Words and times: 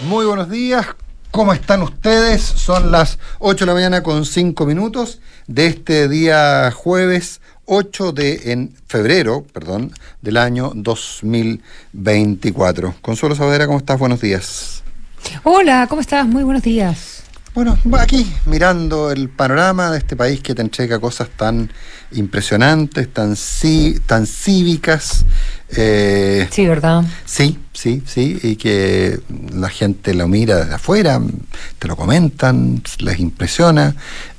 Muy 0.00 0.26
buenos 0.26 0.50
días. 0.50 0.84
¿Cómo 1.30 1.54
están 1.54 1.82
ustedes? 1.82 2.42
Son 2.42 2.92
las 2.92 3.18
8 3.38 3.64
de 3.64 3.66
la 3.66 3.74
mañana 3.74 4.02
con 4.02 4.26
5 4.26 4.66
minutos 4.66 5.20
de 5.46 5.68
este 5.68 6.06
día 6.08 6.70
jueves 6.70 7.40
8 7.64 8.12
de 8.12 8.52
en 8.52 8.74
febrero, 8.86 9.46
perdón, 9.54 9.92
del 10.20 10.36
año 10.36 10.72
2024. 10.74 12.96
Consuelo 13.00 13.34
Saavedra, 13.34 13.66
¿cómo 13.66 13.78
estás? 13.78 13.98
Buenos 13.98 14.20
días. 14.20 14.82
Hola, 15.44 15.86
¿cómo 15.88 16.02
estás? 16.02 16.26
Muy 16.26 16.44
buenos 16.44 16.62
días. 16.62 17.15
Bueno, 17.56 17.78
aquí 17.98 18.30
mirando 18.44 19.10
el 19.10 19.30
panorama 19.30 19.90
de 19.90 19.96
este 19.96 20.14
país 20.14 20.40
que 20.42 20.54
te 20.54 20.60
entrega 20.60 20.98
cosas 20.98 21.30
tan 21.30 21.72
impresionantes, 22.12 23.10
tan, 23.10 23.34
tan 24.04 24.26
cívicas. 24.26 25.24
Eh, 25.74 26.46
sí, 26.50 26.66
¿verdad? 26.66 27.02
Sí, 27.24 27.58
sí, 27.72 28.02
sí, 28.04 28.38
y 28.42 28.56
que 28.56 29.20
la 29.54 29.70
gente 29.70 30.12
lo 30.12 30.28
mira 30.28 30.56
desde 30.56 30.74
afuera, 30.74 31.18
te 31.78 31.88
lo 31.88 31.96
comentan, 31.96 32.82
les 32.98 33.20
impresiona. 33.20 33.96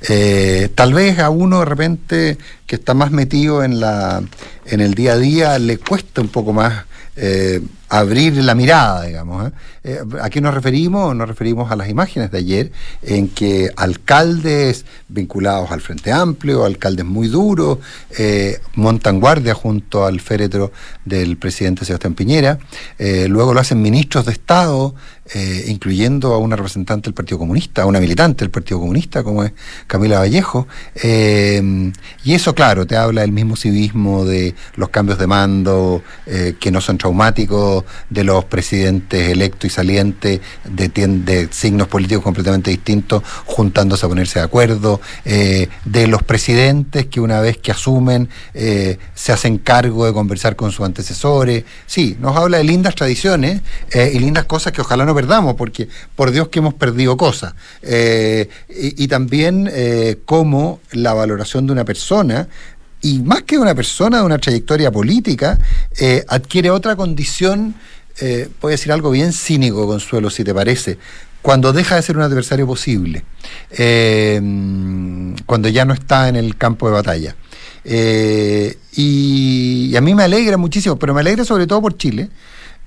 Eh, 0.08 0.70
tal 0.76 0.94
vez 0.94 1.18
a 1.18 1.28
uno 1.28 1.58
de 1.58 1.64
repente 1.64 2.38
que 2.68 2.76
está 2.76 2.94
más 2.94 3.10
metido 3.10 3.64
en, 3.64 3.80
la, 3.80 4.22
en 4.64 4.80
el 4.80 4.94
día 4.94 5.14
a 5.14 5.18
día 5.18 5.58
le 5.58 5.78
cuesta 5.78 6.20
un 6.20 6.28
poco 6.28 6.52
más 6.52 6.84
eh, 7.16 7.60
abrir 7.88 8.36
la 8.36 8.54
mirada, 8.54 9.02
digamos. 9.04 9.48
¿eh? 9.48 9.52
Eh, 9.84 10.00
¿A 10.20 10.30
qué 10.30 10.40
nos 10.40 10.54
referimos? 10.54 11.14
Nos 11.14 11.28
referimos 11.28 11.70
a 11.70 11.76
las 11.76 11.88
imágenes 11.88 12.30
de 12.30 12.38
ayer 12.38 12.72
en 13.02 13.28
que 13.28 13.70
alcaldes 13.76 14.84
vinculados 15.08 15.70
al 15.70 15.80
Frente 15.80 16.12
Amplio, 16.12 16.64
alcaldes 16.64 17.04
muy 17.04 17.28
duros, 17.28 17.78
montan 18.74 19.20
guardia 19.20 19.54
junto 19.54 20.04
al 20.04 20.20
féretro 20.20 20.72
del 21.04 21.36
presidente 21.36 21.84
Sebastián 21.84 22.14
Piñera, 22.14 22.58
luego 22.98 23.54
lo 23.54 23.60
hacen 23.60 23.80
ministros 23.80 24.26
de 24.26 24.32
Estado, 24.32 24.94
incluyendo 25.66 26.34
a 26.34 26.38
una 26.38 26.56
representante 26.56 27.06
del 27.06 27.14
Partido 27.14 27.38
Comunista, 27.38 27.82
a 27.82 27.86
una 27.86 28.00
militante 28.00 28.44
del 28.44 28.50
Partido 28.50 28.80
Comunista, 28.80 29.22
como 29.22 29.44
es 29.44 29.52
Camila 29.86 30.20
Vallejo. 30.20 30.66
y 31.02 32.34
eso, 32.34 32.54
claro, 32.54 32.86
te 32.86 32.96
habla 32.96 33.22
del 33.22 33.32
mismo 33.32 33.56
civismo 33.56 34.24
de 34.24 34.54
los 34.76 34.88
cambios 34.88 35.18
de 35.18 35.26
mando 35.26 36.02
que 36.60 36.70
no 36.70 36.80
son 36.80 36.98
traumáticos 36.98 37.84
de 38.10 38.24
los 38.24 38.44
presidentes 38.44 39.28
electos 39.28 39.70
y 39.70 39.74
salientes 39.74 40.40
de, 40.64 40.88
de 40.88 41.48
signos 41.50 41.88
políticos 41.88 42.24
completamente 42.24 42.70
distintos 42.70 43.22
juntándose 43.44 44.06
a 44.06 44.08
ponerse 44.08 44.38
de 44.38 44.44
acuerdo, 44.44 45.00
eh, 45.24 45.68
de 45.84 46.06
los 46.06 46.22
presidentes 46.22 47.06
que 47.06 47.20
una 47.20 47.40
vez 47.40 47.58
que 47.58 47.72
asumen 47.72 48.28
eh, 48.54 48.98
se 49.14 49.32
hacen 49.32 49.58
cargo 49.58 50.06
de 50.06 50.12
conversar 50.12 50.56
con 50.56 50.72
sus 50.72 50.84
antecesores. 50.84 51.64
Sí, 51.86 52.16
nos 52.20 52.36
habla 52.36 52.58
de 52.58 52.64
lindas 52.64 52.94
tradiciones 52.94 53.62
eh, 53.90 54.12
y 54.14 54.18
lindas 54.18 54.44
cosas 54.44 54.72
que 54.72 54.80
ojalá 54.80 55.04
no 55.04 55.14
perdamos, 55.20 55.54
porque 55.54 55.88
por 56.16 56.30
Dios 56.30 56.48
que 56.48 56.60
hemos 56.60 56.74
perdido 56.74 57.16
cosas. 57.16 57.54
y, 57.82 59.04
y, 59.04 59.08
también 59.08 59.70
cómo 60.24 60.80
la 60.92 61.12
valoración 61.14 61.66
de 61.66 61.72
una 61.72 61.84
persona 61.84 62.48
y 63.00 63.20
más 63.20 63.42
que 63.42 63.58
una 63.58 63.74
persona 63.74 64.18
de 64.18 64.24
una 64.24 64.38
trayectoria 64.38 64.90
política, 64.90 65.58
eh, 65.98 66.24
adquiere 66.28 66.70
otra 66.70 66.96
condición, 66.96 67.74
eh, 68.20 68.48
voy 68.60 68.70
a 68.70 68.72
decir 68.72 68.92
algo 68.92 69.10
bien 69.10 69.32
cínico, 69.32 69.86
Consuelo, 69.86 70.30
si 70.30 70.42
te 70.42 70.52
parece, 70.52 70.98
cuando 71.40 71.72
deja 71.72 71.94
de 71.94 72.02
ser 72.02 72.16
un 72.16 72.24
adversario 72.24 72.66
posible, 72.66 73.24
eh, 73.70 74.40
cuando 75.46 75.68
ya 75.68 75.84
no 75.84 75.94
está 75.94 76.28
en 76.28 76.36
el 76.36 76.56
campo 76.56 76.88
de 76.88 76.92
batalla. 76.92 77.36
y, 78.96 79.94
a 79.96 80.00
mí 80.00 80.14
me 80.14 80.24
alegra 80.24 80.56
muchísimo, 80.56 80.98
pero 80.98 81.14
me 81.14 81.20
alegra 81.20 81.44
sobre 81.44 81.66
todo 81.66 81.80
por 81.80 81.96
Chile, 81.96 82.28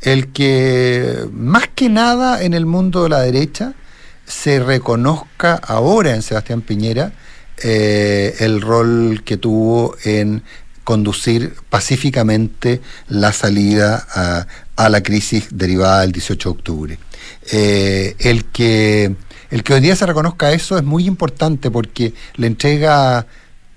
el 0.02 0.32
que 0.32 1.26
más 1.32 1.68
que 1.74 1.90
nada 1.90 2.44
en 2.44 2.54
el 2.54 2.66
mundo 2.66 3.04
de 3.04 3.10
la 3.10 3.22
derecha 3.22 3.74
se 4.26 4.60
reconozca 4.60 5.56
ahora 5.56 6.16
en 6.16 6.22
Sebastián 6.22 6.62
Piñera 6.62 7.14
eh, 7.64 8.36
el 8.40 8.62
rol 8.62 9.22
que 9.24 9.38
tuvo 9.38 9.96
en 10.04 10.44
conducir 10.84 11.54
pacíficamente 11.70 12.82
la 13.08 13.34
salida 13.34 14.08
a, 14.76 14.90
la 14.90 15.04
crisis 15.04 15.50
derivada 15.52 16.02
del 16.02 16.12
18 16.12 16.50
de 16.50 16.52
octubre. 16.52 17.00
Eh, 17.52 18.16
el, 18.18 18.46
que, 18.46 19.16
el 19.52 19.64
que 19.64 19.74
hoy 19.76 19.82
día 19.82 19.96
se 19.96 20.08
reconozca 20.08 20.52
eso 20.52 20.78
es 20.78 20.84
muy 20.84 21.06
importante 21.06 21.70
porque 21.70 22.16
le 22.36 22.48
entrega 22.48 23.28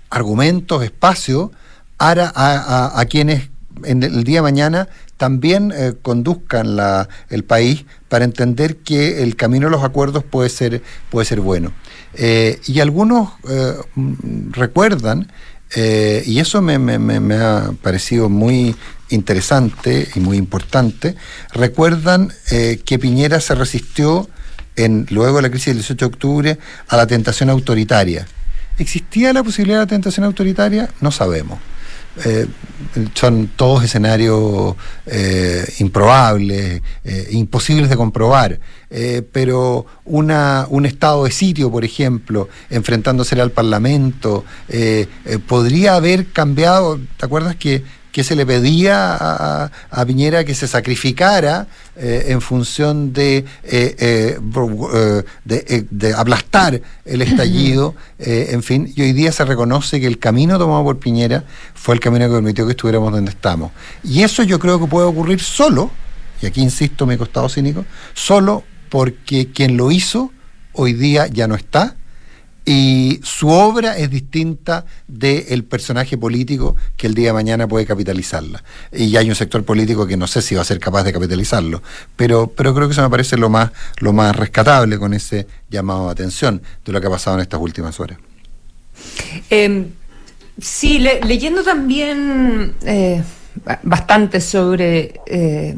argumentos, 0.08 0.82
espacio 0.82 1.52
a, 1.98 2.92
a, 2.98 3.04
quienes 3.04 3.50
en 3.84 4.02
el 4.02 4.24
día 4.24 4.38
de 4.38 4.42
mañana 4.42 4.88
también 5.24 5.72
eh, 5.74 5.94
conduzcan 6.02 6.76
la, 6.76 7.08
el 7.30 7.44
país 7.44 7.86
para 8.10 8.26
entender 8.26 8.76
que 8.76 9.22
el 9.22 9.36
camino 9.36 9.68
de 9.68 9.70
los 9.70 9.82
acuerdos 9.82 10.22
puede 10.22 10.50
ser, 10.50 10.82
puede 11.08 11.24
ser 11.24 11.40
bueno. 11.40 11.72
Eh, 12.12 12.60
y 12.66 12.80
algunos 12.80 13.30
eh, 13.48 13.72
recuerdan, 14.50 15.32
eh, 15.76 16.22
y 16.26 16.40
eso 16.40 16.60
me, 16.60 16.74
ha 17.36 17.72
parecido 17.80 18.28
muy 18.28 18.76
interesante 19.08 20.06
y 20.14 20.20
muy 20.20 20.36
importante, 20.36 21.16
recuerdan 21.54 22.30
que 22.84 22.98
Piñera 22.98 23.40
se 23.40 23.54
resistió 23.54 24.28
en, 24.76 25.06
luego 25.08 25.36
de 25.36 25.42
la 25.44 25.48
crisis 25.48 25.68
del 25.68 25.78
18 25.78 26.04
de 26.04 26.06
octubre 26.06 26.58
a 26.88 26.96
la 26.98 27.06
tentación 27.06 27.48
autoritaria. 27.48 28.26
¿Existía 28.78 29.32
la 29.32 29.42
posibilidad 29.42 29.78
de 29.78 29.84
la 29.84 29.88
tentación 29.88 30.26
autoritaria? 30.26 30.90
No 31.00 31.10
sabemos. 31.10 31.58
Eh, 32.24 32.46
son 33.14 33.50
todos 33.56 33.82
escenarios 33.82 34.76
eh, 35.06 35.64
improbables, 35.80 36.80
eh, 37.04 37.28
imposibles 37.32 37.90
de 37.90 37.96
comprobar, 37.96 38.60
pero 39.32 39.86
una, 40.04 40.66
un 40.70 40.86
estado 40.86 41.24
de 41.24 41.32
sitio, 41.32 41.70
por 41.72 41.84
ejemplo, 41.84 42.48
enfrentándose 42.70 43.40
al 43.40 43.50
Parlamento, 43.50 44.44
podría 45.48 45.96
haber 45.96 46.26
cambiado, 46.26 47.00
¿te 47.16 47.26
acuerdas 47.26 47.56
que 47.56 47.82
que 48.14 48.22
se 48.22 48.36
le 48.36 48.46
pedía 48.46 49.16
a, 49.90 50.06
Piñera 50.06 50.44
que 50.44 50.54
se 50.54 50.68
sacrificara 50.68 51.66
eh, 51.96 52.26
en 52.28 52.40
función 52.40 53.12
de, 53.12 53.38
eh, 53.64 53.96
eh, 53.98 55.84
de, 55.90 56.14
aplastar 56.14 56.80
el 57.04 57.22
estallido, 57.26 57.96
en 58.20 58.62
fin, 58.62 58.92
y 58.94 59.02
hoy 59.02 59.12
día 59.14 59.32
se 59.32 59.44
reconoce 59.44 59.98
que 59.98 60.06
el 60.06 60.20
camino 60.20 60.60
tomado 60.60 60.84
por 60.84 61.00
Piñera 61.00 61.42
fue 61.74 61.96
el 61.96 62.00
camino 62.00 62.28
que 62.28 62.34
permitió 62.34 62.64
que 62.66 62.70
estuviéramos 62.70 63.10
donde 63.10 63.32
estamos. 63.32 63.72
Y 64.04 64.22
eso 64.22 64.44
yo 64.44 64.60
creo 64.60 64.78
que 64.78 64.86
puede 64.86 65.08
ocurrir 65.08 65.40
solo, 65.40 65.90
y 66.40 66.46
aquí 66.46 66.62
insisto, 66.62 67.06
me 67.06 67.14
he 67.14 67.18
costado 67.18 67.48
cínico, 67.48 67.84
solo 68.12 68.62
porque 68.90 69.50
quien 69.50 69.76
lo 69.76 69.90
hizo 69.90 70.30
hoy 70.72 70.92
día 70.92 71.26
ya 71.26 71.48
no 71.48 71.56
está 71.56 71.96
y 72.64 73.20
su 73.22 73.48
obra 73.48 73.96
es 73.98 74.10
distinta 74.10 74.86
del 75.06 75.64
personaje 75.64 76.16
político 76.16 76.76
que 76.96 77.06
el 77.06 77.14
día 77.14 77.28
de 77.28 77.32
mañana 77.34 77.68
puede 77.68 77.84
capitalizarla. 77.84 78.64
Y 78.90 79.16
hay 79.16 79.28
un 79.28 79.34
sector 79.34 79.64
político 79.64 80.06
que 80.06 80.16
no 80.16 80.26
sé 80.26 80.40
si 80.40 80.54
va 80.54 80.62
a 80.62 80.64
ser 80.64 80.78
capaz 80.78 81.02
de 81.04 81.12
capitalizarlo, 81.12 81.82
pero, 82.16 82.46
pero 82.46 82.74
creo 82.74 82.88
que 82.88 82.92
eso 82.92 83.02
me 83.02 83.10
parece 83.10 83.36
lo 83.36 83.50
más, 83.50 83.70
lo 83.98 84.12
más 84.12 84.34
rescatable 84.34 84.98
con 84.98 85.12
ese 85.12 85.46
llamado 85.68 86.06
de 86.06 86.12
atención 86.12 86.62
de 86.84 86.92
lo 86.92 87.00
que 87.00 87.06
ha 87.06 87.10
pasado 87.10 87.36
en 87.36 87.42
estas 87.42 87.60
últimas 87.60 88.00
horas. 88.00 88.18
Em, 89.50 89.88
sí, 90.58 90.98
leyendo 90.98 91.62
también 91.62 92.74
eh, 92.84 93.22
bastante 93.82 94.40
sobre... 94.40 95.20
Eh, 95.26 95.76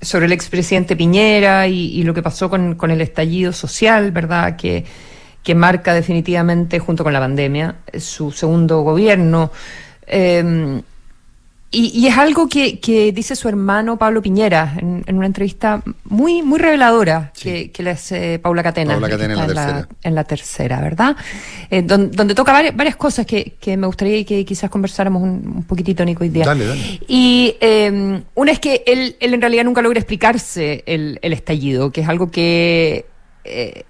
sobre 0.00 0.26
el 0.26 0.32
expresidente 0.32 0.96
Piñera 0.96 1.68
y, 1.68 1.92
y, 1.92 2.02
lo 2.02 2.12
que 2.12 2.22
pasó 2.22 2.50
con, 2.50 2.74
con 2.74 2.90
el 2.90 3.00
estallido 3.00 3.52
social, 3.52 4.10
¿verdad? 4.10 4.56
Que, 4.56 4.84
que 5.42 5.54
marca 5.54 5.94
definitivamente, 5.94 6.78
junto 6.78 7.04
con 7.04 7.12
la 7.12 7.20
pandemia, 7.20 7.76
su 7.98 8.30
segundo 8.30 8.82
gobierno. 8.82 9.50
Em, 10.06 10.82
y, 11.74 12.06
es 12.06 12.18
algo 12.18 12.48
que, 12.48 13.12
dice 13.14 13.34
su 13.34 13.48
hermano 13.48 13.96
Pablo 13.96 14.20
Piñera 14.20 14.74
en, 14.76 15.04
una 15.16 15.24
entrevista 15.24 15.82
muy 16.04 16.42
muy 16.42 16.58
reveladora 16.58 17.32
que, 17.32 17.72
le 17.78 17.90
hace 17.90 18.38
Paula 18.38 18.62
Catena, 18.62 18.92
Paula 18.92 19.08
Catena 19.08 19.32
en, 19.32 19.38
la 19.40 19.46
tercera. 19.46 19.88
en 20.02 20.14
la 20.14 20.24
tercera, 20.24 20.80
¿verdad? 20.82 21.16
Eh, 21.70 21.80
donde, 21.80 22.34
toca 22.34 22.52
varias, 22.52 22.96
cosas 22.96 23.24
que, 23.24 23.56
me 23.78 23.86
gustaría 23.86 24.22
que 24.26 24.44
quizás 24.44 24.68
conversáramos 24.68 25.22
un, 25.22 25.64
poquitito, 25.66 26.04
Nico, 26.04 26.24
hoy 26.24 26.28
día. 26.28 26.44
Dale, 26.44 26.66
dale. 26.66 27.00
Y 27.08 27.56
em, 27.60 28.22
una 28.34 28.52
es 28.52 28.58
que 28.58 28.84
él, 28.86 29.16
él 29.18 29.32
en 29.32 29.40
realidad 29.40 29.64
nunca 29.64 29.80
logra 29.80 29.98
explicarse 29.98 30.84
el, 30.84 31.18
el 31.22 31.32
estallido, 31.32 31.90
que 31.90 32.02
es 32.02 32.08
algo 32.08 32.30
que... 32.30 33.06
Eh, 33.44 33.84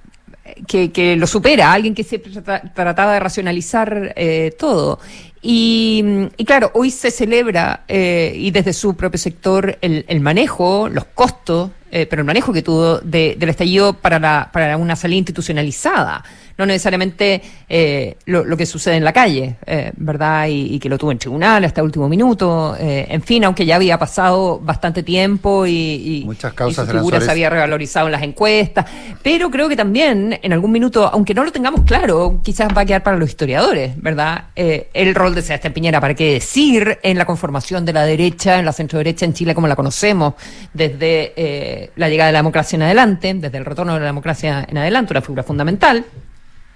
que, 0.66 1.16
lo 1.16 1.26
supera, 1.26 1.72
alguien 1.72 1.94
que 1.94 2.04
siempre 2.04 2.32
trataba 2.74 3.14
de 3.14 3.20
racionalizar 3.20 4.12
eh, 4.16 4.54
todo. 4.58 4.98
Y, 5.40 6.28
claro, 6.46 6.70
hoy 6.74 6.90
se 6.90 7.10
celebra, 7.10 7.84
eh, 7.88 8.32
y 8.36 8.50
desde 8.52 8.72
su 8.72 8.94
propio 8.94 9.18
sector, 9.18 9.78
el, 9.80 10.20
manejo, 10.20 10.88
los 10.88 11.04
costos 11.06 11.70
eh, 11.94 12.06
pero 12.06 12.20
el 12.20 12.26
manejo 12.26 12.54
que 12.54 12.62
tuvo 12.62 13.00
del 13.00 13.48
estallido 13.50 13.92
para, 13.92 14.18
la, 14.18 14.48
para 14.50 14.78
una 14.78 14.96
salida 14.96 15.18
institucionalizada 15.18 16.24
no 16.56 16.66
necesariamente 16.66 17.42
eh, 17.68 18.16
lo, 18.26 18.56
que 18.56 18.66
sucede 18.66 18.96
en 18.96 19.04
la 19.04 19.12
calle, 19.12 19.56
eh, 19.66 19.92
¿verdad? 19.96 20.46
Y, 20.48 20.78
que 20.78 20.88
lo 20.88 20.98
tuvo 20.98 21.12
en 21.12 21.18
tribunal 21.18 21.64
hasta 21.64 21.80
el 21.80 21.86
último 21.86 22.08
minuto. 22.08 22.76
En 22.78 23.22
fin, 23.22 23.44
aunque 23.44 23.64
ya 23.64 23.76
había 23.76 23.98
pasado 23.98 24.58
bastante 24.60 25.02
tiempo 25.02 25.66
y, 25.66 26.22
muchas 26.26 26.52
causas 26.52 26.86
su 26.86 26.92
figura 26.92 27.20
se 27.20 27.30
había 27.30 27.48
revalorizado 27.48 28.06
en 28.06 28.12
las 28.12 28.22
encuestas. 28.22 28.86
Pero 29.22 29.50
creo 29.50 29.68
que 29.68 29.76
también 29.76 30.38
en 30.42 30.52
algún 30.52 30.72
minuto, 30.72 31.08
aunque 31.12 31.34
no 31.34 31.44
lo 31.44 31.52
tengamos 31.52 31.82
claro, 31.82 32.40
quizás 32.44 32.68
va 32.76 32.82
a 32.82 32.84
quedar 32.84 33.02
para 33.02 33.16
los 33.16 33.28
historiadores, 33.28 34.00
¿verdad? 34.00 34.44
el 34.54 35.14
rol 35.14 35.34
de 35.34 35.42
Sebastián 35.42 35.72
Piñera, 35.72 36.00
¿para 36.00 36.14
qué 36.14 36.34
decir? 36.34 36.98
En 37.02 37.16
la 37.16 37.24
conformación 37.24 37.84
de 37.84 37.92
la 37.92 38.04
derecha, 38.04 38.58
en 38.58 38.66
la 38.66 38.72
centro 38.72 38.98
derecha 38.98 39.24
en 39.24 39.32
Chile 39.32 39.54
como 39.54 39.68
la 39.68 39.76
conocemos 39.76 40.34
desde 40.74 41.81
la 41.96 42.08
llegada 42.08 42.28
de 42.28 42.32
la 42.32 42.38
democracia 42.40 42.76
en 42.76 42.82
adelante, 42.82 43.34
desde 43.34 43.58
el 43.58 43.64
retorno 43.64 43.94
de 43.94 44.00
la 44.00 44.06
democracia 44.06 44.66
en 44.68 44.78
adelante, 44.78 45.12
una 45.12 45.22
figura 45.22 45.42
fundamental 45.42 46.04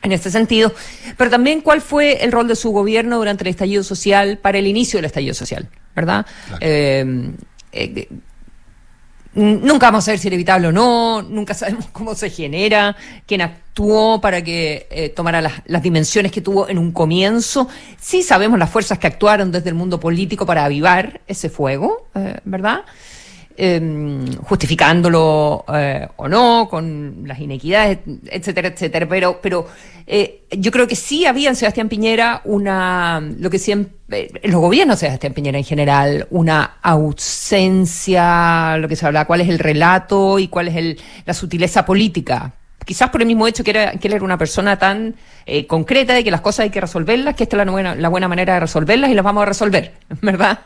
en 0.03 0.13
este 0.13 0.31
sentido, 0.31 0.73
pero 1.17 1.31
también 1.31 1.61
cuál 1.61 1.81
fue 1.81 2.25
el 2.25 2.33
rol 2.33 2.49
de 2.49 2.57
su 2.57 2.71
gobierno 2.71 3.17
durante 3.19 3.45
el 3.45 3.49
estallido 3.49 3.83
social, 3.83 4.39
para 4.39 4.59
el 4.59 4.67
inicio 4.67 4.99
del 4.99 5.07
estallido 5.07 5.35
social, 5.35 5.69
¿verdad? 5.95 6.25
Eh, 6.61 7.33
eh, 7.73 8.09
nunca 9.35 9.87
vamos 9.89 10.07
a 10.07 10.13
ver 10.13 10.21
si 10.21 10.29
era 10.29 10.35
evitable 10.35 10.69
o 10.69 10.73
no, 10.73 11.23
nunca 11.23 11.55
sabemos 11.55 11.87
cómo 11.93 12.15
se 12.15 12.31
genera, 12.31 12.97
quién 13.27 13.41
actuó 13.41 14.21
para 14.21 14.43
que 14.43 14.87
eh, 14.91 15.09
tomara 15.09 15.41
las, 15.41 15.55
las, 15.67 15.83
dimensiones 15.83 16.31
que 16.31 16.41
tuvo 16.41 16.69
en 16.69 16.79
un 16.79 16.93
comienzo. 16.93 17.69
Sí 18.01 18.23
sabemos 18.23 18.59
las 18.59 18.71
fuerzas 18.71 18.99
que 18.99 19.09
actuaron 19.09 19.51
desde 19.51 19.71
el 19.71 19.75
mundo 19.75 19.99
político 19.99 20.47
para 20.47 20.65
avivar 20.65 21.21
ese 21.27 21.51
fuego, 21.51 22.09
¿verdad? 22.45 22.83
Em, 23.59 24.37
justificándolo 24.43 25.65
eh, 25.73 26.07
o 26.17 26.29
no, 26.29 26.69
con 26.69 27.23
las 27.25 27.39
inequidades, 27.41 28.01
etcétera, 28.27 28.69
etcétera. 28.69 29.09
Pero, 29.09 29.41
pero 29.41 29.67
eh, 30.07 30.43
yo 30.51 30.71
creo 30.71 30.87
que 30.87 30.95
sí 30.95 31.25
había 31.25 31.49
en 31.49 31.57
Sebastián 31.57 31.89
Piñera 31.89 32.43
una, 32.45 33.19
lo 33.39 33.49
que 33.49 33.59
siempre, 33.59 34.31
en 34.43 34.53
los 34.53 34.61
gobiernos 34.61 35.01
de 35.01 35.07
Sebastián 35.07 35.33
Piñera 35.33 35.57
en 35.57 35.65
general, 35.65 36.27
una 36.29 36.77
ausencia, 36.83 38.77
lo 38.77 38.89
que 38.89 38.97
se 38.97 39.07
habla, 39.07 39.25
cuál 39.25 39.41
es 39.41 39.49
el 39.49 39.59
relato 39.59 40.39
y 40.39 40.49
cuál 40.49 40.69
es 40.69 40.77
el, 40.77 41.01
la 41.25 41.33
sutileza 41.33 41.87
política. 41.87 42.53
Quizás 42.85 43.09
por 43.09 43.23
el 43.23 43.27
mismo 43.27 43.47
hecho 43.47 43.65
que, 43.65 43.71
era, 43.71 43.93
que 43.93 44.09
él 44.09 44.15
era 44.15 44.25
una 44.25 44.37
persona 44.37 44.79
tan 44.79 45.15
eh, 45.47 45.67
concreta 45.67 46.13
de 46.13 46.23
que 46.23 46.31
las 46.31 46.43
cosas 46.43 46.65
hay 46.65 46.71
que 46.71 46.83
resolverlas, 46.83 47.35
que 47.37 47.45
esta 47.45 47.57
es 47.57 47.65
la 47.65 47.73
buena, 47.73 47.95
la 47.95 48.11
buena 48.11 48.29
manera 48.29 48.53
de 48.53 48.61
resolverlas 48.61 49.11
y 49.11 49.15
las 49.15 49.25
vamos 49.25 49.45
a 49.45 49.47
resolver, 49.47 49.95
¿verdad? 50.21 50.61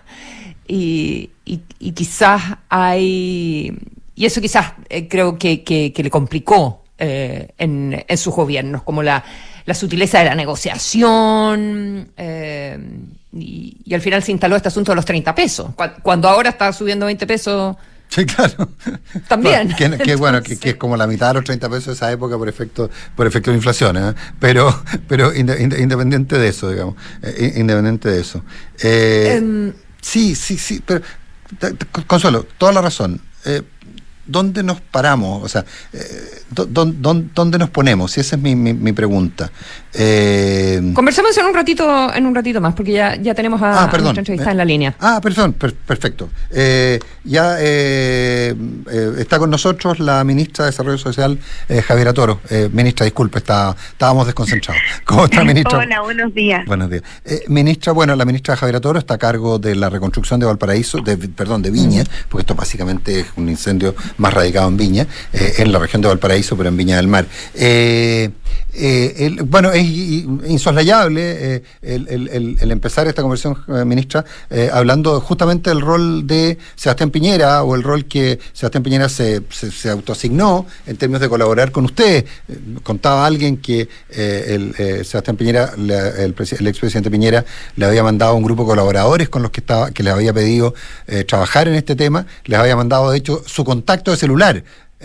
Y, 0.70 1.31
y, 1.44 1.93
quizás 1.93 2.43
hay, 2.69 3.76
y 4.14 4.25
eso 4.25 4.40
quizás 4.40 4.72
eh, 4.88 5.08
creo 5.08 5.37
que, 5.37 5.64
que, 5.64 5.93
le 5.96 6.11
complicó 6.11 6.84
eh, 6.96 7.49
en, 7.58 8.05
en, 8.06 8.19
sus 8.19 8.32
gobiernos, 8.34 8.84
como 8.84 9.02
la, 9.02 9.25
la 9.67 9.75
sutileza 9.75 10.20
de 10.20 10.26
la 10.26 10.34
negociación, 10.37 12.12
eh, 12.17 12.78
y, 13.32 13.94
al 13.94 14.00
final 14.00 14.22
se 14.22 14.31
instaló 14.31 14.55
este 14.55 14.69
asunto 14.69 14.93
de 14.93 14.96
los 14.96 15.05
30 15.05 15.34
pesos, 15.34 15.70
cuando 16.02 16.28
ahora 16.28 16.50
está 16.50 16.73
subiendo 16.73 17.06
20 17.06 17.26
pesos. 17.26 17.76
Sí, 18.08 18.25
claro. 18.26 18.69
También. 19.28 19.75
que, 19.76 20.14
bueno, 20.16 20.43
que, 20.43 20.58
es 20.62 20.76
como 20.76 20.96
la 20.96 21.06
mitad 21.06 21.28
de 21.28 21.34
los 21.34 21.44
30 21.44 21.69
pesos 21.69 21.87
de 21.87 21.93
esa 21.93 22.12
época 22.12 22.37
por 22.38 22.49
efecto, 22.49 22.90
por 23.16 23.26
efecto 23.26 23.50
de 23.50 23.56
inflación, 23.56 24.16
pero, 24.38 24.82
pero 25.08 25.34
independiente 25.34 26.38
de 26.38 26.49
eso, 26.49 26.70
digamos, 26.70 26.94
independiente 27.56 28.08
de 28.08 28.20
eso. 28.20 28.44
Em, 28.82 29.73
Sí, 30.00 30.35
sí, 30.35 30.56
sí, 30.58 30.82
pero 30.85 31.02
Consuelo, 32.06 32.47
toda 32.58 32.73
la 32.73 32.81
razón. 32.81 33.20
Eh, 33.44 33.62
¿Dónde 34.30 34.62
nos 34.62 34.80
paramos? 34.80 35.42
O 35.42 35.48
sea, 35.48 35.64
eh, 35.92 36.42
¿dónde, 36.50 37.58
nos 37.58 37.70
ponemos? 37.70 38.16
Y 38.16 38.20
esa 38.20 38.36
es 38.36 38.42
mi, 38.42 38.54
mi 38.54 38.92
pregunta. 38.92 39.50
Eh... 39.92 40.92
Conversamos 40.94 41.36
en 41.36 41.46
un 41.46 41.54
ratito, 41.54 42.14
en 42.14 42.26
un 42.26 42.34
ratito 42.34 42.60
más, 42.60 42.74
porque 42.74 42.92
ya, 42.92 43.16
ya 43.16 43.34
tenemos 43.34 43.60
a, 43.60 43.84
ah, 43.84 43.98
nuestra 43.98 44.20
entrevista 44.20 44.50
en 44.50 44.56
la 44.56 44.64
línea. 44.64 44.94
Ah, 45.00 45.20
perdón, 45.22 45.52
perfecto. 45.52 46.30
Eh, 46.50 47.00
ya 47.24 47.56
eh, 47.58 48.54
eh, 48.90 49.12
está 49.18 49.38
con 49.38 49.50
nosotros 49.50 49.98
la 49.98 50.22
ministra 50.24 50.64
de 50.64 50.70
Desarrollo 50.70 50.98
Social, 50.98 51.38
Javiera 51.86 52.12
Toro. 52.12 52.40
ministra, 52.72 53.04
disculpe, 53.04 53.38
está, 53.38 53.74
estábamos 53.92 54.26
desconcentrados. 54.26 54.80
¿Cómo 55.04 55.24
está, 55.24 55.44
ministra? 55.44 55.78
Hola, 55.78 56.02
buenos 56.02 56.34
días. 56.34 56.64
Buenos 56.66 56.90
días. 56.90 57.02
ministra, 57.48 57.92
bueno, 57.92 58.14
la 58.14 58.24
ministra 58.24 58.56
Javiera 58.56 58.80
Toro 58.80 58.98
está 58.98 59.14
a 59.14 59.18
cargo 59.18 59.58
de 59.58 59.74
la 59.74 59.90
reconstrucción 59.90 60.38
de 60.38 60.46
Valparaíso, 60.46 60.98
de, 60.98 61.16
perdón, 61.16 61.62
de 61.62 61.70
Viña, 61.70 62.04
porque 62.28 62.42
esto 62.42 62.54
básicamente 62.54 63.20
es 63.20 63.26
un 63.36 63.48
incendio 63.48 63.94
más 64.20 64.34
radicado 64.34 64.69
en 64.69 64.76
Viña, 64.76 65.06
en 65.32 65.72
la 65.72 65.78
región 65.78 66.02
de 66.02 66.08
Valparaíso, 66.08 66.56
pero 66.56 66.69
en 66.69 66.76
Viña 66.76 66.96
del 66.96 67.08
Mar. 67.08 67.26
bueno, 69.44 69.72
es 69.72 69.82
insoslayable 69.82 71.20
eh, 71.22 71.62
el, 71.82 72.70
empezar 72.70 73.06
esta 73.08 73.22
conversación, 73.22 73.56
eh, 73.69 73.84
ministra, 73.84 74.25
eh, 74.50 74.70
hablando 74.72 75.20
justamente 75.20 75.70
del 75.70 75.81
rol 75.81 76.26
de 76.26 76.58
Sebastián 76.76 77.11
Piñera 77.11 77.62
o 77.62 77.75
el 77.75 77.82
rol 77.82 78.05
que 78.05 78.38
Sebastián 78.52 78.82
Piñera 78.82 79.08
se, 79.08 79.43
se, 79.50 79.90
autoasignó 79.90 80.66
en 80.87 80.96
términos 80.96 81.20
de 81.20 81.28
colaborar 81.28 81.73
con 81.73 81.84
usted. 81.84 82.25
contaba 82.82 83.26
alguien 83.26 83.56
que 83.56 83.88
Sebastián 85.05 85.37
Piñera, 85.37 85.73
el, 85.76 86.34
expresidente 86.69 87.11
Piñera, 87.11 87.44
le 87.76 87.87
había 87.87 88.02
mandado 88.02 88.34
un 88.34 88.43
grupo 88.43 88.62
de 88.62 88.69
colaboradores 88.69 89.28
con 89.28 89.43
los 89.43 89.50
que 89.50 89.61
estaba, 89.61 89.90
que 89.90 90.02
les 90.02 90.12
había 90.12 90.32
pedido 90.32 90.75
trabajar 91.26 91.69
en 91.69 91.75
este 91.75 91.96
tema, 91.96 92.26
les 92.44 92.58
había 92.58 92.76
mandado 92.76 93.11
de 93.11 93.19
hecho 93.19 93.43
su 93.46 93.64
contacto 93.64 94.09
de 94.10 94.16
celular 94.16 94.64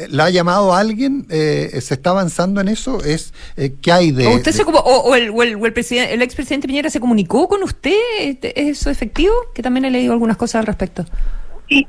¿La 0.09 0.25
ha 0.25 0.29
llamado 0.29 0.73
alguien? 0.73 1.25
Eh, 1.29 1.69
¿Se 1.79 1.93
está 1.93 2.09
avanzando 2.09 2.59
en 2.59 2.67
eso? 2.67 3.01
¿Es 3.01 3.33
eh, 3.55 3.75
¿Qué 3.81 3.93
hay 3.93 4.11
de...? 4.11 4.27
¿O, 4.27 4.35
usted 4.35 4.51
Se, 4.51 4.63
o, 4.65 5.15
el, 5.15 5.29
o 5.29 5.41
el, 5.41 5.63
el, 5.63 5.73
presidente, 5.73 6.13
el 6.13 6.21
expresidente 6.21 6.67
Piñera 6.67 6.89
se 6.89 6.99
comunicó 6.99 7.47
con 7.47 7.63
usted? 7.63 7.95
¿Es 8.19 8.37
eso 8.53 8.89
efectivo? 8.89 9.33
Que 9.53 9.63
también 9.63 9.85
he 9.85 9.91
leído 9.91 10.11
algunas 10.11 10.35
cosas 10.35 10.59
al 10.59 10.65
respecto. 10.65 11.05
Sí, 11.69 11.87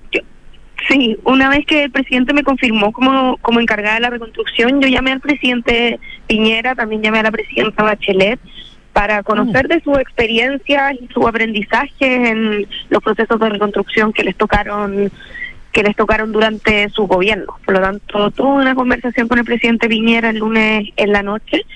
sí, 0.88 1.18
una 1.24 1.48
vez 1.48 1.66
que 1.66 1.82
el 1.82 1.90
presidente 1.90 2.32
me 2.32 2.44
confirmó 2.44 2.92
como, 2.92 3.38
como 3.38 3.58
encargada 3.58 3.96
de 3.96 4.02
la 4.02 4.10
reconstrucción, 4.10 4.80
yo 4.80 4.86
llamé 4.86 5.10
al 5.10 5.20
presidente 5.20 5.98
Piñera, 6.28 6.76
también 6.76 7.02
llamé 7.02 7.18
a 7.18 7.24
la 7.24 7.32
presidenta 7.32 7.82
Bachelet, 7.82 8.38
para 8.92 9.24
conocer 9.24 9.66
mm. 9.66 9.68
de 9.68 9.80
su 9.82 9.92
experiencia 9.96 10.92
y 10.92 11.08
su 11.12 11.26
aprendizaje 11.26 12.30
en 12.30 12.68
los 12.88 13.02
procesos 13.02 13.40
de 13.40 13.48
reconstrucción 13.48 14.12
que 14.12 14.22
les 14.22 14.36
tocaron 14.36 15.10
que 15.76 15.82
les 15.82 15.94
tocaron 15.94 16.32
durante 16.32 16.88
su 16.88 17.06
gobierno. 17.06 17.58
Por 17.66 17.74
lo 17.74 17.82
tanto, 17.82 18.30
tuve 18.30 18.62
una 18.62 18.74
conversación 18.74 19.28
con 19.28 19.38
el 19.38 19.44
presidente 19.44 19.90
Piñera 19.90 20.30
el 20.30 20.38
lunes 20.38 20.88
en 20.96 21.12
la 21.12 21.22
noche, 21.22 21.66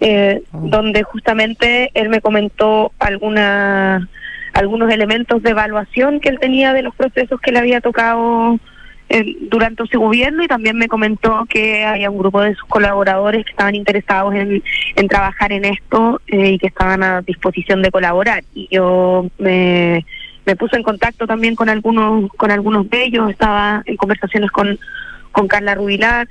eh, 0.00 0.42
oh. 0.50 0.58
donde 0.58 1.04
justamente 1.04 1.92
él 1.94 2.08
me 2.08 2.20
comentó 2.20 2.90
alguna, 2.98 4.08
algunos 4.54 4.92
elementos 4.92 5.40
de 5.44 5.50
evaluación 5.50 6.18
que 6.18 6.30
él 6.30 6.40
tenía 6.40 6.72
de 6.72 6.82
los 6.82 6.96
procesos 6.96 7.40
que 7.40 7.52
le 7.52 7.60
había 7.60 7.80
tocado 7.80 8.58
eh, 9.08 9.36
durante 9.42 9.86
su 9.86 10.00
gobierno 10.00 10.42
y 10.42 10.48
también 10.48 10.76
me 10.76 10.88
comentó 10.88 11.46
que 11.48 11.84
había 11.84 12.10
un 12.10 12.18
grupo 12.18 12.40
de 12.40 12.56
sus 12.56 12.64
colaboradores 12.64 13.44
que 13.44 13.52
estaban 13.52 13.76
interesados 13.76 14.34
en, 14.34 14.64
en 14.96 15.06
trabajar 15.06 15.52
en 15.52 15.64
esto 15.64 16.20
eh, 16.26 16.54
y 16.54 16.58
que 16.58 16.66
estaban 16.66 17.04
a 17.04 17.22
disposición 17.22 17.82
de 17.82 17.92
colaborar. 17.92 18.42
Y 18.52 18.66
yo 18.72 19.30
me 19.38 20.04
me 20.46 20.56
puse 20.56 20.76
en 20.76 20.82
contacto 20.82 21.26
también 21.26 21.54
con 21.54 21.68
algunos 21.68 22.30
con 22.32 22.50
algunos 22.50 22.88
de 22.90 23.04
ellos, 23.04 23.30
estaba 23.30 23.82
en 23.86 23.96
conversaciones 23.96 24.50
con, 24.50 24.78
con 25.32 25.48
Carla 25.48 25.74
Rubilar. 25.74 26.28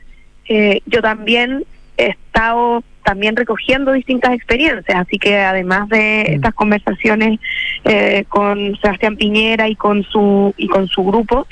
Eh, 0.47 0.81
yo 0.85 1.01
también 1.01 1.63
he 1.97 2.07
estado 2.09 2.83
también 3.03 3.35
recogiendo 3.35 3.91
distintas 3.91 4.33
experiencias, 4.33 4.97
así 4.97 5.19
que 5.19 5.37
además 5.37 5.89
de 5.89 6.25
mm. 6.27 6.33
estas 6.33 6.53
conversaciones 6.53 7.39
eh, 7.83 8.25
con 8.29 8.77
Sebastián 8.81 9.17
Piñera 9.17 9.67
y 9.67 9.75
con 9.75 10.03
su 10.03 10.53
y 10.57 10.67
con 10.67 10.87
su 10.87 11.03
grupo, 11.03 11.47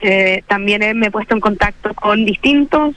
eh, 0.00 0.42
también 0.46 0.98
me 0.98 1.06
he 1.06 1.10
puesto 1.10 1.34
en 1.34 1.40
contacto 1.40 1.94
con 1.94 2.24
distintos 2.24 2.94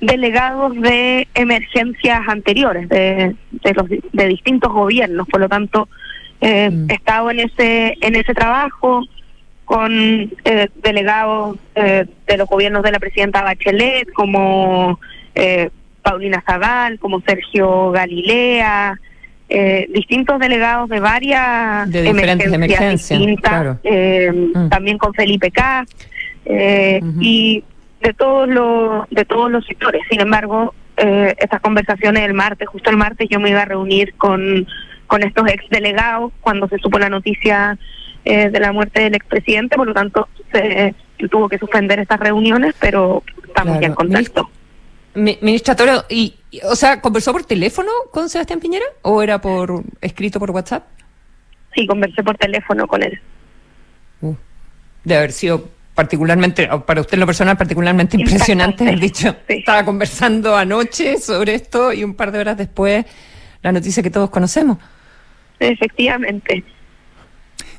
delegados 0.00 0.74
de 0.80 1.28
emergencias 1.34 2.20
anteriores 2.28 2.88
de, 2.88 3.34
de, 3.50 3.74
los, 3.74 3.88
de 3.88 4.28
distintos 4.28 4.72
gobiernos, 4.72 5.26
por 5.28 5.40
lo 5.40 5.48
tanto 5.48 5.88
eh, 6.44 6.70
mm. 6.70 6.90
He 6.90 6.94
estado 6.94 7.30
en 7.30 7.40
ese, 7.40 7.96
en 8.02 8.16
ese 8.16 8.34
trabajo 8.34 9.02
con 9.64 9.90
eh, 10.44 10.68
delegados 10.82 11.56
eh, 11.74 12.04
de 12.26 12.36
los 12.36 12.46
gobiernos 12.48 12.82
de 12.82 12.92
la 12.92 12.98
presidenta 12.98 13.42
Bachelet, 13.42 14.12
como 14.12 15.00
eh, 15.34 15.70
Paulina 16.02 16.42
Zagal, 16.46 16.98
como 16.98 17.20
Sergio 17.22 17.90
Galilea, 17.90 19.00
distintos 19.94 20.40
delegados 20.40 20.88
de 20.88 20.98
varias 20.98 21.88
de 21.90 22.08
emergencias, 22.08 22.90
distintas, 22.90 23.78
mm. 23.84 24.68
también 24.68 24.98
con 24.98 25.14
Felipe 25.14 25.50
K. 25.50 25.86
y 27.20 27.62
de 28.02 28.12
todos 28.14 28.48
los 28.48 29.08
de 29.10 29.24
todos 29.24 29.50
los 29.50 29.64
sectores. 29.64 30.02
Sin 30.10 30.20
embargo, 30.20 30.74
estas 30.96 31.60
conversaciones 31.60 32.24
el 32.24 32.34
martes, 32.34 32.68
justo 32.68 32.90
el 32.90 32.96
martes, 32.96 33.28
yo 33.30 33.38
me 33.38 33.50
iba 33.50 33.62
a 33.62 33.66
reunir 33.66 34.14
con 34.14 34.66
con 35.14 35.22
estos 35.22 35.46
ex 35.46 35.64
delegados 35.70 36.32
cuando 36.40 36.66
se 36.66 36.76
supo 36.78 36.98
la 36.98 37.08
noticia 37.08 37.78
eh, 38.24 38.50
de 38.50 38.58
la 38.58 38.72
muerte 38.72 39.00
del 39.00 39.14
expresidente, 39.14 39.76
por 39.76 39.86
lo 39.86 39.94
tanto 39.94 40.28
se, 40.50 40.92
tuvo 41.30 41.48
que 41.48 41.56
suspender 41.56 42.00
estas 42.00 42.18
reuniones, 42.18 42.74
pero 42.80 43.22
estamos 43.46 43.78
ya 43.80 43.86
en 43.86 43.94
contacto. 43.94 44.50
Ministra, 45.14 45.76
Toro, 45.76 46.04
y, 46.08 46.34
o 46.64 46.74
sea, 46.74 47.00
¿conversó 47.00 47.30
por 47.30 47.44
teléfono 47.44 47.92
con 48.10 48.28
Sebastián 48.28 48.58
Piñera 48.58 48.86
o 49.02 49.22
era 49.22 49.40
por 49.40 49.84
escrito 50.00 50.40
por 50.40 50.50
WhatsApp? 50.50 50.84
Sí, 51.76 51.86
conversé 51.86 52.24
por 52.24 52.36
teléfono 52.36 52.88
con 52.88 53.04
él. 53.04 53.20
Uh, 54.20 54.34
de 55.04 55.16
haber 55.16 55.30
sido 55.30 55.68
particularmente, 55.94 56.68
para 56.84 57.02
usted 57.02 57.18
lo 57.18 57.26
personal, 57.26 57.56
particularmente 57.56 58.16
impresionante, 58.16 58.88
el 58.90 58.98
dicho. 58.98 59.36
Estaba 59.46 59.84
conversando 59.84 60.56
anoche 60.56 61.18
sobre 61.18 61.54
esto 61.54 61.92
y 61.92 62.02
un 62.02 62.14
par 62.14 62.32
de 62.32 62.40
horas 62.40 62.56
después 62.56 63.06
la 63.62 63.70
noticia 63.70 64.02
que 64.02 64.10
todos 64.10 64.28
conocemos. 64.28 64.78
Efectivamente. 65.70 66.64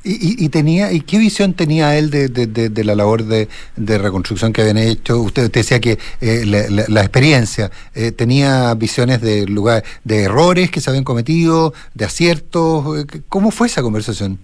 ¿Y, 0.08 0.50
tenía 0.50 0.92
y 0.92 1.02
qué 1.02 1.18
visión 1.18 1.56
tenía 1.56 1.98
él 1.98 2.12
de, 2.12 2.28
de, 2.30 2.84
la 2.84 2.94
labor 2.94 3.24
de, 3.24 3.48
reconstrucción 3.76 4.54
que 4.54 4.62
habían 4.62 4.78
hecho? 4.78 5.20
Usted, 5.20 5.52
decía 5.52 5.80
que 5.80 5.98
eh, 6.22 6.46
la, 6.46 7.02
experiencia 7.02 7.72
eh, 7.96 8.12
tenía 8.12 8.72
visiones 8.76 9.20
de 9.22 9.48
lugar 9.48 9.84
de 10.04 10.22
errores 10.24 10.70
que 10.70 10.80
se 10.80 10.92
habían 10.92 11.04
cometido, 11.04 11.74
de 11.96 12.06
aciertos. 12.06 13.00
Eh, 13.00 13.22
¿Cómo 13.30 13.50
fue 13.50 13.66
esa 13.66 13.82
conversación? 13.82 14.38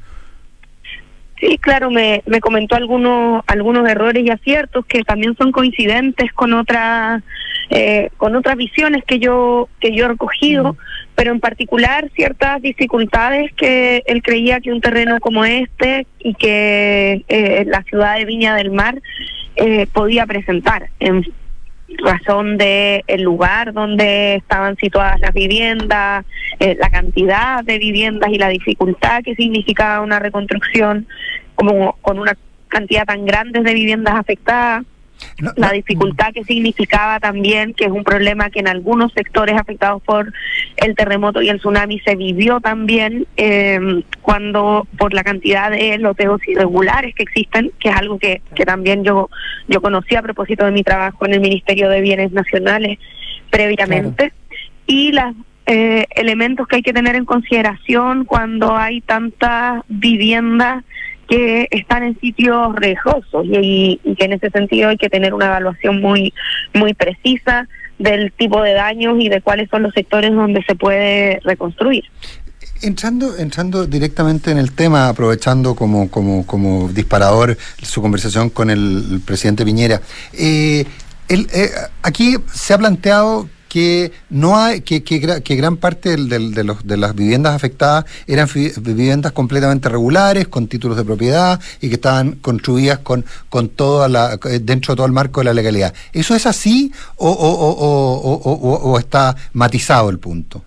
Sí, 1.42 1.58
claro, 1.58 1.90
me, 1.90 2.22
me 2.28 2.40
comentó 2.40 2.76
algunos 2.76 3.44
algunos 3.48 3.90
errores 3.90 4.24
y 4.24 4.30
aciertos 4.30 4.86
que 4.86 5.02
también 5.02 5.36
son 5.36 5.52
coincidentes 5.52 6.32
con 6.34 6.54
otras 6.54 7.24
eh, 7.72 8.12
con 8.18 8.36
otras 8.36 8.56
visiones 8.58 9.04
que 9.06 9.18
yo 9.18 9.68
que 9.80 9.92
yo 9.92 10.06
he 10.06 10.10
recogido, 10.10 10.78
pero 11.16 11.32
en 11.32 11.40
particular 11.40 12.12
ciertas 12.14 12.62
dificultades 12.62 13.52
que 13.56 14.04
él 14.06 14.22
creía 14.22 14.60
que 14.60 14.72
un 14.72 14.82
terreno 14.82 15.20
como 15.20 15.44
este 15.44 16.06
y 16.20 16.36
que 16.36 17.26
eh, 17.28 17.66
la 17.66 17.82
ciudad 17.84 18.18
de 18.18 18.26
Viña 18.26 18.56
del 18.56 18.70
Mar 18.70 19.02
eh, 19.56 19.88
podía 19.92 20.28
presentar 20.28 20.90
en 21.00 21.26
razón 21.98 22.58
de 22.58 23.04
el 23.08 23.22
lugar 23.24 23.74
donde 23.74 24.36
estaban 24.36 24.76
situadas 24.78 25.20
las 25.20 25.34
viviendas, 25.34 26.26
eh, 26.60 26.76
la 26.80 26.90
cantidad 26.90 27.64
de 27.64 27.78
viviendas 27.80 28.30
y 28.32 28.38
la 28.38 28.50
dificultad 28.50 29.24
que 29.24 29.36
significaba 29.36 30.02
una 30.02 30.20
reconstrucción 30.20 31.08
como 31.56 31.94
con 32.02 32.20
una 32.20 32.38
cantidad 32.68 33.06
tan 33.06 33.26
grande 33.26 33.62
de 33.62 33.74
viviendas 33.74 34.16
afectadas 34.16 34.84
la 35.56 35.72
dificultad 35.72 36.34
que 36.34 36.44
significaba 36.44 37.20
también, 37.20 37.74
que 37.74 37.86
es 37.86 37.92
un 37.92 38.04
problema 38.04 38.50
que 38.50 38.60
en 38.60 38.68
algunos 38.68 39.12
sectores 39.14 39.60
afectados 39.60 40.02
por 40.04 40.32
el 40.78 40.96
terremoto 40.96 41.42
y 41.42 41.50
el 41.50 41.60
tsunami 41.60 42.00
se 42.00 42.16
vivió 42.16 42.60
también 42.60 43.28
eh, 43.38 44.04
cuando 44.22 44.88
por 44.98 45.14
la 45.14 45.24
cantidad 45.24 45.72
de 45.72 45.98
loteos 45.98 46.46
irregulares 46.48 47.16
que 47.16 47.24
existen, 47.24 47.72
que 47.80 47.90
es 47.90 47.96
algo 47.96 48.20
que, 48.20 48.42
que 48.56 48.66
también 48.66 49.04
yo, 49.04 49.30
yo 49.68 49.82
conocí 49.82 50.16
a 50.16 50.22
propósito 50.22 50.66
de 50.66 50.72
mi 50.72 50.84
trabajo 50.84 51.26
en 51.26 51.34
el 51.34 51.42
Ministerio 51.42 51.90
de 51.90 52.02
Bienes 52.02 52.32
Nacionales 52.32 53.00
previamente, 53.50 54.34
y 54.88 55.12
los 55.12 55.36
eh, 55.66 56.06
elementos 56.16 56.68
que 56.68 56.78
hay 56.78 56.82
que 56.82 56.94
tener 56.94 57.16
en 57.16 57.26
consideración 57.26 58.26
cuando 58.26 58.76
hay 58.76 59.02
tantas 59.02 59.84
viviendas 59.88 60.84
que 61.32 61.70
están 61.72 62.04
en 62.04 62.20
sitios 62.20 62.76
riesgosos 62.76 63.46
y, 63.46 64.02
que 64.18 64.26
en 64.26 64.34
ese 64.34 64.50
sentido 64.50 64.90
hay 64.90 64.98
que 64.98 65.10
tener 65.10 65.34
una 65.34 65.46
evaluación 65.46 66.02
muy 66.02 66.34
muy 66.74 66.94
precisa 66.94 67.70
del 67.98 68.34
tipo 68.34 68.62
de 68.62 68.74
daños 68.74 69.16
y 69.18 69.30
de 69.30 69.40
cuáles 69.40 69.70
son 69.70 69.84
los 69.84 69.94
sectores 69.94 70.34
donde 70.34 70.62
se 70.64 70.76
puede 70.76 71.40
reconstruir. 71.46 72.04
Entrando, 72.82 73.38
entrando 73.38 73.86
directamente 73.86 74.52
en 74.52 74.58
el 74.58 74.74
tema, 74.74 75.08
aprovechando 75.08 75.74
como, 75.74 76.12
como, 76.12 76.46
como 76.46 76.90
disparador 76.90 77.58
su 77.82 78.02
conversación 78.02 78.50
con 78.50 78.70
el, 78.70 79.22
presidente 79.26 79.64
Piñera, 79.64 80.02
eh, 80.34 80.84
el, 81.30 81.48
eh, 81.54 81.70
aquí 82.02 82.36
se 82.54 82.74
ha 82.74 82.78
planteado 82.78 83.48
que 83.72 84.12
no 84.30 84.58
hay 84.58 84.82
que, 84.82 85.02
que, 85.02 85.56
gran 85.56 85.78
parte 85.78 86.18
de, 86.18 86.64
los, 86.66 86.86
de 86.86 86.98
las 86.98 87.16
viviendas 87.16 87.56
afectadas 87.56 88.04
eran 88.28 88.50
viviendas 88.82 89.32
completamente 89.32 89.88
regulares 89.88 90.50
con 90.50 90.68
títulos 90.68 90.98
de 90.98 91.06
propiedad 91.06 91.58
y 91.80 91.88
que 91.88 91.96
estaban 91.96 92.34
construidas 92.34 93.00
con 93.00 93.24
con 93.48 93.70
toda 93.70 94.10
la 94.10 94.36
dentro 94.62 94.92
de 94.92 94.98
todo 94.98 95.06
el 95.06 95.14
marco 95.14 95.40
de 95.40 95.46
la 95.46 95.54
legalidad. 95.54 95.94
Eso 96.12 96.36
es 96.36 96.46
así 96.46 96.92
o, 97.16 97.30
o, 97.30 99.00
está 99.00 99.38
matizado 99.54 100.10
el 100.10 100.20
punto 100.20 100.66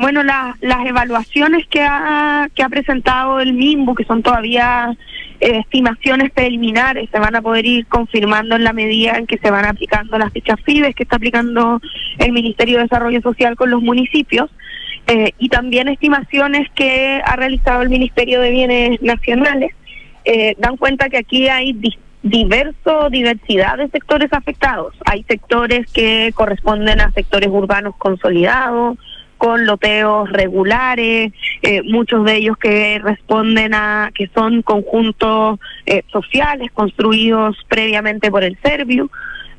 bueno 0.00 0.22
las 0.22 0.86
evaluaciones 0.86 1.66
que 1.68 1.82
ha 1.82 2.48
que 2.54 2.62
ha 2.62 2.68
presentado 2.68 3.40
el 3.40 3.52
MIMBU 3.52 3.94
que 3.94 4.04
son 4.04 4.22
todavía 4.22 4.96
estimaciones 5.40 6.30
preliminares 6.32 7.08
se 7.10 7.18
van 7.18 7.34
a 7.34 7.42
poder 7.42 7.64
ir 7.64 7.86
confirmando 7.86 8.56
en 8.56 8.64
la 8.64 8.72
medida 8.72 9.16
en 9.16 9.26
que 9.26 9.38
se 9.38 9.50
van 9.50 9.64
aplicando 9.64 10.18
las 10.18 10.32
fichas 10.32 10.60
FIBES 10.64 10.94
que 10.94 11.04
está 11.04 11.16
aplicando 11.16 11.80
el 12.18 12.32
Ministerio 12.32 12.76
de 12.76 12.84
Desarrollo 12.84 13.20
Social 13.22 13.56
con 13.56 13.70
los 13.70 13.82
municipios 13.82 14.50
eh, 15.06 15.32
y 15.38 15.48
también 15.48 15.88
estimaciones 15.88 16.68
que 16.74 17.20
ha 17.24 17.36
realizado 17.36 17.82
el 17.82 17.88
Ministerio 17.88 18.40
de 18.40 18.50
Bienes 18.50 19.02
Nacionales 19.02 19.72
eh, 20.24 20.54
dan 20.58 20.76
cuenta 20.76 21.08
que 21.08 21.18
aquí 21.18 21.48
hay 21.48 21.74
diverso 22.22 23.08
diversidad 23.10 23.78
de 23.78 23.88
sectores 23.88 24.32
afectados. 24.32 24.94
Hay 25.06 25.24
sectores 25.24 25.90
que 25.92 26.32
corresponden 26.34 27.00
a 27.00 27.10
sectores 27.12 27.48
urbanos 27.48 27.96
consolidados, 27.96 28.98
con 29.40 29.64
loteos 29.64 30.30
regulares, 30.30 31.32
eh, 31.62 31.80
muchos 31.84 32.26
de 32.26 32.36
ellos 32.36 32.58
que 32.58 33.00
responden 33.02 33.72
a 33.72 34.10
que 34.14 34.28
son 34.34 34.60
conjuntos 34.60 35.58
eh, 35.86 36.02
sociales 36.12 36.70
construidos 36.74 37.56
previamente 37.66 38.30
por 38.30 38.44
el 38.44 38.58
Servio. 38.62 39.10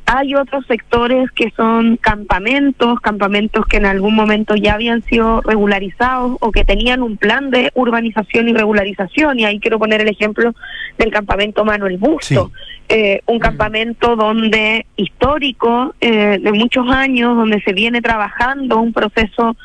Hay 0.05 0.35
otros 0.35 0.67
sectores 0.67 1.31
que 1.31 1.49
son 1.57 1.97
campamentos, 1.97 2.99
campamentos 2.99 3.65
que 3.65 3.77
en 3.77 3.87
algún 3.87 4.13
momento 4.13 4.55
ya 4.55 4.75
habían 4.75 5.01
sido 5.01 5.41
regularizados 5.41 6.37
o 6.41 6.51
que 6.51 6.63
tenían 6.63 7.01
un 7.01 7.17
plan 7.17 7.49
de 7.49 7.71
urbanización 7.73 8.49
y 8.49 8.53
regularización. 8.53 9.39
Y 9.39 9.45
ahí 9.45 9.59
quiero 9.59 9.79
poner 9.79 10.01
el 10.01 10.09
ejemplo 10.09 10.53
del 10.99 11.09
campamento 11.09 11.65
Manuel 11.65 11.97
Busto, 11.97 12.51
eh, 12.87 13.21
un 13.25 13.37
mm. 13.37 13.39
campamento 13.39 14.15
donde 14.15 14.85
histórico 14.95 15.95
de 15.99 16.51
muchos 16.53 16.87
años, 16.87 17.35
donde 17.35 17.61
se 17.61 17.73
viene 17.73 17.99
trabajando 17.99 18.79
un 18.79 18.93
proceso 18.93 19.55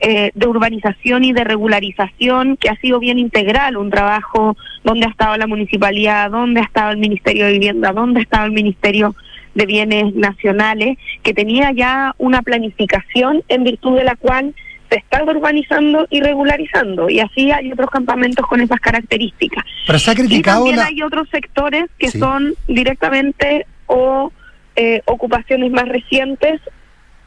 eh, 0.00 0.30
de 0.34 0.46
urbanización 0.46 1.24
y 1.24 1.32
de 1.32 1.44
regularización 1.44 2.56
que 2.56 2.68
ha 2.68 2.76
sido 2.76 2.98
bien 2.98 3.18
integral, 3.18 3.76
un 3.76 3.90
trabajo 3.90 4.56
donde 4.82 5.06
ha 5.06 5.10
estado 5.10 5.36
la 5.36 5.46
municipalidad, 5.46 6.30
donde 6.30 6.60
ha 6.60 6.64
estado 6.64 6.90
el 6.90 6.98
Ministerio 6.98 7.46
de 7.46 7.52
Vivienda, 7.52 7.92
donde 7.92 8.20
ha 8.20 8.22
estado 8.22 8.46
el 8.46 8.52
Ministerio 8.52 9.14
de 9.54 9.66
Bienes 9.66 10.14
Nacionales, 10.14 10.98
que 11.22 11.32
tenía 11.32 11.70
ya 11.72 12.14
una 12.18 12.42
planificación 12.42 13.42
en 13.48 13.64
virtud 13.64 13.96
de 13.96 14.04
la 14.04 14.16
cual 14.16 14.54
se 14.90 14.98
está 14.98 15.24
urbanizando 15.24 16.06
y 16.10 16.20
regularizando 16.20 17.08
y 17.08 17.20
así 17.20 17.50
hay 17.50 17.72
otros 17.72 17.90
campamentos 17.90 18.46
con 18.46 18.60
esas 18.60 18.80
características. 18.80 19.64
Pero 19.86 19.98
se 19.98 20.10
ha 20.10 20.14
criticado 20.14 20.66
y 20.66 20.70
también 20.70 20.86
hay 20.86 21.02
otros 21.02 21.28
sectores 21.30 21.86
que 21.98 22.10
son 22.10 22.54
directamente 22.68 23.66
o 23.86 24.32
eh, 24.76 25.02
ocupaciones 25.06 25.70
más 25.70 25.88
recientes 25.88 26.60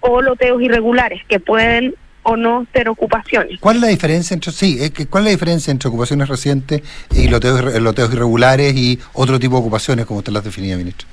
o 0.01 0.21
loteos 0.21 0.61
irregulares 0.61 1.21
que 1.27 1.39
pueden 1.39 1.95
o 2.29 2.35
no 2.35 2.67
ser 2.73 2.89
ocupaciones. 2.89 3.57
¿Cuál 3.61 3.77
es 3.77 3.81
la 3.83 3.87
diferencia 3.87 4.33
entre 4.33 4.51
sí? 4.51 4.77
Eh, 4.81 5.05
¿Cuál 5.09 5.23
es 5.23 5.25
la 5.27 5.31
diferencia 5.31 5.71
entre 5.71 5.87
ocupaciones 5.87 6.27
recientes 6.27 6.81
y 7.15 7.29
loteos, 7.29 7.81
loteos 7.81 8.13
irregulares 8.13 8.75
y 8.75 8.99
otro 9.13 9.39
tipo 9.39 9.55
de 9.55 9.61
ocupaciones 9.61 10.05
como 10.05 10.19
usted 10.19 10.33
las 10.33 10.43
definía, 10.43 10.75
ministro? 10.75 11.07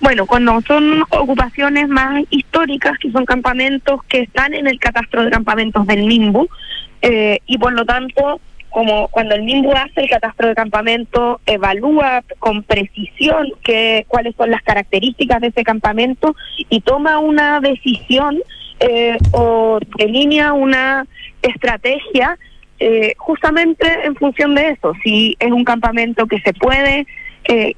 Bueno, 0.00 0.26
cuando 0.26 0.60
son 0.62 1.02
ocupaciones 1.10 1.88
más 1.88 2.22
históricas, 2.30 2.96
que 2.98 3.10
son 3.10 3.24
campamentos 3.24 4.00
que 4.04 4.20
están 4.20 4.54
en 4.54 4.68
el 4.68 4.78
catastro 4.78 5.24
de 5.24 5.30
campamentos 5.30 5.84
del 5.88 6.06
NIMBU, 6.06 6.48
eh, 7.02 7.40
y 7.46 7.58
por 7.58 7.72
lo 7.72 7.84
tanto, 7.84 8.40
como 8.70 9.08
cuando 9.08 9.34
el 9.34 9.44
NIMBU 9.44 9.72
hace 9.72 10.02
el 10.02 10.08
catastro 10.08 10.46
de 10.46 10.54
campamento, 10.54 11.40
evalúa 11.46 12.22
con 12.38 12.62
precisión 12.62 13.48
que, 13.64 14.04
cuáles 14.06 14.36
son 14.36 14.52
las 14.52 14.62
características 14.62 15.40
de 15.40 15.48
ese 15.48 15.64
campamento 15.64 16.36
y 16.68 16.80
toma 16.80 17.18
una 17.18 17.58
decisión 17.58 18.38
eh, 18.80 19.16
o 19.32 19.78
delinea 19.96 20.52
una 20.52 21.06
estrategia 21.42 22.38
eh, 22.80 23.14
justamente 23.18 23.86
en 24.04 24.14
función 24.14 24.54
de 24.54 24.70
eso. 24.70 24.92
Si 25.02 25.36
es 25.40 25.50
un 25.50 25.64
campamento 25.64 26.26
que 26.26 26.40
se 26.40 26.52
puede 26.54 27.06
eh, 27.44 27.74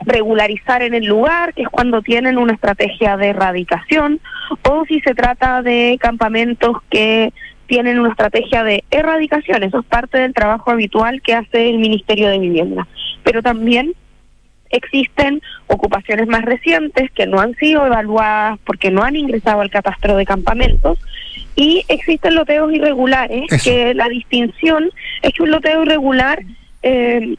regularizar 0.00 0.82
en 0.82 0.94
el 0.94 1.04
lugar, 1.04 1.54
que 1.54 1.62
es 1.62 1.68
cuando 1.68 2.02
tienen 2.02 2.36
una 2.36 2.54
estrategia 2.54 3.16
de 3.16 3.28
erradicación, 3.28 4.20
o 4.68 4.84
si 4.86 5.00
se 5.00 5.14
trata 5.14 5.62
de 5.62 5.98
campamentos 6.00 6.78
que 6.90 7.32
tienen 7.66 7.98
una 7.98 8.10
estrategia 8.10 8.64
de 8.64 8.84
erradicación. 8.90 9.62
Eso 9.62 9.80
es 9.80 9.86
parte 9.86 10.18
del 10.18 10.34
trabajo 10.34 10.70
habitual 10.70 11.22
que 11.22 11.34
hace 11.34 11.70
el 11.70 11.78
Ministerio 11.78 12.28
de 12.28 12.38
Vivienda. 12.38 12.86
Pero 13.22 13.40
también 13.40 13.94
existen 14.72 15.40
ocupaciones 15.68 16.26
más 16.26 16.42
recientes 16.42 17.10
que 17.12 17.26
no 17.26 17.40
han 17.40 17.54
sido 17.56 17.86
evaluadas 17.86 18.58
porque 18.64 18.90
no 18.90 19.02
han 19.02 19.16
ingresado 19.16 19.60
al 19.60 19.70
catastro 19.70 20.16
de 20.16 20.26
campamentos. 20.26 20.98
Y 21.54 21.84
existen 21.88 22.34
loteos 22.34 22.72
irregulares 22.72 23.46
que 23.62 23.94
la 23.94 24.08
distinción 24.08 24.90
es 25.20 25.32
que 25.32 25.42
un 25.42 25.50
loteo 25.50 25.82
irregular 25.82 26.42
eh, 26.82 27.36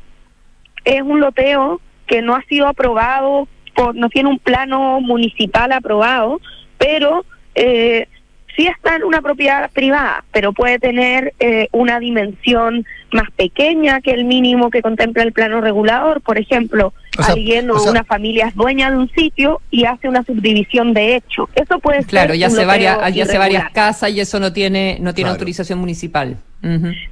es 0.85 1.01
un 1.01 1.19
loteo 1.19 1.81
que 2.05 2.21
no 2.21 2.35
ha 2.35 2.43
sido 2.43 2.67
aprobado, 2.67 3.47
por, 3.75 3.95
no 3.95 4.09
tiene 4.09 4.29
un 4.29 4.39
plano 4.39 5.01
municipal 5.01 5.71
aprobado, 5.71 6.39
pero 6.77 7.25
eh, 7.55 8.07
sí 8.55 8.67
está 8.67 8.95
en 8.95 9.03
una 9.03 9.21
propiedad 9.21 9.69
privada, 9.71 10.23
pero 10.31 10.53
puede 10.53 10.79
tener 10.79 11.33
eh, 11.39 11.67
una 11.71 11.99
dimensión 11.99 12.85
más 13.11 13.29
pequeña 13.31 14.01
que 14.01 14.11
el 14.11 14.25
mínimo 14.25 14.69
que 14.69 14.81
contempla 14.81 15.23
el 15.23 15.33
plano 15.33 15.61
regulador. 15.61 16.21
Por 16.21 16.37
ejemplo, 16.37 16.93
alguien 17.17 17.69
o, 17.71 17.81
una 17.83 18.03
familia 18.03 18.47
es 18.47 18.55
dueña 18.55 18.91
de 18.91 18.97
un 18.97 19.09
sitio 19.11 19.61
y 19.69 19.85
hace 19.85 20.09
una 20.09 20.23
subdivisión 20.23 20.93
de 20.93 21.15
hecho. 21.15 21.49
Eso 21.55 21.79
puede 21.79 22.03
claro, 22.05 22.33
ya 22.33 22.47
hace 22.47 22.65
varias, 22.65 23.13
ya 23.13 23.23
hace 23.23 23.37
varias 23.37 23.71
casas 23.71 24.11
y 24.11 24.19
eso 24.19 24.39
no 24.39 24.53
tiene 24.53 24.97
no 24.99 25.13
tiene 25.13 25.29
autorización 25.29 25.79
municipal. 25.79 26.37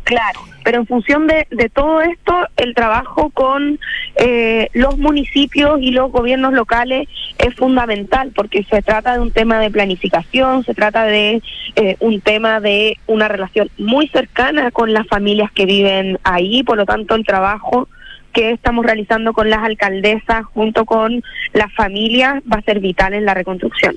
Claro, 0.05 0.39
pero 0.63 0.77
en 0.77 0.87
función 0.87 1.27
de, 1.27 1.45
de, 1.51 1.67
todo 1.67 1.99
esto, 1.99 2.33
el 2.55 2.73
trabajo 2.73 3.31
con 3.31 3.77
eh, 4.15 4.69
los 4.71 4.97
municipios 4.97 5.81
y 5.81 5.91
los 5.91 6.09
gobiernos 6.09 6.53
locales 6.53 7.09
es 7.41 7.55
fundamental 7.55 8.31
porque 8.35 8.63
se 8.63 8.81
trata 8.81 9.13
de 9.13 9.19
un 9.19 9.31
tema 9.31 9.59
de 9.59 9.71
planificación, 9.71 10.63
se 10.63 10.73
trata 10.73 11.05
de 11.05 11.41
eh, 11.75 11.97
un 11.99 12.21
tema 12.21 12.59
de 12.59 12.97
una 13.07 13.27
relación 13.27 13.69
muy 13.77 14.07
cercana 14.07 14.71
con 14.71 14.93
las 14.93 15.07
familias 15.07 15.51
que 15.51 15.65
viven 15.65 16.19
ahí, 16.23 16.63
por 16.63 16.77
lo 16.77 16.85
tanto 16.85 17.15
el 17.15 17.25
trabajo 17.25 17.87
que 18.33 18.51
estamos 18.51 18.85
realizando 18.85 19.33
con 19.33 19.49
las 19.49 19.63
alcaldesas 19.63 20.45
junto 20.53 20.85
con 20.85 21.23
las 21.53 21.73
familias 21.73 22.41
va 22.51 22.57
a 22.57 22.61
ser 22.61 22.79
vital 22.79 23.13
en 23.13 23.25
la 23.25 23.33
reconstrucción. 23.33 23.95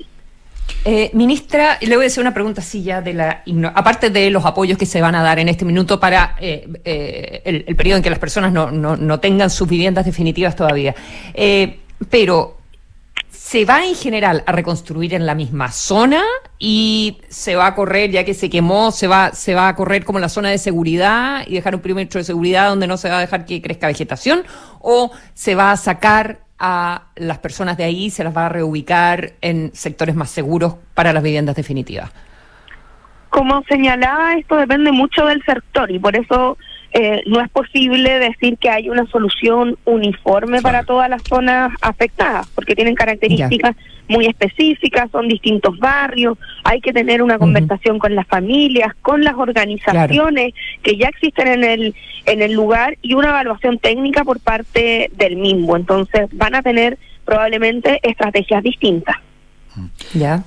Eh, 0.83 1.09
ministra, 1.13 1.77
le 1.81 1.95
voy 1.95 2.05
a 2.05 2.07
hacer 2.07 2.21
una 2.21 2.33
pregunta 2.33 2.61
así 2.61 2.83
ya 2.83 3.01
de 3.01 3.13
la 3.13 3.43
aparte 3.73 4.09
de 4.09 4.29
los 4.29 4.45
apoyos 4.45 4.77
que 4.77 4.85
se 4.85 5.01
van 5.01 5.15
a 5.15 5.23
dar 5.23 5.39
en 5.39 5.49
este 5.49 5.65
minuto 5.65 5.99
para 5.99 6.35
eh, 6.39 6.67
eh, 6.83 7.63
el, 7.67 7.75
periodo 7.75 7.97
en 7.97 8.03
que 8.03 8.09
las 8.09 8.19
personas 8.19 8.51
no, 8.51 8.71
no, 8.71 8.95
no 8.95 9.19
tengan 9.19 9.49
sus 9.49 9.67
viviendas 9.67 10.05
definitivas 10.05 10.55
todavía. 10.55 10.93
pero 12.09 12.57
se 13.45 13.63
va 13.63 13.85
en 13.85 13.93
general 13.93 14.43
a 14.47 14.51
reconstruir 14.53 15.13
en 15.13 15.27
la 15.27 15.35
misma 15.35 15.71
zona 15.71 16.23
y 16.57 17.19
se 17.29 17.55
va 17.55 17.67
a 17.67 17.75
correr, 17.75 18.09
ya 18.09 18.23
que 18.23 18.33
se 18.33 18.49
quemó, 18.49 18.89
se 18.89 19.07
va, 19.07 19.33
se 19.33 19.53
va 19.53 19.67
a 19.67 19.75
correr 19.75 20.03
como 20.03 20.17
la 20.17 20.29
zona 20.29 20.49
de 20.49 20.57
seguridad 20.57 21.43
y 21.45 21.53
dejar 21.53 21.75
un 21.75 21.81
perímetro 21.81 22.17
de 22.17 22.23
seguridad 22.23 22.69
donde 22.69 22.87
no 22.87 22.97
se 22.97 23.07
va 23.07 23.19
a 23.19 23.21
dejar 23.21 23.45
que 23.45 23.61
crezca 23.61 23.85
vegetación, 23.85 24.45
o 24.79 25.11
se 25.35 25.53
va 25.53 25.71
a 25.71 25.77
sacar 25.77 26.39
a 26.57 27.03
las 27.17 27.37
personas 27.37 27.77
de 27.77 27.83
ahí, 27.83 28.09
se 28.09 28.23
las 28.23 28.35
va 28.35 28.47
a 28.47 28.49
reubicar 28.49 29.33
en 29.41 29.69
sectores 29.75 30.15
más 30.15 30.31
seguros 30.31 30.77
para 30.95 31.13
las 31.13 31.21
viviendas 31.21 31.55
definitivas? 31.55 32.11
Como 33.29 33.61
señalaba, 33.69 34.33
esto 34.33 34.55
depende 34.55 34.91
mucho 34.91 35.23
del 35.27 35.43
sector 35.45 35.91
y 35.91 35.99
por 35.99 36.15
eso 36.15 36.57
eh, 36.97 37.23
no 37.25 37.41
es 37.41 37.49
posible 37.49 38.19
decir 38.19 38.57
que 38.57 38.69
hay 38.69 38.89
una 38.89 39.05
solución 39.07 39.77
uniforme 39.83 40.61
para 40.61 40.83
todas 40.83 41.09
las 41.09 41.21
zonas 41.23 41.73
afectadas, 41.81 42.47
porque 42.55 42.73
tienen 42.73 42.95
características 42.95 43.75
muy 44.07 44.27
específicas, 44.27 45.11
son 45.11 45.27
distintos 45.27 45.77
barrios, 45.77 46.37
hay 46.63 46.79
que 46.79 46.93
tener 46.93 47.21
una 47.21 47.37
conversación 47.37 47.99
con 47.99 48.15
las 48.15 48.25
familias, 48.27 48.93
con 49.01 49.25
las 49.25 49.33
organizaciones 49.33 50.53
que 50.83 50.95
ya 50.95 51.09
existen 51.09 51.49
en 51.49 51.63
el, 51.65 51.95
en 52.27 52.41
el 52.41 52.53
lugar 52.53 52.97
y 53.01 53.13
una 53.13 53.27
evaluación 53.27 53.77
técnica 53.77 54.23
por 54.23 54.39
parte 54.39 55.11
del 55.17 55.35
mismo. 55.35 55.75
Entonces 55.75 56.29
van 56.31 56.55
a 56.55 56.61
tener 56.61 56.97
probablemente 57.25 57.99
estrategias 58.03 58.63
distintas. 58.63 59.17
Ya. 60.13 60.45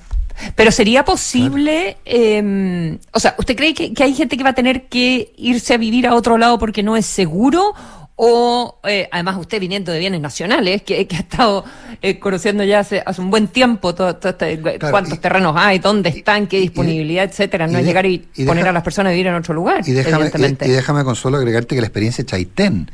Pero 0.54 0.70
sería 0.70 1.04
posible, 1.04 1.96
eh, 2.04 2.98
o 3.12 3.20
sea, 3.20 3.34
¿usted 3.38 3.56
cree 3.56 3.74
que, 3.74 3.92
que, 3.92 4.04
hay 4.04 4.14
gente 4.14 4.36
que 4.36 4.44
va 4.44 4.50
a 4.50 4.54
tener 4.54 4.88
que 4.88 5.32
irse 5.36 5.74
a 5.74 5.76
vivir 5.78 6.06
a 6.06 6.14
otro 6.14 6.38
lado 6.38 6.58
porque 6.58 6.82
no 6.82 6.96
es 6.96 7.06
seguro? 7.06 7.74
o 8.20 8.80
eh, 8.82 9.08
además 9.12 9.36
usted 9.36 9.60
viniendo 9.60 9.92
de 9.92 10.00
bienes 10.00 10.20
nacionales, 10.20 10.82
que, 10.82 11.06
ha 11.08 11.18
estado 11.18 11.64
eh, 12.02 12.18
conociendo 12.18 12.64
ya 12.64 12.80
hace, 12.80 13.00
hace 13.06 13.20
un 13.20 13.30
buen 13.30 13.46
tiempo 13.46 13.94
todo, 13.94 14.18
este, 14.20 14.60
cuántos 14.90 15.20
terrenos 15.20 15.54
hay, 15.56 15.78
dónde 15.78 16.08
están, 16.08 16.48
qué 16.48 16.58
disponibilidad, 16.58 17.24
etcétera, 17.24 17.68
no 17.68 17.78
es 17.78 17.86
llegar 17.86 18.06
y, 18.06 18.26
poner 18.44 18.66
a 18.66 18.72
las 18.72 18.82
personas 18.82 19.10
a 19.10 19.12
vivir 19.12 19.28
en 19.28 19.36
otro 19.36 19.54
lugar. 19.54 19.82
Y 19.86 19.92
déjame, 19.92 20.32
y, 20.36 20.68
déjame 20.68 21.04
Consuelo 21.04 21.36
agregarte 21.36 21.76
que 21.76 21.80
la 21.80 21.86
experiencia 21.86 22.24
de 22.24 22.30
Chaitén, 22.30 22.90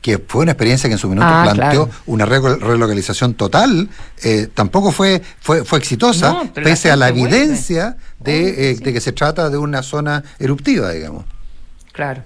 que 0.00 0.18
fue 0.18 0.42
una 0.42 0.52
experiencia 0.52 0.88
que 0.88 0.94
en 0.94 0.98
su 0.98 1.08
minuto 1.08 1.26
ah, 1.28 1.50
planteó 1.52 1.88
una 2.06 2.24
relocalización 2.26 3.34
total, 3.34 3.88
eh, 4.22 4.48
tampoco 4.54 4.92
fue, 4.92 5.20
fue, 5.40 5.64
fue 5.64 5.78
exitosa, 5.78 6.42
pese 6.54 6.90
a 6.90 6.96
la 6.96 7.08
evidencia 7.08 7.96
de, 8.20 8.76
de 8.76 8.92
que 8.92 9.00
se 9.00 9.12
trata 9.12 9.50
de 9.50 9.58
una 9.58 9.82
zona 9.82 10.22
eruptiva, 10.38 10.92
digamos. 10.92 11.24
Claro. 11.92 12.22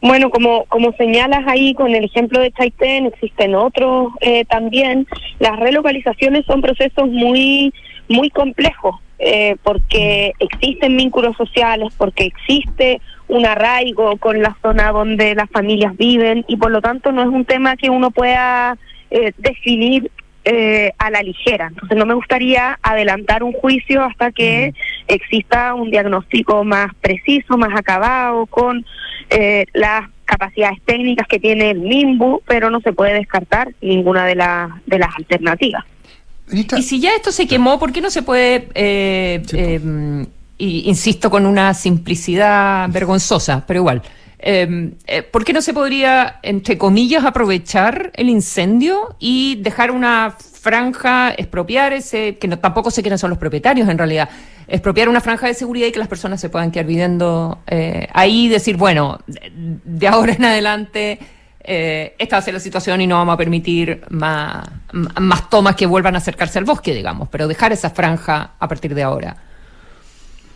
Bueno, 0.00 0.30
como, 0.30 0.64
como 0.66 0.92
señalas 0.92 1.44
ahí 1.48 1.74
con 1.74 1.92
el 1.92 2.04
ejemplo 2.04 2.40
de 2.40 2.52
Chaitén, 2.52 3.06
existen 3.06 3.54
otros 3.56 4.12
eh, 4.20 4.44
también. 4.44 5.06
Las 5.40 5.58
relocalizaciones 5.58 6.46
son 6.46 6.62
procesos 6.62 7.08
muy, 7.08 7.74
muy 8.08 8.30
complejos 8.30 8.96
eh, 9.18 9.56
porque 9.64 10.32
existen 10.38 10.96
vínculos 10.96 11.36
sociales, 11.36 11.92
porque 11.98 12.26
existe 12.26 13.00
un 13.28 13.46
arraigo 13.46 14.16
con 14.16 14.42
la 14.42 14.56
zona 14.62 14.90
donde 14.90 15.34
las 15.34 15.50
familias 15.50 15.96
viven 15.96 16.44
y 16.48 16.56
por 16.56 16.70
lo 16.70 16.80
tanto 16.80 17.12
no 17.12 17.22
es 17.22 17.28
un 17.28 17.44
tema 17.44 17.76
que 17.76 17.90
uno 17.90 18.10
pueda 18.10 18.76
eh, 19.10 19.32
definir 19.38 20.10
eh, 20.44 20.92
a 20.96 21.10
la 21.10 21.22
ligera. 21.22 21.66
Entonces 21.68 21.98
no 21.98 22.06
me 22.06 22.14
gustaría 22.14 22.78
adelantar 22.82 23.42
un 23.42 23.52
juicio 23.52 24.02
hasta 24.02 24.32
que 24.32 24.72
exista 25.06 25.74
un 25.74 25.90
diagnóstico 25.90 26.64
más 26.64 26.94
preciso, 27.02 27.58
más 27.58 27.78
acabado, 27.78 28.46
con 28.46 28.86
eh, 29.28 29.66
las 29.74 30.08
capacidades 30.24 30.78
técnicas 30.86 31.26
que 31.28 31.38
tiene 31.38 31.70
el 31.70 31.80
MIMBU, 31.80 32.42
pero 32.46 32.70
no 32.70 32.80
se 32.80 32.92
puede 32.92 33.14
descartar 33.14 33.74
ninguna 33.82 34.24
de, 34.24 34.36
las 34.36 34.70
de 34.86 34.98
las 34.98 35.14
alternativas. 35.16 35.84
Y 36.50 36.64
si 36.82 36.98
ya 36.98 37.14
esto 37.14 37.30
se 37.30 37.46
quemó, 37.46 37.78
¿por 37.78 37.92
qué 37.92 38.00
no 38.00 38.10
se 38.10 38.22
puede, 38.22 38.68
eh, 38.74 39.42
em, 40.58 40.88
insisto, 40.88 41.30
con 41.30 41.46
una 41.46 41.74
simplicidad 41.74 42.88
vergonzosa, 42.90 43.64
pero 43.66 43.80
igual, 43.80 44.02
em, 44.38 44.94
eh, 45.06 45.22
¿por 45.22 45.44
qué 45.44 45.52
no 45.52 45.62
se 45.62 45.72
podría, 45.72 46.40
entre 46.42 46.78
comillas, 46.78 47.24
aprovechar 47.24 48.10
el 48.14 48.28
incendio 48.28 49.16
y 49.18 49.56
dejar 49.56 49.90
una 49.90 50.36
franja, 50.38 51.30
expropiar 51.30 51.92
ese, 51.92 52.36
que 52.38 52.48
no, 52.48 52.58
tampoco 52.58 52.90
sé 52.90 53.02
quiénes 53.02 53.20
son 53.20 53.30
los 53.30 53.38
propietarios 53.38 53.88
en 53.88 53.96
realidad, 53.96 54.28
expropiar 54.66 55.08
una 55.08 55.20
franja 55.20 55.46
de 55.46 55.54
seguridad 55.54 55.86
y 55.86 55.92
que 55.92 55.98
las 55.98 56.08
personas 56.08 56.40
se 56.40 56.50
puedan 56.50 56.70
quedar 56.70 56.86
viviendo 56.86 57.60
eh, 57.66 58.08
ahí 58.12 58.48
decir, 58.48 58.76
bueno, 58.76 59.18
de 59.56 60.08
ahora 60.08 60.34
en 60.34 60.44
adelante 60.44 61.18
eh, 61.70 62.14
esta 62.18 62.36
va 62.36 62.40
a 62.40 62.42
ser 62.42 62.54
la 62.54 62.60
situación 62.60 63.00
y 63.00 63.06
no 63.06 63.16
vamos 63.16 63.34
a 63.34 63.36
permitir 63.36 64.02
más, 64.10 64.66
más 64.92 65.50
tomas 65.50 65.76
que 65.76 65.86
vuelvan 65.86 66.14
a 66.14 66.18
acercarse 66.18 66.58
al 66.58 66.64
bosque, 66.64 66.94
digamos, 66.94 67.28
pero 67.28 67.46
dejar 67.46 67.72
esa 67.72 67.90
franja 67.90 68.52
a 68.58 68.68
partir 68.68 68.94
de 68.94 69.02
ahora 69.02 69.36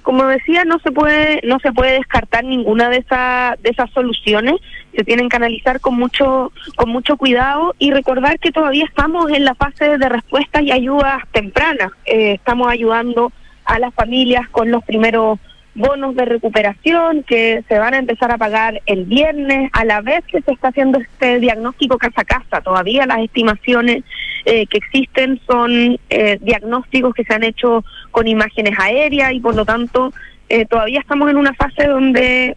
como 0.03 0.27
decía, 0.27 0.65
no 0.65 0.79
se 0.81 0.91
puede 0.91 1.41
no 1.45 1.59
se 1.61 1.73
puede 1.73 1.93
descartar 1.93 2.45
ninguna 2.45 2.89
de 2.89 2.99
esas 2.99 3.61
de 3.63 3.71
esas 3.71 3.91
soluciones. 3.91 4.55
Se 4.95 5.05
tienen 5.05 5.29
que 5.29 5.37
analizar 5.37 5.81
con 5.81 5.97
mucho 5.97 6.53
con 6.77 6.91
mucho 6.91 7.17
cuidado 7.17 7.75
y 7.79 7.91
recordar 7.93 8.39
que 8.39 8.53
todavía 8.53 8.85
estamos 8.85 9.31
en 9.31 9.45
la 9.45 9.55
fase 9.55 9.97
de 9.97 10.09
respuestas 10.09 10.63
y 10.63 10.73
ayudas 10.73 11.23
tempranas. 11.33 11.93
Eh, 12.05 12.35
estamos 12.35 12.69
ayudando 12.69 13.33
a 13.65 13.79
las 13.79 13.95
familias 13.95 14.49
con 14.51 14.71
los 14.71 14.85
primeros 14.85 15.39
bonos 15.75 16.15
de 16.15 16.25
recuperación 16.25 17.23
que 17.23 17.65
se 17.69 17.79
van 17.79 17.95
a 17.95 17.99
empezar 17.99 18.31
a 18.31 18.39
pagar 18.39 18.83
el 18.87 19.05
viernes, 19.05 19.71
a 19.73 19.85
la 19.85 20.01
vez 20.01 20.25
que 20.27 20.43
se 20.43 20.53
está 20.53 20.69
haciendo 20.69 20.99
este 20.99 21.41
diagnóstico 21.41 21.99
casa 21.99 22.23
a 22.23 22.25
casa. 22.25 22.61
Todavía 22.61 23.07
las 23.07 23.21
estimaciones 23.21 24.05
eh, 24.45 24.67
que 24.67 24.79
existen 24.79 25.41
son 25.47 25.99
eh, 26.11 26.39
diagnósticos 26.41 27.15
que 27.15 27.25
se 27.25 27.33
han 27.33 27.45
hecho 27.45 27.85
con 28.11 28.27
imágenes 28.27 28.77
aéreas 28.79 29.33
y 29.33 29.41
por 29.41 29.55
lo 29.55 29.65
tanto 29.65 30.13
eh, 30.49 30.67
todavía 30.67 31.01
estamos 31.01 31.31
en 31.31 31.37
una 31.37 31.55
fase 31.55 31.87
donde 31.87 32.57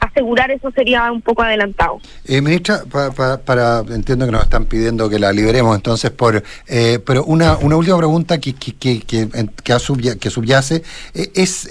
asegurar 0.00 0.50
eso 0.50 0.70
sería 0.70 1.12
un 1.12 1.20
poco 1.20 1.42
adelantado. 1.42 2.00
ministra, 2.26 2.84
para, 3.44 3.82
entiendo 3.90 4.24
que 4.24 4.32
nos 4.32 4.44
están 4.44 4.64
pidiendo 4.64 5.10
que 5.10 5.18
la 5.18 5.30
liberemos 5.30 5.76
entonces 5.76 6.10
por, 6.10 6.42
pero 7.04 7.24
una, 7.24 7.58
una 7.58 7.76
última 7.76 7.98
pregunta 7.98 8.38
que, 8.38 8.54
que, 8.54 8.72
que, 8.72 9.00
que, 9.02 9.28
que 10.18 10.30
subyace 10.30 10.82
es 11.12 11.68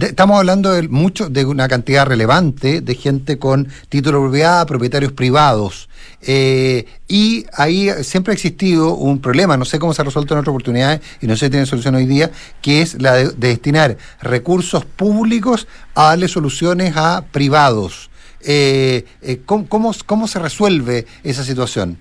estamos 0.00 0.38
hablando 0.38 0.72
de 0.72 0.88
mucho 0.88 1.28
de 1.28 1.44
una 1.44 1.68
cantidad 1.68 2.06
relevante 2.06 2.80
de 2.80 2.94
gente 2.94 3.38
con 3.38 3.68
título 3.88 4.30
de 4.30 4.46
propietarios 4.66 5.12
privados. 5.12 5.88
Eh, 6.22 6.86
y 7.08 7.46
ahí 7.54 7.90
siempre 8.02 8.32
ha 8.32 8.34
existido 8.34 8.94
un 8.94 9.20
problema, 9.20 9.56
no 9.56 9.64
sé 9.64 9.78
cómo 9.78 9.94
se 9.94 10.02
ha 10.02 10.04
resuelto 10.04 10.34
en 10.34 10.40
otras 10.40 10.50
oportunidades 10.50 11.00
y 11.20 11.26
no 11.26 11.36
sé 11.36 11.46
si 11.46 11.50
tiene 11.50 11.66
solución 11.66 11.94
hoy 11.94 12.06
día, 12.06 12.30
que 12.62 12.82
es 12.82 13.00
la 13.00 13.14
de, 13.14 13.30
destinar 13.36 13.96
recursos 14.20 14.84
públicos 14.84 15.68
a 15.94 16.08
darle 16.08 16.28
soluciones 16.28 16.96
a 16.96 17.24
privados. 17.30 18.10
Eh, 18.44 19.04
eh, 19.22 19.40
¿cómo, 19.44 19.92
cómo, 20.04 20.26
se 20.26 20.38
resuelve 20.38 21.06
esa 21.22 21.42
situación? 21.42 21.98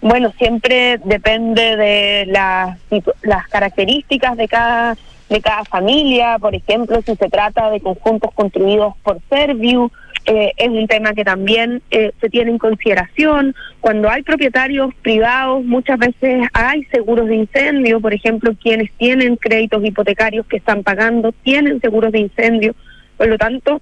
Bueno, 0.00 0.32
siempre 0.38 1.00
depende 1.04 1.76
de 1.76 2.26
las 2.26 3.48
características 3.48 4.36
de 4.36 4.48
cada 4.48 4.96
de 5.28 5.40
cada 5.40 5.64
familia, 5.64 6.38
por 6.38 6.54
ejemplo, 6.54 7.00
si 7.02 7.14
se 7.14 7.28
trata 7.28 7.70
de 7.70 7.80
conjuntos 7.80 8.32
construidos 8.34 8.94
por 9.02 9.20
Serviu, 9.28 9.90
eh, 10.26 10.52
es 10.56 10.68
un 10.68 10.86
tema 10.86 11.14
que 11.14 11.24
también 11.24 11.80
eh, 11.90 12.12
se 12.20 12.28
tiene 12.28 12.50
en 12.50 12.58
consideración. 12.58 13.54
Cuando 13.80 14.10
hay 14.10 14.22
propietarios 14.22 14.94
privados, 15.02 15.64
muchas 15.64 15.98
veces 15.98 16.46
hay 16.52 16.84
seguros 16.84 17.28
de 17.28 17.36
incendio, 17.36 18.00
por 18.00 18.12
ejemplo, 18.12 18.54
quienes 18.60 18.92
tienen 18.92 19.36
créditos 19.36 19.84
hipotecarios 19.84 20.46
que 20.46 20.58
están 20.58 20.82
pagando 20.82 21.32
tienen 21.32 21.80
seguros 21.80 22.12
de 22.12 22.20
incendio. 22.20 22.74
Por 23.16 23.28
lo 23.28 23.38
tanto, 23.38 23.80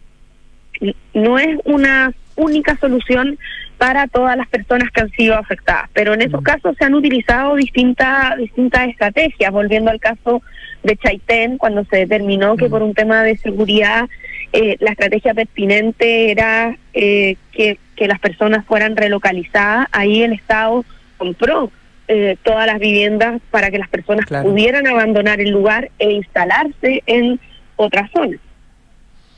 no 1.14 1.38
es 1.38 1.58
una 1.64 2.12
única 2.36 2.76
solución 2.76 3.38
para 3.78 4.06
todas 4.06 4.36
las 4.36 4.48
personas 4.48 4.90
que 4.90 5.00
han 5.00 5.10
sido 5.10 5.36
afectadas, 5.36 5.90
pero 5.92 6.14
en 6.14 6.22
esos 6.22 6.40
mm. 6.40 6.44
casos 6.44 6.76
se 6.78 6.84
han 6.84 6.94
utilizado 6.94 7.56
distintas 7.56 8.36
distintas 8.38 8.88
estrategias, 8.88 9.52
volviendo 9.52 9.90
al 9.90 10.00
caso 10.00 10.42
de 10.82 10.96
Chaitén, 10.96 11.58
cuando 11.58 11.84
se 11.84 11.96
determinó 11.96 12.56
que 12.56 12.68
mm. 12.68 12.70
por 12.70 12.82
un 12.82 12.94
tema 12.94 13.22
de 13.22 13.36
seguridad 13.38 14.08
eh, 14.52 14.76
la 14.80 14.92
estrategia 14.92 15.34
pertinente 15.34 16.30
era 16.30 16.76
eh, 16.94 17.36
que, 17.52 17.78
las 17.98 18.20
personas 18.20 18.64
fueran 18.66 18.94
relocalizadas, 18.94 19.88
ahí 19.90 20.22
el 20.22 20.34
Estado 20.34 20.84
compró 21.16 21.70
eh, 22.08 22.36
todas 22.42 22.66
las 22.66 22.78
viviendas 22.78 23.40
para 23.50 23.70
que 23.70 23.78
las 23.78 23.88
personas 23.88 24.26
pudieran 24.26 24.86
abandonar 24.86 25.40
el 25.40 25.50
lugar 25.50 25.90
e 25.98 26.12
instalarse 26.12 27.02
en 27.06 27.40
otra 27.76 28.08
zona. 28.12 28.36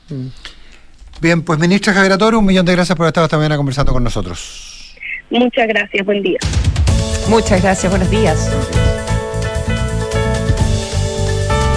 Mm. 0.09 0.27
Bien, 1.21 1.41
pues 1.41 1.59
ministra 1.59 1.93
Javier 1.93 2.17
Toro, 2.17 2.39
un 2.39 2.45
millón 2.45 2.65
de 2.65 2.73
gracias 2.73 2.97
por 2.97 3.07
estar 3.07 3.23
esta 3.23 3.37
mañana 3.37 3.57
conversando 3.57 3.91
con 3.91 4.03
nosotros. 4.03 4.95
Muchas 5.29 5.67
gracias, 5.67 6.05
buen 6.05 6.21
día. 6.21 6.39
Muchas 7.29 7.61
gracias, 7.61 7.91
buenos 7.91 8.09
días. 8.09 8.98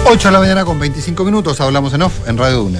8 0.05 0.27
de 0.27 0.31
la 0.31 0.39
mañana 0.39 0.65
con 0.65 0.79
25 0.79 1.23
minutos, 1.23 1.59
hablamos 1.61 1.93
en 1.93 2.01
off 2.01 2.27
en 2.27 2.37
Radio 2.37 2.63
Una. 2.63 2.79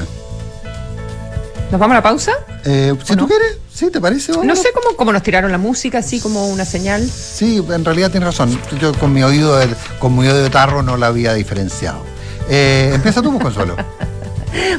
¿Nos 1.72 1.80
vamos 1.80 1.94
a 1.94 1.96
la 1.96 2.04
pausa? 2.04 2.32
Eh, 2.66 2.94
si 3.04 3.16
tú 3.16 3.28
quieres, 3.28 3.58
¿sí? 3.74 3.90
¿Te 3.90 4.00
parece? 4.00 4.34
No 4.44 4.56
sé 4.56 4.70
cómo, 4.74 4.96
cómo 4.96 5.14
nos 5.14 5.24
tiraron 5.24 5.52
la 5.52 5.58
música, 5.58 6.00
así 6.00 6.20
como 6.20 6.50
una 6.50 6.66
señal. 6.66 7.10
Sí, 7.10 7.64
en 7.68 7.86
realidad 7.86 8.12
tienes 8.12 8.28
razón. 8.28 8.60
Yo 8.80 8.94
con 8.94 9.14
mi 9.14 9.24
oído 9.24 9.58
de, 9.58 9.70
con 10.00 10.14
mi 10.14 10.28
oído 10.28 10.44
de 10.44 10.50
tarro 10.50 10.84
no 10.84 10.98
la 10.98 11.08
había 11.08 11.34
diferenciado. 11.34 12.04
Eh, 12.50 12.92
empieza 12.94 13.22
tú, 13.22 13.40
Consuelo. 13.40 13.76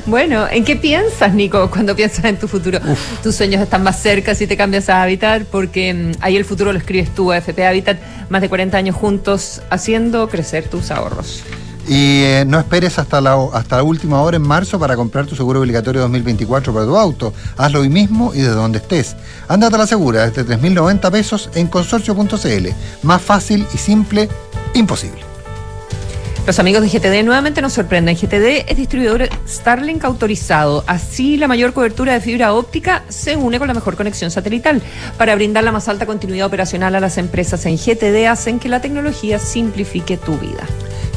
Bueno, 0.06 0.46
¿en 0.48 0.64
qué 0.64 0.76
piensas, 0.76 1.34
Nico, 1.34 1.68
cuando 1.68 1.96
piensas 1.96 2.24
en 2.26 2.38
tu 2.38 2.46
futuro? 2.46 2.78
Tus 3.24 3.34
sueños 3.34 3.60
están 3.60 3.82
más 3.82 4.00
cerca 4.00 4.32
si 4.36 4.46
te 4.46 4.56
cambias 4.56 4.88
a 4.88 5.02
Habitat, 5.02 5.42
porque 5.44 5.92
mm, 5.92 6.12
ahí 6.20 6.36
el 6.36 6.44
futuro 6.44 6.72
lo 6.72 6.78
escribes 6.78 7.12
tú, 7.12 7.32
FP 7.32 7.66
Habitat, 7.66 7.98
más 8.28 8.40
de 8.40 8.48
40 8.48 8.76
años 8.76 8.94
juntos 8.94 9.62
haciendo 9.70 10.28
crecer 10.28 10.68
tus 10.68 10.92
ahorros. 10.92 11.42
Y 11.86 12.22
eh, 12.22 12.44
no 12.46 12.58
esperes 12.58 12.98
hasta 12.98 13.20
la, 13.20 13.36
hasta 13.52 13.76
la 13.76 13.82
última 13.82 14.22
hora 14.22 14.36
en 14.36 14.42
marzo 14.42 14.78
para 14.78 14.96
comprar 14.96 15.26
tu 15.26 15.36
seguro 15.36 15.60
obligatorio 15.60 16.00
2024 16.02 16.72
para 16.72 16.86
tu 16.86 16.96
auto. 16.96 17.34
Hazlo 17.56 17.80
hoy 17.80 17.88
mismo 17.88 18.32
y 18.34 18.38
desde 18.38 18.54
donde 18.54 18.78
estés. 18.78 19.16
Ándate 19.48 19.74
a 19.76 19.78
la 19.78 19.86
segura 19.86 20.28
desde 20.28 20.46
3.090 20.46 21.10
pesos 21.10 21.50
en 21.54 21.66
consorcio.cl. 21.66 22.68
Más 23.02 23.22
fácil 23.22 23.66
y 23.74 23.78
simple, 23.78 24.28
imposible. 24.74 25.33
Los 26.46 26.58
amigos 26.58 26.82
de 26.82 26.88
GTD 26.90 27.24
nuevamente 27.24 27.62
nos 27.62 27.72
sorprenden. 27.72 28.16
GTD 28.16 28.68
es 28.68 28.76
distribuidor 28.76 29.30
Starlink 29.48 30.04
autorizado. 30.04 30.84
Así, 30.86 31.38
la 31.38 31.48
mayor 31.48 31.72
cobertura 31.72 32.12
de 32.12 32.20
fibra 32.20 32.52
óptica 32.52 33.02
se 33.08 33.34
une 33.34 33.58
con 33.58 33.66
la 33.66 33.72
mejor 33.72 33.96
conexión 33.96 34.30
satelital. 34.30 34.82
Para 35.16 35.34
brindar 35.36 35.64
la 35.64 35.72
más 35.72 35.88
alta 35.88 36.04
continuidad 36.04 36.46
operacional 36.46 36.94
a 36.96 37.00
las 37.00 37.16
empresas 37.16 37.64
en 37.64 37.78
GTD, 37.78 38.26
hacen 38.26 38.60
que 38.60 38.68
la 38.68 38.82
tecnología 38.82 39.38
simplifique 39.38 40.18
tu 40.18 40.36
vida. 40.36 40.64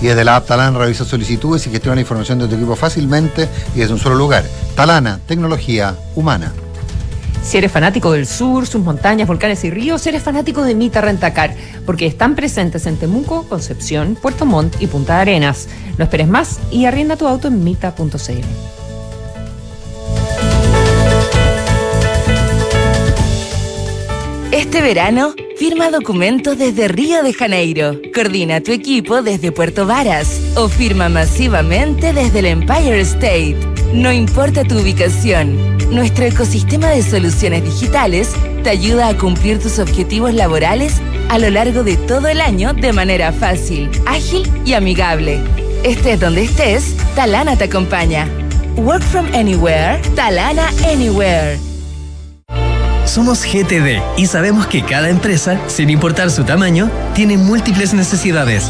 Y 0.02 0.06
desde 0.06 0.24
la 0.24 0.38
app 0.38 0.48
Talana 0.48 0.80
revisa 0.80 1.04
solicitudes 1.04 1.68
y 1.68 1.72
gestiona 1.72 1.96
la 1.96 2.02
información 2.02 2.40
de 2.40 2.48
tu 2.48 2.56
equipo 2.56 2.78
fácilmente 2.78 3.50
y 3.76 3.80
desde 3.80 3.94
un 3.94 4.00
solo 4.00 4.16
lugar. 4.16 4.46
Talana, 4.76 5.20
tecnología 5.28 5.98
humana. 6.16 6.54
Si 7.48 7.58
eres 7.58 7.72
fanático 7.72 8.12
del 8.12 8.28
sur, 8.28 8.68
sus 8.68 8.84
montañas, 8.84 9.26
volcanes 9.26 9.64
y 9.64 9.70
ríos, 9.70 10.06
eres 10.06 10.22
fanático 10.22 10.64
de 10.64 10.76
Mita 10.76 11.00
Rentacar, 11.00 11.56
porque 11.86 12.06
están 12.06 12.36
presentes 12.36 12.86
en 12.88 12.98
Temuco, 12.98 13.48
Concepción, 13.48 14.18
Puerto 14.22 14.46
Montt 14.46 14.76
y 14.82 14.88
Punta 14.88 15.22
Arenas. 15.22 15.70
No 15.98 16.04
esperes 16.04 16.28
más 16.28 16.60
y 16.72 16.84
arrienda 16.84 17.16
tu 17.16 17.26
auto 17.26 17.48
en 17.48 17.64
mita.cl. 17.64 18.18
Este 24.52 24.82
verano, 24.82 25.34
firma 25.58 25.90
documentos 25.90 26.58
desde 26.58 26.90
Río 26.90 27.24
de 27.24 27.32
Janeiro, 27.32 27.94
coordina 28.14 28.60
tu 28.60 28.74
equipo 28.74 29.22
desde 29.22 29.54
Puerto 29.54 29.88
Varas 29.88 30.42
o 30.58 30.68
firma 30.68 31.08
masivamente 31.08 32.12
desde 32.12 32.40
el 32.40 32.48
Empire 32.48 33.00
State. 33.00 33.58
No 33.94 34.12
importa 34.12 34.66
tu 34.66 34.78
ubicación 34.78 35.77
nuestro 35.89 36.26
ecosistema 36.26 36.88
de 36.88 37.02
soluciones 37.02 37.63
digitales 37.63 38.32
te 38.63 38.69
ayuda 38.69 39.10
a 39.10 39.17
cumplir 39.17 39.60
tus 39.60 39.80
objetivos 39.80 40.34
laborales 40.34 40.95
a 41.30 41.39
lo 41.39 41.50
largo 41.50 41.84
de 41.84 41.97
todo 41.97 42.28
el 42.28 42.41
año 42.41 42.73
de 42.73 42.93
manera 42.93 43.32
fácil, 43.32 43.89
ágil 44.06 44.50
y 44.65 44.73
amigable. 44.73 45.39
Estés 45.84 46.19
donde 46.19 46.43
estés, 46.43 46.95
Talana 47.15 47.56
te 47.56 47.65
acompaña. 47.65 48.28
Work 48.76 49.04
from 49.04 49.26
anywhere, 49.34 50.00
Talana 50.15 50.69
Anywhere. 50.91 51.58
Somos 53.06 53.43
GTD 53.43 54.02
y 54.17 54.28
sabemos 54.28 54.67
que 54.67 54.84
cada 54.84 55.10
empresa, 55.10 55.60
sin 55.67 55.89
importar 55.89 56.30
su 56.30 56.43
tamaño, 56.43 56.91
tiene 57.15 57.38
múltiples 57.38 57.93
necesidades. 57.93 58.69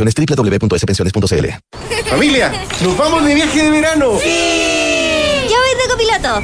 www.spensiones.cl. 0.05 1.47
Familia, 2.09 2.51
nos 2.81 2.97
vamos 2.97 3.23
de 3.25 3.35
viaje 3.35 3.63
de 3.63 3.69
verano. 3.69 4.17
¡Sí! 4.21 4.80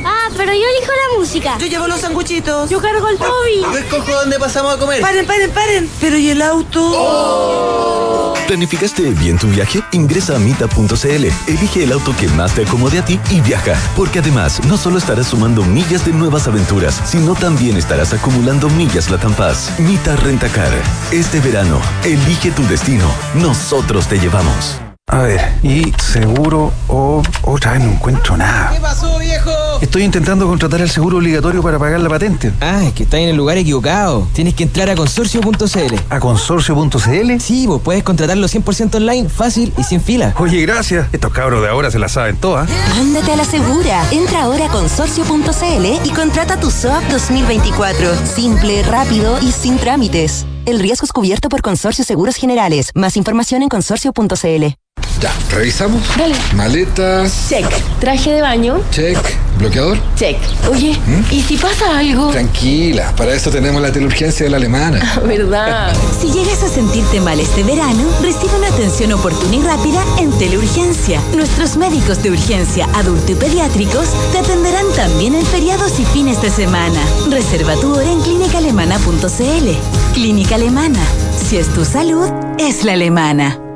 Ah, 0.06 0.30
pero 0.36 0.54
yo 0.54 0.60
elijo 0.60 0.92
la 0.92 1.20
música. 1.20 1.58
Yo 1.60 1.68
llevo 1.68 1.88
los 1.88 2.02
sanguchitos. 2.02 2.70
Yo 2.70 2.82
cargo 2.82 3.08
el 3.08 3.18
Toby. 3.18 3.62
Yo 3.62 3.78
escojo 3.78 4.12
dónde 4.12 4.40
pasamos 4.40 4.76
a 4.76 4.78
comer. 4.78 5.02
Paren, 5.02 5.26
paren, 5.26 5.52
paren. 5.52 5.90
Pero 6.02 6.18
¿y 6.18 6.30
el 6.30 6.42
auto? 6.42 6.82
Oh. 6.96 8.34
¿Planificaste 8.48 9.10
bien 9.12 9.38
tu 9.38 9.48
viaje? 9.48 9.84
Ingresa 9.92 10.38
a 10.38 10.40
mita.cl, 10.40 11.26
elige 11.48 11.84
el 11.84 11.92
auto 11.92 12.16
que 12.18 12.30
más 12.30 12.56
te 12.56 12.64
acomode 12.64 13.00
a 13.00 13.04
ti 13.04 13.20
y 13.30 13.42
viaja. 13.42 13.76
Porque 13.96 14.20
además, 14.20 14.64
no 14.64 14.78
solo 14.78 14.98
estarás 14.98 15.28
sumando 15.28 15.64
millas 15.64 16.06
de 16.06 16.14
nuevas 16.14 16.48
aventuras, 16.48 17.02
sino 17.06 17.36
también 17.36 17.76
estarás 17.76 18.14
acumulando 18.14 18.70
millas 18.70 19.10
la 19.10 19.18
Paz. 19.18 19.78
Mita 19.80 20.16
Rentacar. 20.16 20.72
Este 21.12 21.42
verano, 21.42 21.82
elige 22.06 22.52
tu 22.52 22.66
destino. 22.68 23.14
Nosotros 23.36 24.08
te 24.08 24.18
llevamos. 24.18 24.80
A 25.10 25.22
ver, 25.22 25.40
y 25.64 25.94
seguro 26.04 26.74
o 26.90 27.24
otra 27.44 27.72
vez 27.72 27.82
no 27.82 27.92
encuentro 27.92 28.36
nada. 28.36 28.72
¿Qué 28.74 28.82
pasó, 28.82 29.18
viejo? 29.18 29.50
Estoy 29.80 30.04
intentando 30.04 30.46
contratar 30.46 30.82
el 30.82 30.90
seguro 30.90 31.18
obligatorio 31.18 31.64
para 31.64 31.80
pagar 31.80 32.02
la 32.02 32.10
patente. 32.10 32.52
Ah, 32.60 32.84
es 32.84 32.92
que 32.92 33.04
está 33.04 33.18
en 33.18 33.30
el 33.30 33.38
lugar 33.38 33.58
equivocado. 33.58 34.28
Tienes 34.34 34.54
que 34.54 34.64
entrar 34.64 34.90
a 34.90 34.96
consorcio.cl. 34.96 35.96
¿A 36.10 36.20
consorcio.cl? 36.20 37.40
Sí, 37.40 37.68
vos 37.68 37.82
puedes 37.82 38.04
contratarlo 38.04 38.48
100% 38.48 38.96
online, 38.96 39.30
fácil 39.30 39.74
y 39.78 39.84
sin 39.84 40.02
fila. 40.02 40.36
Oye, 40.40 40.62
gracias. 40.64 41.08
Estos 41.14 41.32
cabros 41.32 41.62
de 41.62 41.70
ahora 41.70 41.90
se 41.90 42.00
la 42.00 42.10
saben 42.10 42.36
todas. 42.36 42.70
Ándate 43.00 43.32
a 43.32 43.38
la 43.38 43.46
segura. 43.46 44.04
Entra 44.12 44.44
ahora 44.44 44.66
a 44.66 44.70
consorcio.cl 44.70 45.86
y 46.04 46.10
contrata 46.10 46.60
tu 46.60 46.70
SOAP 46.70 47.04
2024. 47.06 48.14
Simple, 48.26 48.84
rápido 48.84 49.40
y 49.42 49.54
sin 49.54 49.78
trámites. 49.78 50.46
El 50.66 50.80
riesgo 50.80 51.06
es 51.06 51.14
cubierto 51.14 51.48
por 51.48 51.62
Consorcio 51.62 52.04
Seguros 52.04 52.36
Generales. 52.36 52.92
Más 52.94 53.16
información 53.16 53.64
en 53.64 53.70
consorcio.cl. 53.70 54.76
Ya, 55.20 55.34
revisamos. 55.52 56.02
Dale. 56.16 56.36
Maletas. 56.54 57.50
Check. 57.50 57.66
Traje 58.00 58.34
de 58.34 58.42
baño. 58.42 58.82
Check. 58.92 59.18
¿Bloqueador? 59.58 59.98
Check. 60.16 60.38
Oye, 60.70 60.96
¿y 61.32 61.42
si 61.42 61.58
pasa 61.58 61.98
algo? 61.98 62.30
Tranquila, 62.30 63.12
para 63.18 63.34
eso 63.34 63.50
tenemos 63.50 63.82
la 63.82 63.92
teleurgencia 63.92 64.44
de 64.44 64.52
la 64.52 64.58
alemana. 64.58 65.00
¿Verdad? 65.26 65.96
Si 66.22 66.32
llegas 66.32 66.62
a 66.62 66.70
sentirte 66.70 67.20
mal 67.20 67.40
este 67.40 67.64
verano, 67.64 68.04
recibe 68.22 68.56
una 68.56 68.68
atención 68.68 69.14
oportuna 69.14 69.56
y 69.56 69.62
rápida 69.62 70.04
en 70.20 70.32
Teleurgencia. 70.38 71.20
Nuestros 71.36 71.76
médicos 71.76 72.22
de 72.22 72.32
urgencia, 72.32 72.88
adulto 72.94 73.32
y 73.32 73.36
pediátricos 73.36 74.10
te 74.32 74.38
atenderán 74.38 74.86
también 74.96 75.34
en 75.34 75.46
feriados 75.48 76.00
y 76.00 76.06
fines 76.06 76.40
de 76.42 76.52
semana. 76.52 77.00
Reserva 77.32 77.76
tu 77.78 77.96
hora 77.96 78.12
en 78.12 78.22
clínicaalemana.cl. 78.22 80.14
Clínica 80.14 80.56
Alemana. 80.56 81.02
Si 81.50 81.58
es 81.58 81.68
tu 81.74 81.84
salud, 81.84 82.30
es 82.60 82.84
la 82.84 82.94
alemana. 82.94 83.67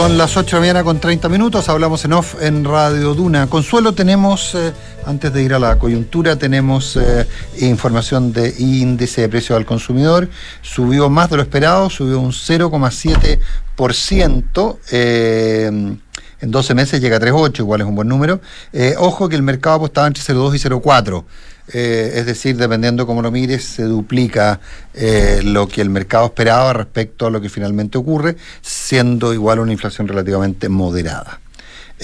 Son 0.00 0.16
las 0.16 0.34
8 0.34 0.46
de 0.46 0.52
la 0.52 0.60
mañana 0.60 0.82
con 0.82 0.98
30 0.98 1.28
minutos, 1.28 1.68
hablamos 1.68 2.02
en 2.06 2.14
off 2.14 2.36
en 2.40 2.64
Radio 2.64 3.12
Duna. 3.12 3.48
Consuelo, 3.48 3.92
tenemos, 3.92 4.54
eh, 4.54 4.72
antes 5.04 5.30
de 5.30 5.42
ir 5.42 5.52
a 5.52 5.58
la 5.58 5.78
coyuntura, 5.78 6.36
tenemos 6.36 6.96
eh, 6.96 7.28
información 7.58 8.32
de 8.32 8.54
índice 8.58 9.20
de 9.20 9.28
precios 9.28 9.58
al 9.58 9.66
consumidor. 9.66 10.30
Subió 10.62 11.10
más 11.10 11.28
de 11.28 11.36
lo 11.36 11.42
esperado, 11.42 11.90
subió 11.90 12.18
un 12.18 12.32
0,7%. 12.32 14.78
Eh, 14.90 15.98
en 16.40 16.50
12 16.50 16.74
meses 16.74 17.00
llega 17.00 17.18
a 17.18 17.20
3,8, 17.20 17.58
igual 17.58 17.82
es 17.82 17.86
un 17.86 17.94
buen 17.94 18.08
número. 18.08 18.40
Eh, 18.72 18.94
ojo 18.98 19.28
que 19.28 19.36
el 19.36 19.42
mercado 19.42 19.76
apostaba 19.76 20.06
entre 20.06 20.22
0,2 20.22 20.54
y 20.54 20.58
0,4. 20.58 21.24
Eh, 21.72 22.12
es 22.16 22.26
decir, 22.26 22.56
dependiendo 22.56 23.06
cómo 23.06 23.22
lo 23.22 23.30
mires, 23.30 23.64
se 23.64 23.84
duplica 23.84 24.60
eh, 24.94 25.40
lo 25.44 25.68
que 25.68 25.80
el 25.80 25.90
mercado 25.90 26.26
esperaba 26.26 26.72
respecto 26.72 27.26
a 27.26 27.30
lo 27.30 27.40
que 27.40 27.48
finalmente 27.48 27.98
ocurre, 27.98 28.36
siendo 28.60 29.32
igual 29.32 29.60
una 29.60 29.72
inflación 29.72 30.08
relativamente 30.08 30.68
moderada. 30.68 31.40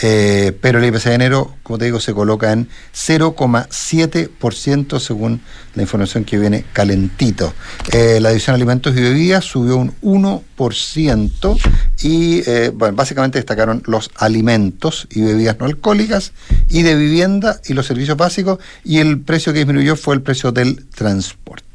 Eh, 0.02 0.56
pero 0.61 0.78
el 0.78 0.85
IPC 0.85 1.04
de 1.04 1.14
enero, 1.14 1.54
como 1.62 1.78
te 1.78 1.87
digo, 1.87 2.00
se 2.00 2.12
coloca 2.12 2.52
en 2.52 2.68
0,7% 2.94 5.00
según 5.00 5.40
la 5.74 5.82
información 5.82 6.24
que 6.24 6.38
viene 6.38 6.64
calentito. 6.72 7.54
Eh, 7.92 8.18
la 8.20 8.30
división 8.30 8.54
alimentos 8.54 8.96
y 8.96 9.00
bebidas 9.00 9.44
subió 9.44 9.76
un 9.76 9.94
1% 10.02 11.59
y 12.02 12.42
eh, 12.46 12.72
básicamente 12.74 13.38
destacaron 13.38 13.82
los 13.87 14.11
alimentos 14.16 15.06
y 15.11 15.22
bebidas 15.22 15.59
no 15.59 15.66
alcohólicas 15.66 16.32
y 16.68 16.82
de 16.82 16.94
vivienda 16.94 17.61
y 17.66 17.72
los 17.72 17.87
servicios 17.87 18.16
básicos 18.16 18.59
y 18.85 18.98
el 18.98 19.20
precio 19.20 19.52
que 19.52 19.61
disminuyó 19.61 19.96
fue 19.96 20.14
el 20.14 20.22
precio 20.22 20.52
del 20.52 20.87
transporte. 20.88 21.65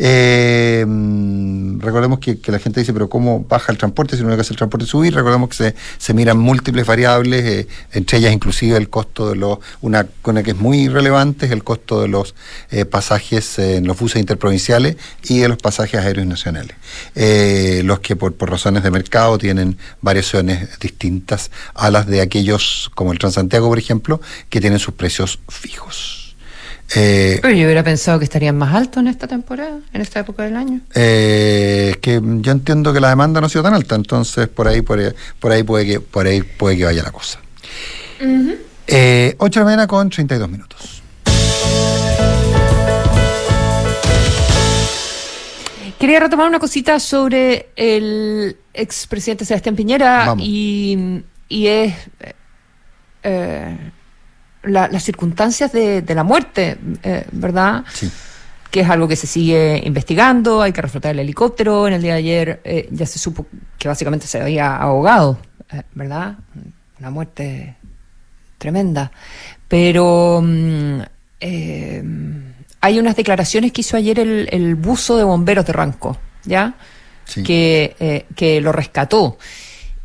Eh, 0.00 0.86
recordemos 1.78 2.20
que, 2.20 2.38
la 2.46 2.60
gente 2.60 2.80
dice, 2.80 2.92
pero 2.92 3.08
¿cómo 3.08 3.44
baja 3.48 3.72
el 3.72 3.78
transporte 3.78 4.16
si 4.16 4.22
no 4.22 4.30
hay 4.30 4.36
que 4.36 4.42
hacer 4.42 4.52
el 4.52 4.58
transporte 4.58 4.86
subir? 4.86 5.14
Recordemos 5.14 5.48
que 5.50 5.56
se, 5.56 5.74
se 5.98 6.14
miran 6.14 6.38
múltiples 6.38 6.86
variables, 6.86 7.44
eh, 7.44 7.68
entre 7.92 8.18
ellas 8.18 8.32
inclusive 8.32 8.76
el 8.76 8.88
costo 8.88 9.30
de 9.30 9.36
los, 9.36 9.58
una, 9.80 10.06
una 10.24 10.42
que 10.42 10.52
es 10.52 10.56
muy 10.56 10.88
relevante 10.88 11.46
es 11.46 11.52
el 11.52 11.64
costo 11.64 12.00
de 12.00 12.08
los 12.08 12.34
eh, 12.70 12.84
pasajes 12.84 13.58
en 13.58 13.86
los 13.86 13.98
buses 13.98 14.20
interprovinciales 14.20 14.96
y 15.24 15.38
de 15.38 15.48
los 15.48 15.58
pasajes 15.58 16.00
aéreos 16.00 16.26
nacionales. 16.26 16.76
Los 17.84 18.00
que 18.00 18.16
por 18.16 18.34
razones 18.48 18.82
de 18.82 18.90
mercado 18.90 19.38
tienen 19.38 19.78
variaciones 20.00 20.78
distintas 20.78 21.50
a 21.74 21.90
las 21.90 22.06
de 22.06 22.20
aquellos 22.20 22.90
como 22.94 23.12
el 23.12 23.18
Transantiago, 23.18 23.68
por 23.68 23.78
ejemplo, 23.78 24.20
que 24.48 24.60
tienen 24.60 24.78
sus 24.78 24.94
precios 24.94 25.38
fijos. 25.48 26.27
Eh, 26.96 27.38
Pero 27.42 27.54
yo 27.54 27.64
hubiera 27.64 27.82
pensado 27.84 28.18
que 28.18 28.24
estarían 28.24 28.56
más 28.56 28.74
altos 28.74 29.00
en 29.02 29.08
esta 29.08 29.26
temporada, 29.26 29.78
en 29.92 30.00
esta 30.00 30.20
época 30.20 30.44
del 30.44 30.56
año. 30.56 30.80
Eh, 30.94 31.96
que 32.00 32.20
yo 32.22 32.52
entiendo 32.52 32.92
que 32.94 33.00
la 33.00 33.10
demanda 33.10 33.40
no 33.40 33.46
ha 33.46 33.50
sido 33.50 33.62
tan 33.64 33.74
alta, 33.74 33.94
entonces 33.94 34.48
por 34.48 34.68
ahí, 34.68 34.80
por 34.80 34.98
ahí, 34.98 35.12
por 35.38 35.52
ahí 35.52 35.62
puede 35.62 35.86
que, 35.86 36.00
por 36.00 36.26
ahí 36.26 36.42
puede 36.42 36.76
que 36.78 36.84
vaya 36.84 37.02
la 37.02 37.12
cosa. 37.12 37.40
Eh, 38.86 39.34
8 39.38 39.60
de 39.60 39.60
la 39.60 39.64
mañana 39.66 39.86
con 39.86 40.08
32 40.08 40.48
minutos. 40.48 41.02
Quería 45.98 46.20
retomar 46.20 46.46
una 46.46 46.60
cosita 46.60 47.00
sobre 47.00 47.70
el 47.74 48.56
expresidente 48.72 49.44
Sebastián 49.44 49.74
Piñera 49.74 50.26
Vamos. 50.26 50.44
y, 50.46 51.22
y 51.48 51.66
es 51.66 51.94
eh, 53.24 53.76
la- 54.62 54.88
las 54.88 55.02
circunstancias 55.02 55.72
de, 55.72 56.02
de 56.02 56.14
la 56.14 56.24
muerte, 56.24 56.76
eh, 57.02 57.24
¿verdad? 57.32 57.84
Sí. 57.92 58.10
Que 58.70 58.80
es 58.80 58.90
algo 58.90 59.08
que 59.08 59.16
se 59.16 59.26
sigue 59.26 59.80
investigando, 59.84 60.60
hay 60.60 60.72
que 60.72 60.82
reflotar 60.82 61.12
el 61.12 61.20
helicóptero. 61.20 61.88
En 61.88 61.94
el 61.94 62.02
día 62.02 62.12
de 62.14 62.18
ayer 62.18 62.60
eh, 62.64 62.88
ya 62.92 63.06
se 63.06 63.18
supo 63.18 63.46
que 63.78 63.88
básicamente 63.88 64.26
se 64.26 64.40
había 64.40 64.76
ahogado, 64.76 65.38
eh, 65.72 65.82
¿verdad? 65.94 66.36
Una 67.00 67.10
muerte 67.10 67.76
tremenda. 68.58 69.10
Pero 69.68 70.40
mm, 70.44 71.00
eh, 71.40 72.02
hay 72.80 72.98
unas 72.98 73.16
declaraciones 73.16 73.72
que 73.72 73.80
hizo 73.80 73.96
ayer 73.96 74.18
el, 74.20 74.48
el 74.52 74.74
buzo 74.74 75.16
de 75.16 75.24
bomberos 75.24 75.64
de 75.64 75.72
Ranco, 75.72 76.18
¿ya? 76.44 76.74
Sí. 77.24 77.42
Que, 77.42 77.96
eh, 78.00 78.26
que 78.36 78.60
lo 78.60 78.72
rescató. 78.72 79.38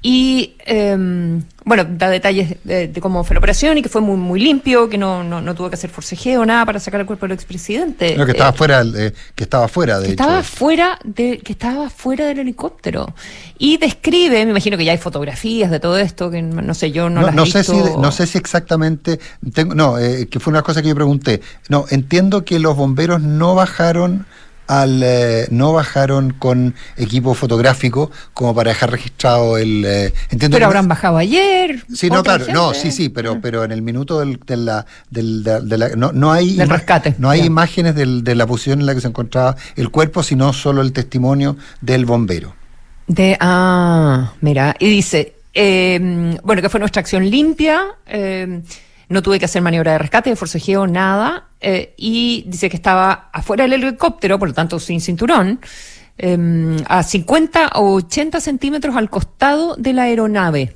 Y 0.06 0.56
eh, 0.66 1.42
bueno, 1.66 1.86
da 1.90 2.10
detalles 2.10 2.58
de, 2.66 2.90
de 2.90 3.02
cómo 3.02 3.24
fue 3.24 3.36
la 3.36 3.40
operación 3.40 3.78
y 3.78 3.82
que 3.82 3.88
fue 3.88 4.02
muy, 4.02 4.18
muy 4.18 4.40
limpio, 4.42 4.90
que 4.90 4.98
no, 4.98 5.24
no, 5.24 5.42
no 5.42 5.56
tuvo 5.56 5.70
que 5.70 5.76
hacer 5.76 5.90
forcejeo, 5.90 6.46
nada 6.46 6.66
para 6.66 6.80
sacar 6.82 7.00
el 7.00 7.06
cuerpo 7.08 7.26
del 7.26 7.32
expresidente. 7.36 8.18
No, 8.18 8.26
que 8.26 8.32
estaba 8.32 8.52
Eh, 8.52 8.54
fuera, 8.54 8.82
eh, 8.82 9.14
que 9.34 9.44
estaba 9.46 9.68
fuera, 9.70 10.00
de 10.00 10.08
que 10.08 10.12
hecho. 10.14 10.24
estaba 10.24 10.44
fuera 10.44 11.00
de 11.06 11.38
que 11.40 11.54
estaba 11.54 11.90
fuera 11.90 12.26
del 12.28 12.40
helicóptero 12.40 13.16
y 13.58 13.78
describe 13.78 14.44
me 14.46 14.52
imagino 14.52 14.78
que 14.78 14.84
ya 14.86 14.92
hay 14.92 14.98
fotografías 14.98 15.72
de 15.72 15.80
todo 15.80 15.98
esto 15.98 16.30
que 16.30 16.42
no 16.42 16.74
sé 16.74 16.92
yo 16.92 17.10
no, 17.10 17.22
No, 17.22 17.28
las 17.28 17.36
no 17.36 17.46
sé 17.46 17.64
si, 17.64 17.78
no 17.98 18.12
sé 18.12 18.28
si 18.28 18.38
exactamente, 18.38 19.20
tengo, 19.54 19.74
no, 19.74 19.98
eh, 20.00 20.28
que 20.30 20.40
fue 20.42 20.52
una 20.52 20.64
cosa 20.64 20.82
que 20.82 20.90
yo 20.90 20.96
pregunté. 20.96 21.42
No, 21.70 21.86
entiendo 21.90 22.44
que 22.44 22.60
los 22.60 22.76
bomberos 22.76 23.22
no 23.22 23.56
bajaron 23.56 24.26
al, 24.82 25.02
eh, 25.04 25.48
no 25.52 25.74
bajaron 25.74 26.32
con 26.32 26.76
equipo 26.98 27.34
fotográfico 27.34 28.12
como 28.34 28.54
para 28.56 28.72
dejar 28.72 28.92
registrado 28.92 29.58
el. 29.58 29.84
eh, 29.86 30.14
entiendo 30.30 30.56
pero 30.56 30.66
habrán 30.68 30.88
bajado 30.88 31.18
ayer 31.18 31.84
Sí, 31.94 32.10
no, 32.10 32.24
claro, 32.24 32.46
no, 32.54 32.74
sí, 32.74 32.92
sí, 32.92 33.10
pero, 33.10 33.40
pero 33.42 33.64
en 33.64 33.72
el 33.72 33.82
minuto 33.82 34.20
del, 34.20 34.40
de 34.46 34.58
la, 34.58 34.86
del, 35.10 35.44
de, 35.44 35.78
la- 35.78 35.90
no, 35.96 36.12
no 36.12 36.32
hay 36.32 36.56
Del 36.56 36.70
rescate, 36.70 37.16
no 37.18 37.30
hay 37.30 37.42
imágenes 37.42 37.96
del- 37.96 38.24
de 38.24 38.36
la 38.36 38.46
posición 38.48 38.80
en 38.80 38.86
la 38.86 38.96
que 38.96 39.02
se 39.02 39.08
encontraba 39.08 39.56
el 39.76 39.90
cuerpo, 39.90 40.24
sino 40.24 40.54
solo 40.54 40.82
el 40.82 40.92
testimonio 40.94 41.58
del 41.82 42.06
bombero. 42.06 42.56
De, 43.08 43.38
ah, 43.40 44.34
mira, 44.42 44.76
y 44.80 44.88
dice, 44.90 45.36
eh, 45.54 46.38
bueno, 46.44 46.62
que 46.62 46.70
fue 46.70 46.80
nuestra 46.80 47.02
acción 47.02 47.30
limpia, 47.30 47.84
eh, 48.08 48.62
no 49.14 49.22
tuve 49.22 49.40
que 49.40 49.46
hacer 49.46 49.62
maniobra 49.62 49.94
de 49.94 49.98
rescate, 50.00 50.30
de 50.32 50.36
forcejeo, 50.36 50.88
nada, 50.88 51.48
eh, 51.62 51.94
y 51.98 52.44
dice 52.48 52.70
que 52.70 52.76
estaba 52.76 53.30
afuera 53.32 53.64
del 53.64 53.74
helicóptero, 53.74 54.38
por 54.40 54.50
lo 54.50 54.54
tanto 54.54 54.80
sin 54.80 55.00
cinturón, 55.00 55.60
eh, 56.18 56.78
a 56.88 57.04
50 57.04 57.70
o 57.76 57.94
80 57.96 58.42
centímetros 58.42 58.96
al 58.96 59.10
costado 59.10 59.76
de 59.78 59.94
la 59.94 60.04
aeronave, 60.04 60.76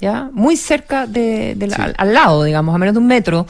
¿ya? 0.00 0.30
Muy 0.32 0.56
cerca 0.56 1.06
de, 1.06 1.54
de 1.56 1.66
la- 1.66 1.76
al, 1.76 1.94
al 1.98 2.14
lado, 2.14 2.44
digamos, 2.44 2.74
a 2.74 2.78
menos 2.78 2.94
de 2.94 3.00
un 3.00 3.06
metro, 3.06 3.46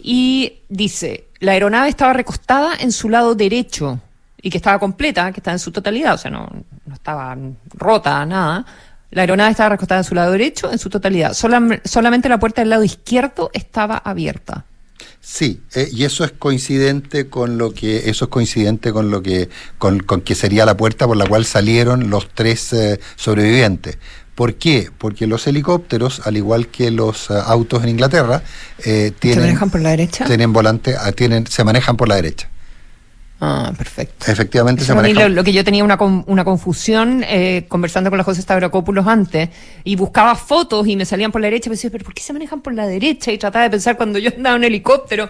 y 0.00 0.54
dice, 0.68 1.28
la 1.40 1.52
aeronave 1.52 1.88
estaba 1.88 2.12
recostada 2.12 2.72
en 2.78 2.92
su 2.92 3.08
lado 3.08 3.34
derecho, 3.34 4.00
y 4.42 4.50
que 4.50 4.58
estaba 4.58 4.78
completa, 4.78 5.32
que 5.32 5.40
estaba 5.40 5.54
en 5.54 5.58
su 5.58 5.72
totalidad, 5.72 6.14
o 6.14 6.18
sea, 6.18 6.30
no, 6.30 6.48
no 6.86 6.94
estaba 6.94 7.34
rota, 7.72 8.26
nada. 8.26 8.66
La 9.14 9.22
aeronave 9.22 9.50
estaba 9.52 9.70
recostada 9.70 10.00
en 10.00 10.04
su 10.04 10.14
lado 10.14 10.32
derecho, 10.32 10.70
en 10.72 10.78
su 10.78 10.90
totalidad. 10.90 11.32
Solam- 11.32 11.80
solamente 11.84 12.28
la 12.28 12.38
puerta 12.38 12.60
del 12.62 12.70
lado 12.70 12.84
izquierdo 12.84 13.50
estaba 13.54 13.96
abierta. 13.96 14.64
Sí, 15.20 15.60
eh, 15.74 15.88
y 15.90 16.04
eso 16.04 16.24
es 16.24 16.32
coincidente 16.32 17.28
con 17.28 17.56
lo 17.56 17.72
que 17.72 18.10
eso 18.10 18.26
es 18.26 18.30
coincidente 18.30 18.92
con 18.92 19.10
lo 19.10 19.22
que 19.22 19.48
con, 19.78 20.00
con 20.00 20.20
que 20.20 20.34
sería 20.34 20.66
la 20.66 20.76
puerta 20.76 21.06
por 21.06 21.16
la 21.16 21.26
cual 21.26 21.44
salieron 21.46 22.10
los 22.10 22.28
tres 22.34 22.72
eh, 22.74 23.00
sobrevivientes. 23.16 23.98
¿Por 24.34 24.56
qué? 24.56 24.90
Porque 24.98 25.26
los 25.26 25.46
helicópteros, 25.46 26.26
al 26.26 26.36
igual 26.36 26.66
que 26.68 26.90
los 26.90 27.30
eh, 27.30 27.34
autos 27.46 27.82
en 27.84 27.90
Inglaterra, 27.90 28.42
eh, 28.84 29.06
¿Se 29.06 29.10
tienen 29.12 29.40
manejan 29.46 29.70
por 29.70 29.80
la 29.80 29.90
derecha? 29.90 30.24
tienen 30.26 30.52
volante, 30.52 30.96
ah, 30.98 31.12
tienen 31.12 31.46
se 31.46 31.62
manejan 31.64 31.96
por 31.96 32.08
la 32.08 32.16
derecha. 32.16 32.50
Ah, 33.46 33.72
perfecto. 33.76 34.30
Efectivamente 34.32 34.82
Eso 34.82 34.92
se 34.94 34.98
a 34.98 35.02
mí 35.02 35.12
manejan. 35.12 35.28
lo, 35.30 35.36
lo 35.36 35.44
que 35.44 35.52
yo 35.52 35.62
tenía 35.64 35.84
una, 35.84 35.96
una 36.00 36.44
confusión 36.44 37.22
eh, 37.28 37.66
conversando 37.68 38.08
con 38.08 38.16
la 38.16 38.24
José 38.24 38.40
Stavrakopoulos 38.40 39.06
antes 39.06 39.50
y 39.84 39.96
buscaba 39.96 40.34
fotos 40.34 40.86
y 40.86 40.96
me 40.96 41.04
salían 41.04 41.30
por 41.30 41.42
la 41.42 41.48
derecha 41.48 41.68
y 41.68 41.70
me 41.70 41.74
decía, 41.76 41.90
pero 41.90 42.04
¿por 42.04 42.14
qué 42.14 42.22
se 42.22 42.32
manejan 42.32 42.62
por 42.62 42.72
la 42.72 42.86
derecha? 42.86 43.30
Y 43.32 43.36
trataba 43.38 43.64
de 43.64 43.70
pensar 43.70 43.96
cuando 43.98 44.18
yo 44.18 44.30
andaba 44.36 44.56
en 44.56 44.64
helicóptero, 44.64 45.28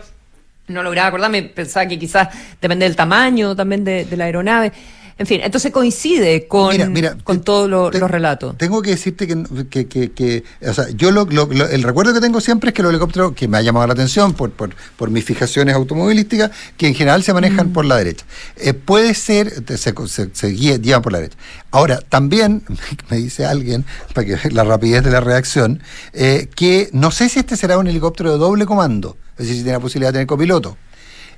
no 0.69 0.83
lograba 0.85 1.09
acordarme, 1.09 1.43
pensaba 1.43 1.87
que 1.87 1.99
quizás 1.99 2.29
depende 2.61 2.85
del 2.85 2.95
tamaño 2.95 3.57
también 3.57 3.83
de, 3.85 4.05
de 4.05 4.17
la 4.17 4.27
aeronave. 4.27 4.73
En 5.17 5.27
fin, 5.27 5.41
entonces 5.45 5.71
coincide 5.71 6.49
con, 6.49 6.77
con 7.23 7.41
todos 7.43 7.71
los 7.71 8.11
relatos. 8.11 8.57
Tengo 8.59 8.83
que 8.83 8.91
decirte 8.91 9.29
que, 9.29 9.87
que, 9.87 10.11
que, 10.13 10.45
o 10.67 10.75
sea, 10.75 10.89
yo 10.91 11.13
lo, 11.13 11.23
el 11.23 11.83
recuerdo 11.85 12.13
que 12.13 12.21
tengo 12.21 12.41
siempre 12.41 12.71
es 12.71 12.75
que 12.75 12.83
los 12.83 12.91
helicópteros, 12.91 13.33
que 13.33 13.47
me 13.47 13.59
ha 13.59 13.63
llamado 13.63 13.87
la 13.87 13.93
atención 13.93 14.33
por, 14.33 14.51
por, 14.51 14.75
por 14.97 15.11
mis 15.11 15.25
fijaciones 15.25 15.75
automovilísticas, 15.75 16.51
que 16.77 16.89
en 16.89 16.95
general 16.95 17.23
se 17.23 17.33
manejan 17.33 17.69
mm. 17.69 17.73
por 17.73 17.85
la 17.85 17.97
derecha. 17.97 18.25
Eh, 18.57 18.75
puede 18.75 19.15
ser, 19.15 19.53
se, 19.77 19.95
se, 20.33 20.57
llevan 20.57 21.03
por 21.03 21.13
la 21.13 21.19
derecha. 21.19 21.39
Ahora, 21.71 22.01
también 22.01 22.65
me 23.11 23.19
dice 23.19 23.47
alguien, 23.47 23.85
para 24.15 24.27
que 24.27 24.51
la 24.51 24.65
rapidez 24.65 25.05
de 25.05 25.11
la 25.11 25.21
reacción, 25.21 25.81
eh, 26.13 26.49
que 26.57 26.89
no 26.93 27.13
sé 27.13 27.29
si 27.29 27.39
este 27.39 27.57
será 27.57 27.79
un 27.79 27.87
helicóptero 27.87 28.33
de 28.33 28.39
doble 28.39 28.67
comando, 28.67 29.17
es 29.33 29.47
decir, 29.47 29.55
si 29.57 29.63
tiene 29.63 29.79
la 29.79 29.81
posibilidad 29.81 30.09
de 30.09 30.15
tener 30.15 30.27
copiloto. 30.27 30.77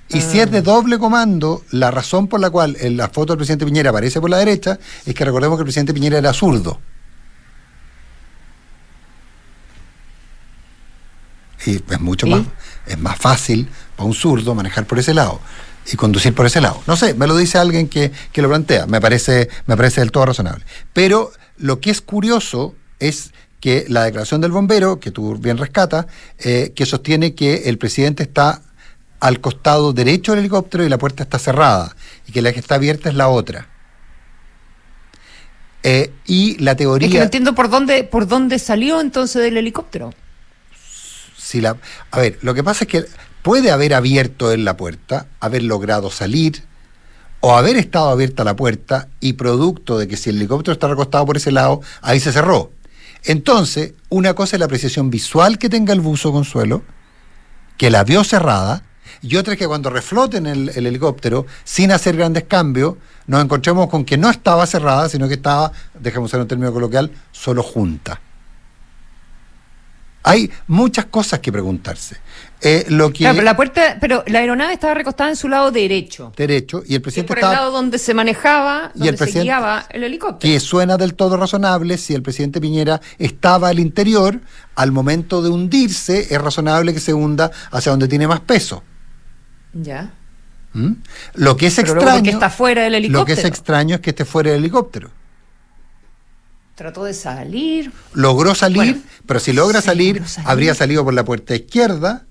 Y 0.09 0.21
si 0.21 0.38
es 0.38 0.51
de 0.51 0.62
doble 0.62 0.99
comando, 0.99 1.64
la 1.73 1.90
razón 1.90 2.29
por 2.29 2.40
la 2.40 2.51
cual 2.51 2.77
en 2.81 2.97
la 2.97 3.09
foto 3.09 3.33
del 3.33 3.38
presidente 3.38 3.64
Piñera 3.64 3.90
aparece 3.90 4.21
por 4.21 4.31
la 4.31 4.38
derecha 4.38 4.79
es 5.05 5.14
que 5.14 5.25
recordemos 5.25 5.59
que 5.59 5.62
el 5.62 5.66
presidente 5.66 5.92
Piñera 5.92 6.19
era 6.19 6.33
zurdo. 6.33 6.81
Y 11.66 11.77
es 11.77 12.01
mucho 12.01 12.29
más, 12.29 12.42
es 12.87 12.99
más 12.99 13.19
fácil 13.19 13.69
para 13.97 14.07
un 14.07 14.14
zurdo 14.14 14.55
manejar 14.55 14.87
por 14.87 15.01
ese 15.01 15.12
lado 15.12 15.40
y 15.92 15.97
conducir 15.97 16.35
por 16.35 16.47
ese 16.47 16.61
lado. 16.61 16.81
No 16.87 16.97
sé, 16.97 17.14
me 17.14 17.27
lo 17.27 17.37
dice 17.37 17.59
alguien 17.59 17.88
que, 17.88 18.12
lo 18.35 18.49
plantea, 18.49 18.87
me 18.87 19.01
parece, 19.01 19.49
me 19.66 19.77
parece 19.77 20.01
del 20.01 20.12
todo 20.12 20.27
razonable. 20.27 20.64
Pero 20.92 21.33
lo 21.57 21.81
que 21.81 21.90
es 21.90 22.01
curioso 22.01 22.75
es 23.01 23.33
que 23.61 23.87
la 23.88 24.05
declaración 24.05 24.40
del 24.40 24.53
bombero, 24.53 25.01
que 25.01 25.11
tú 25.11 25.37
bien 25.37 25.59
rescatas, 25.59 26.07
eh, 26.38 26.73
que 26.77 26.87
sostiene 26.87 27.35
que 27.35 27.69
el 27.69 27.79
presidente 27.79 28.23
está 28.23 28.62
al 29.21 29.41
costado 29.41 29.93
derecho 29.93 30.33
del 30.33 30.41
helicóptero 30.41 30.85
y 30.85 30.89
la 30.89 30.99
puerta 30.99 31.23
está 31.23 31.39
cerrada 31.39 31.95
y 32.27 32.33
que 32.33 32.43
la 32.43 32.53
que 32.53 32.61
está 32.61 32.77
abierta 32.77 33.09
es 33.09 33.15
la 33.15 33.29
otra. 33.29 33.69
Eh, 35.83 36.13
y 36.27 36.59
la 36.59 36.75
teoría... 36.75 37.07
Es 37.07 37.13
que 37.13 37.19
no 37.19 37.25
entiendo 37.25 37.55
por 37.55 37.71
dónde, 37.71 38.05
por 38.05 38.27
dónde 38.27 38.59
salió 38.59 39.01
entonces 39.01 39.43
del 39.43 39.57
helicóptero. 39.57 40.13
Si 41.37 41.61
la, 41.61 41.77
a 42.11 42.19
ver, 42.19 42.39
lo 42.43 42.55
que 42.55 42.65
pasa 42.65 42.85
es 42.85 42.89
que 42.91 43.05
puede 43.43 43.71
haber 43.71 43.95
abierto 43.95 44.51
en 44.53 44.65
la 44.65 44.77
puerta, 44.77 45.29
haber 45.39 45.63
logrado 45.63 46.11
salir, 46.11 46.65
o 47.41 47.57
haber 47.57 47.77
estado 47.77 48.09
abierta 48.09 48.43
la 48.43 48.57
puerta 48.57 49.09
y 49.21 49.35
producto 49.35 49.99
de 49.99 50.09
que 50.09 50.17
si 50.17 50.31
el 50.31 50.37
helicóptero 50.37 50.73
está 50.73 50.89
recostado 50.89 51.25
por 51.27 51.37
ese 51.37 51.53
lado, 51.53 51.81
ahí 52.03 52.19
se 52.19 52.33
cerró. 52.33 52.73
Entonces, 53.23 53.95
una 54.09 54.35
cosa 54.35 54.57
es 54.57 54.61
la 54.61 54.67
apreciación 54.67 55.11
visual 55.11 55.59
que 55.59 55.69
tenga 55.69 55.93
el 55.93 56.01
buzo 56.01 56.33
Consuelo, 56.33 56.83
que 57.77 57.91
la 57.91 58.05
vio 58.05 58.25
cerrada, 58.25 58.83
y 59.23 59.37
otra 59.37 59.55
es 59.55 59.59
que 59.59 59.67
cuando 59.67 59.91
refloten 59.91 60.47
el, 60.47 60.71
el 60.75 60.87
helicóptero, 60.87 61.47
sin 61.65 61.93
hacer 61.93 62.17
grandes 62.17 62.45
cambios, 62.45 62.95
nos 63.27 63.43
encontremos 63.43 63.89
con 63.89 64.05
que 64.05 64.17
no 64.17 64.31
estaba 64.31 64.67
cerrada, 64.67 65.09
sino 65.09 65.29
que 65.29 65.35
estaba, 65.35 65.73
dejemos 65.99 66.31
usar 66.31 66.41
un 66.41 66.49
término 66.49 66.73
coloquial, 66.73 67.11
solo 67.33 67.63
junta. 67.63 68.21
Hay 70.27 70.51
muchas 70.67 71.05
cosas 71.05 71.39
que 71.39 71.53
preguntarse. 71.53 72.17
Eh, 72.61 72.87
lo 72.89 73.13
que... 73.13 73.25
pero 73.25 73.43
la 73.43 73.55
puerta, 73.55 73.97
pero 74.01 74.25
la 74.27 74.41
aeronave 74.41 74.73
estaba 74.73 74.93
recostada 74.93 75.31
en 75.31 75.37
su 75.37 75.49
lado 75.49 75.71
derecho. 75.71 76.33
Derecho, 76.37 76.83
y 76.85 76.97
el 76.97 77.01
presidente 77.01 77.29
por 77.29 77.39
el 77.39 77.43
lado 77.43 77.71
donde 77.71 77.97
se 77.97 78.13
manejaba, 78.13 78.91
donde 78.95 79.11
el 79.11 79.19
se 79.33 79.43
guiaba 79.43 79.87
el 79.89 80.03
helicóptero. 80.03 80.53
Que 80.53 80.59
suena 80.59 80.97
del 80.97 81.15
todo 81.15 81.37
razonable 81.37 81.97
si 81.97 82.13
el 82.13 82.23
presidente 82.23 82.61
Piñera 82.61 83.01
estaba 83.19 83.69
al 83.69 83.79
interior, 83.79 84.41
al 84.75 84.91
momento 84.91 85.43
de 85.43 85.51
hundirse, 85.51 86.35
es 86.35 86.41
razonable 86.41 86.93
que 86.93 86.99
se 86.99 87.15
hunda 87.15 87.53
hacia 87.71 87.93
donde 87.93 88.09
tiene 88.09 88.27
más 88.27 88.41
peso. 88.41 88.83
Ya. 89.83 90.12
¿Mm? 90.73 90.93
Lo 91.35 91.57
que 91.57 91.67
es 91.67 91.79
extraño. 91.79 92.31
está 92.31 92.51
fuera 92.51 92.83
del 92.83 92.95
helicóptero. 92.95 93.21
Lo 93.21 93.27
que 93.27 93.33
es 93.33 93.45
extraño 93.45 93.97
es 93.97 94.01
que 94.01 94.11
esté 94.11 94.25
fuera 94.25 94.51
del 94.51 94.61
helicóptero. 94.61 95.11
Trató 96.75 97.05
de 97.05 97.15
salir. 97.15 97.91
Logró 98.12 98.55
salir, 98.55 99.03
pero 99.27 99.41
si 99.41 99.55
logra 99.55 99.81
salir, 99.81 100.23
habría 100.45 100.75
salido 100.75 101.05
por 101.05 101.15
la 101.15 101.25
puerta 101.25 101.55
izquierda. 101.55 102.27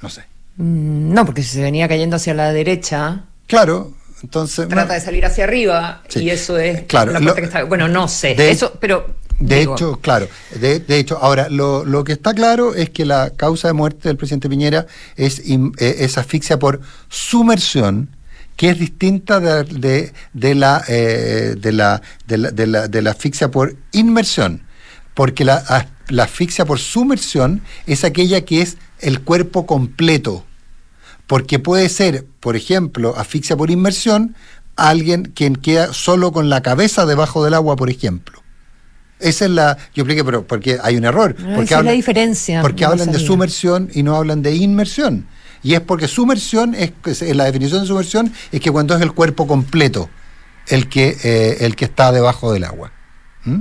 No 0.00 0.08
sé. 0.08 0.24
Mm, 0.56 1.12
no, 1.12 1.26
porque 1.26 1.42
si 1.42 1.48
se 1.48 1.62
venía 1.62 1.88
cayendo 1.88 2.16
hacia 2.16 2.32
la 2.32 2.52
derecha. 2.52 3.24
Claro, 3.48 3.92
entonces. 4.22 4.68
Trata 4.68 4.94
de 4.94 5.00
salir 5.00 5.26
hacia 5.26 5.44
arriba 5.44 6.02
y 6.14 6.30
eso 6.30 6.58
es. 6.58 6.82
Claro. 6.82 7.10
La 7.10 7.20
puerta 7.20 7.40
que 7.40 7.46
está, 7.46 7.64
bueno, 7.64 7.88
no 7.88 8.06
sé. 8.06 8.36
eso, 8.50 8.76
pero 8.78 9.16
de 9.40 9.62
hecho, 9.62 9.98
claro, 10.00 10.28
de, 10.54 10.84
hecho, 10.88 11.18
ahora, 11.20 11.48
lo, 11.48 11.84
lo, 11.84 12.04
que 12.04 12.12
está 12.12 12.34
claro 12.34 12.74
es 12.74 12.90
que 12.90 13.06
la 13.06 13.30
causa 13.30 13.68
de 13.68 13.74
muerte 13.74 14.08
del 14.08 14.18
presidente 14.18 14.50
Piñera 14.50 14.86
es, 15.16 15.40
eh, 15.40 15.70
es 15.78 16.18
asfixia 16.18 16.58
por 16.58 16.82
sumersión, 17.08 18.14
que 18.56 18.68
es 18.68 18.78
distinta 18.78 19.40
de, 19.40 20.12
de, 20.34 20.54
la, 20.54 20.84
eh, 20.88 21.54
de, 21.58 21.72
la, 21.72 22.02
de, 22.26 22.36
la, 22.36 22.88
de, 22.88 23.02
la, 23.02 23.10
asfixia 23.10 23.50
por 23.50 23.74
inmersión, 23.92 24.62
porque 25.14 25.46
la, 25.46 25.88
la 26.08 26.24
asfixia 26.24 26.66
por 26.66 26.78
sumersión 26.78 27.62
es 27.86 28.04
aquella 28.04 28.42
que 28.42 28.60
es 28.60 28.76
el 28.98 29.22
cuerpo 29.22 29.64
completo, 29.64 30.44
porque 31.26 31.58
puede 31.58 31.88
ser, 31.88 32.26
por 32.40 32.56
ejemplo, 32.56 33.16
asfixia 33.16 33.56
por 33.56 33.70
inmersión, 33.70 34.36
alguien 34.76 35.32
quien 35.34 35.56
queda 35.56 35.94
solo 35.94 36.30
con 36.30 36.50
la 36.50 36.60
cabeza 36.60 37.06
debajo 37.06 37.42
del 37.42 37.54
agua, 37.54 37.76
por 37.76 37.88
ejemplo. 37.88 38.42
Esa 39.20 39.44
es 39.44 39.50
la. 39.50 39.76
Yo 39.94 40.02
expliqué, 40.02 40.24
pero 40.24 40.46
porque 40.46 40.78
hay 40.82 40.96
un 40.96 41.04
error. 41.04 41.34
porque 41.54 41.74
es 41.74 41.84
la 41.84 41.92
diferencia. 41.92 42.62
Porque 42.62 42.84
hablan 42.84 43.12
de 43.12 43.18
sumersión 43.18 43.90
y 43.92 44.02
no 44.02 44.16
hablan 44.16 44.42
de 44.42 44.54
inmersión. 44.54 45.26
Y 45.62 45.74
es 45.74 45.80
porque 45.80 46.08
sumersión 46.08 46.74
es, 46.74 46.92
la 47.34 47.44
definición 47.44 47.82
de 47.82 47.86
sumersión 47.86 48.32
es 48.50 48.60
que 48.60 48.70
cuando 48.70 48.96
es 48.96 49.02
el 49.02 49.12
cuerpo 49.12 49.46
completo 49.46 50.08
el 50.68 50.88
que 50.88 51.16
eh, 51.22 51.58
el 51.60 51.76
que 51.76 51.84
está 51.84 52.12
debajo 52.12 52.52
del 52.52 52.64
agua. 52.64 52.92
¿Mm? 53.44 53.58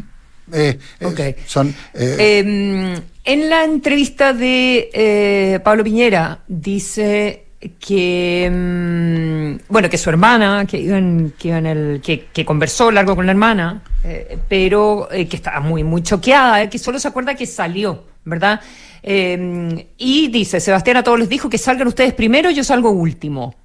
Eh, 0.51 0.79
eh, 0.99 1.35
son, 1.45 1.75
em, 1.93 2.95
en 3.23 3.49
la 3.49 3.63
entrevista 3.63 4.33
de 4.33 5.61
Pablo 5.63 5.83
Piñera 5.83 6.43
dice 6.47 7.48
que 7.59 8.49
mm, 8.49 9.71
bueno 9.71 9.89
que 9.89 9.97
su 9.97 10.09
hermana 10.09 10.65
que 10.65 10.79
iba 10.79 10.97
en, 10.97 11.33
que, 11.37 11.49
en 11.49 11.65
el, 11.65 12.01
que, 12.01 12.27
que, 12.27 12.45
conversó 12.45 12.89
largo 12.89 13.15
con 13.17 13.25
la 13.25 13.33
hermana 13.33 13.81
eh, 14.03 14.37
pero 14.47 15.11
eh, 15.11 15.27
que 15.27 15.35
estaba 15.35 15.59
muy 15.59 15.83
muy 15.83 16.01
choqueada 16.01 16.63
eh, 16.63 16.69
que 16.69 16.79
solo 16.79 16.99
se 16.99 17.09
acuerda 17.09 17.35
que 17.35 17.45
salió 17.45 18.05
verdad 18.23 18.61
y 19.01 20.27
dice 20.27 20.59
Sebastián 20.59 20.97
a 20.97 21.03
todos 21.03 21.19
les 21.19 21.29
dijo 21.29 21.49
que 21.49 21.57
salgan 21.57 21.87
ustedes 21.87 22.13
primero 22.13 22.49
yo 22.49 22.63
salgo 22.63 22.91
último 22.91 23.55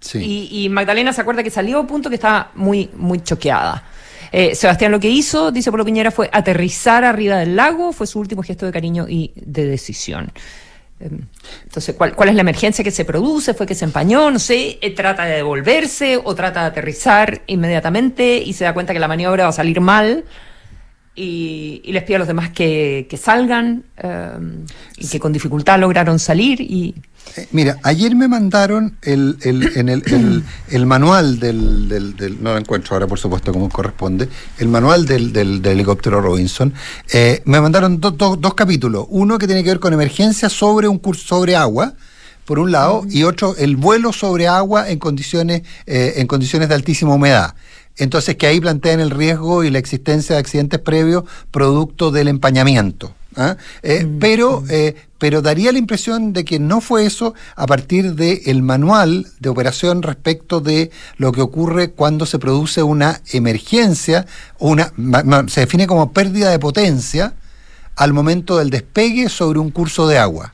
sí. 0.00 0.48
y, 0.50 0.64
y, 0.64 0.68
Magdalena 0.68 1.12
se 1.12 1.20
acuerda 1.20 1.42
que 1.42 1.50
salió 1.50 1.86
punto 1.86 2.08
que 2.08 2.16
estaba 2.16 2.50
muy 2.54 2.90
muy 2.96 3.22
choqueada 3.22 3.84
Sebastián 4.54 4.90
lo 4.90 4.98
que 4.98 5.08
hizo, 5.08 5.52
dice 5.52 5.70
Polo 5.70 5.84
Piñera, 5.84 6.10
fue 6.10 6.28
aterrizar 6.32 7.04
arriba 7.04 7.36
del 7.36 7.54
lago, 7.54 7.92
fue 7.92 8.04
su 8.08 8.18
último 8.18 8.42
gesto 8.42 8.66
de 8.66 8.72
cariño 8.72 9.06
y 9.08 9.30
de 9.36 9.64
decisión. 9.64 10.32
Em, 11.00 11.26
entonces, 11.64 11.94
¿cuál, 11.96 12.14
¿cuál, 12.14 12.28
es 12.28 12.34
la 12.34 12.42
emergencia 12.42 12.84
que 12.84 12.90
se 12.90 13.04
produce? 13.04 13.54
¿Fue 13.54 13.66
que 13.66 13.74
se 13.74 13.84
empañó? 13.84 14.30
No 14.30 14.38
sé, 14.38 14.78
eh, 14.80 14.90
trata 14.90 15.24
de 15.24 15.36
devolverse 15.36 16.20
o 16.22 16.34
trata 16.34 16.60
de 16.62 16.66
aterrizar 16.66 17.42
inmediatamente 17.46 18.38
y 18.38 18.52
se 18.52 18.64
da 18.64 18.74
cuenta 18.74 18.92
que 18.92 19.00
la 19.00 19.08
maniobra 19.08 19.44
va 19.44 19.50
a 19.50 19.52
salir 19.52 19.80
mal 19.80 20.24
y, 21.14 21.82
les 21.84 22.02
pide 22.04 22.16
a 22.16 22.18
los 22.20 22.28
demás 22.28 22.50
que, 22.50 23.06
salgan 23.20 23.84
em, 23.96 24.66
y 24.96 25.08
que 25.08 25.20
con 25.20 25.32
dificultad 25.32 25.78
lograron 25.78 26.18
salir 26.18 26.60
y... 26.60 26.94
Eh, 27.36 27.48
mira, 27.52 27.78
ayer 27.82 28.14
me 28.14 28.28
mandaron 28.28 28.96
el, 29.02 29.38
el, 29.42 29.76
en 29.76 29.88
el, 29.88 30.44
el, 30.70 30.86
manual 30.86 31.40
del, 31.40 31.88
del, 31.88 32.42
No 32.42 32.52
lo 32.52 32.58
encuentro 32.58 32.94
ahora, 32.94 33.06
por 33.06 33.18
supuesto, 33.18 33.52
como 33.52 33.68
corresponde. 33.68 34.28
El 34.58 34.68
manual 34.68 35.06
del, 35.06 35.32
del, 35.32 35.64
helicóptero 35.64 36.20
Robinson. 36.20 36.72
Eh, 37.12 37.42
me 37.44 37.60
mandaron 37.60 38.00
dos 38.00 38.54
capítulos. 38.54 39.06
Uno 39.08 39.38
que 39.38 39.46
tiene 39.46 39.64
que 39.64 39.70
ver 39.70 39.80
con 39.80 39.92
emergencia 39.92 40.48
sobre 40.48 40.86
un 40.88 40.98
curso 40.98 41.26
sobre 41.26 41.56
agua 41.56 41.94
por 42.44 42.58
un 42.58 42.72
lado, 42.72 43.04
y 43.08 43.22
otro, 43.22 43.56
el 43.56 43.76
vuelo 43.76 44.12
sobre 44.12 44.46
agua 44.46 44.90
en 44.90 44.98
condiciones, 44.98 45.62
eh, 45.86 46.14
en 46.16 46.26
condiciones 46.26 46.68
de 46.68 46.74
altísima 46.74 47.14
humedad. 47.14 47.54
Entonces, 47.96 48.36
que 48.36 48.46
ahí 48.46 48.60
plantean 48.60 49.00
el 49.00 49.10
riesgo 49.10 49.64
y 49.64 49.70
la 49.70 49.78
existencia 49.78 50.34
de 50.34 50.40
accidentes 50.40 50.80
previos 50.80 51.24
producto 51.50 52.10
del 52.10 52.28
empañamiento. 52.28 53.14
¿ah? 53.36 53.56
Eh, 53.82 54.04
mm, 54.04 54.18
pero, 54.18 54.60
mm. 54.60 54.70
Pero 55.24 55.40
daría 55.40 55.72
la 55.72 55.78
impresión 55.78 56.34
de 56.34 56.44
que 56.44 56.58
no 56.58 56.82
fue 56.82 57.06
eso 57.06 57.32
a 57.56 57.66
partir 57.66 58.14
del 58.14 58.62
manual 58.62 59.26
de 59.40 59.48
operación 59.48 60.02
respecto 60.02 60.60
de 60.60 60.90
lo 61.16 61.32
que 61.32 61.40
ocurre 61.40 61.92
cuando 61.92 62.26
se 62.26 62.38
produce 62.38 62.82
una 62.82 63.22
emergencia, 63.32 64.26
una, 64.58 64.92
se 65.46 65.60
define 65.60 65.86
como 65.86 66.12
pérdida 66.12 66.50
de 66.50 66.58
potencia 66.58 67.32
al 67.96 68.12
momento 68.12 68.58
del 68.58 68.68
despegue 68.68 69.30
sobre 69.30 69.60
un 69.60 69.70
curso 69.70 70.06
de 70.06 70.18
agua. 70.18 70.52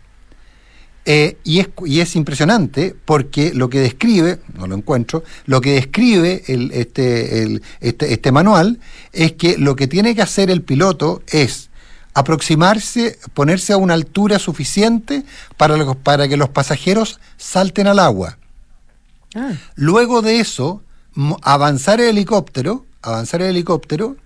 Eh, 1.04 1.36
y, 1.42 1.58
es, 1.58 1.68
y 1.84 1.98
es 1.98 2.14
impresionante 2.14 2.94
porque 3.04 3.52
lo 3.52 3.68
que 3.68 3.80
describe, 3.80 4.38
no 4.56 4.68
lo 4.68 4.76
encuentro, 4.76 5.24
lo 5.46 5.60
que 5.60 5.72
describe 5.72 6.44
el, 6.46 6.70
este, 6.70 7.60
este, 7.80 8.12
este 8.12 8.30
manual 8.30 8.78
es 9.12 9.32
que 9.32 9.58
lo 9.58 9.74
que 9.74 9.88
tiene 9.88 10.14
que 10.14 10.22
hacer 10.22 10.48
el 10.48 10.62
piloto 10.62 11.24
es 11.26 11.69
aproximarse, 12.14 13.18
ponerse 13.34 13.72
a 13.72 13.76
una 13.76 13.94
altura 13.94 14.38
suficiente 14.38 15.24
para, 15.56 15.94
para 15.94 16.28
que 16.28 16.36
los 16.36 16.48
pasajeros 16.48 17.20
salten 17.36 17.86
al 17.86 17.98
agua. 17.98 18.38
Ah. 19.34 19.52
Luego 19.76 20.22
de 20.22 20.40
eso, 20.40 20.82
avanzar 21.42 22.00
el 22.00 22.08
helicóptero, 22.08 22.86
avanzar 23.02 23.42
el 23.42 23.48
helicóptero 23.48 24.16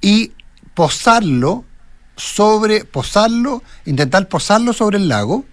y 0.00 0.32
posarlo 0.74 1.64
sobre, 2.16 2.84
posarlo, 2.84 3.62
intentar 3.86 4.28
posarlo 4.28 4.72
sobre 4.72 4.98
el 4.98 5.08
lago, 5.08 5.44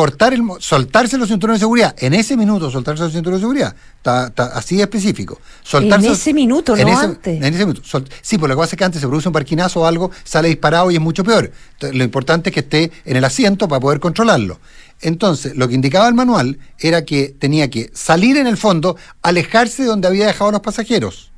cortar 0.00 0.32
el, 0.32 0.42
soltarse 0.60 1.18
los 1.18 1.28
cinturones 1.28 1.60
de 1.60 1.64
seguridad. 1.64 1.94
En 1.98 2.14
ese 2.14 2.34
minuto, 2.34 2.70
soltarse 2.70 3.02
los 3.02 3.12
cinturones 3.12 3.40
de 3.40 3.42
seguridad. 3.42 3.76
Está, 3.98 4.32
así 4.54 4.76
de 4.76 4.82
específico. 4.84 5.38
Soltarse 5.62 6.06
En 6.06 6.12
ese 6.14 6.32
minuto, 6.32 6.74
en 6.74 6.86
no 6.88 6.94
ese- 6.94 7.04
antes. 7.04 7.36
en 7.36 7.44
ese 7.54 7.66
minuto. 7.66 7.82
Sol- 7.84 8.08
sí, 8.22 8.38
porque 8.38 8.54
lo 8.54 8.56
que 8.56 8.62
pasa 8.62 8.76
es 8.76 8.78
que 8.78 8.84
antes 8.84 9.00
se 9.02 9.06
produce 9.06 9.28
un 9.28 9.34
parquinazo 9.34 9.80
o 9.82 9.84
algo, 9.84 10.10
sale 10.24 10.48
disparado 10.48 10.90
y 10.90 10.94
es 10.94 11.02
mucho 11.02 11.22
peor. 11.22 11.52
Entonces, 11.72 11.98
lo 11.98 12.02
importante 12.02 12.48
es 12.48 12.54
que 12.54 12.60
esté 12.60 12.90
en 13.04 13.16
el 13.18 13.24
asiento 13.26 13.68
para 13.68 13.78
poder 13.78 14.00
controlarlo. 14.00 14.58
Entonces, 15.02 15.54
lo 15.54 15.68
que 15.68 15.74
indicaba 15.74 16.08
el 16.08 16.14
manual 16.14 16.58
era 16.78 17.04
que 17.04 17.34
tenía 17.38 17.68
que 17.68 17.90
salir 17.92 18.38
en 18.38 18.46
el 18.46 18.56
fondo, 18.56 18.96
alejarse 19.20 19.82
de 19.82 19.88
donde 19.88 20.08
había 20.08 20.26
dejado 20.26 20.48
a 20.48 20.52
los 20.52 20.62
pasajeros, 20.62 21.30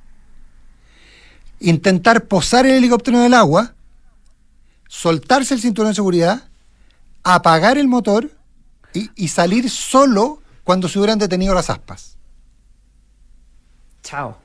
intentar 1.58 2.26
posar 2.26 2.64
el 2.66 2.72
helicóptero 2.74 3.18
en 3.18 3.24
el 3.24 3.34
agua, 3.34 3.74
soltarse 4.86 5.54
el 5.54 5.60
cinturón 5.60 5.90
de 5.90 5.96
seguridad, 5.96 6.44
apagar 7.24 7.76
el 7.76 7.88
motor 7.88 8.30
y, 8.95 9.11
y 9.16 9.28
salir 9.28 9.68
solo 9.70 10.40
cuando 10.64 10.88
se 10.88 10.99
hubieran 10.99 11.18
detenido 11.18 11.55
las 11.55 11.70
aspas. 11.70 12.16
Chao. 14.03 14.36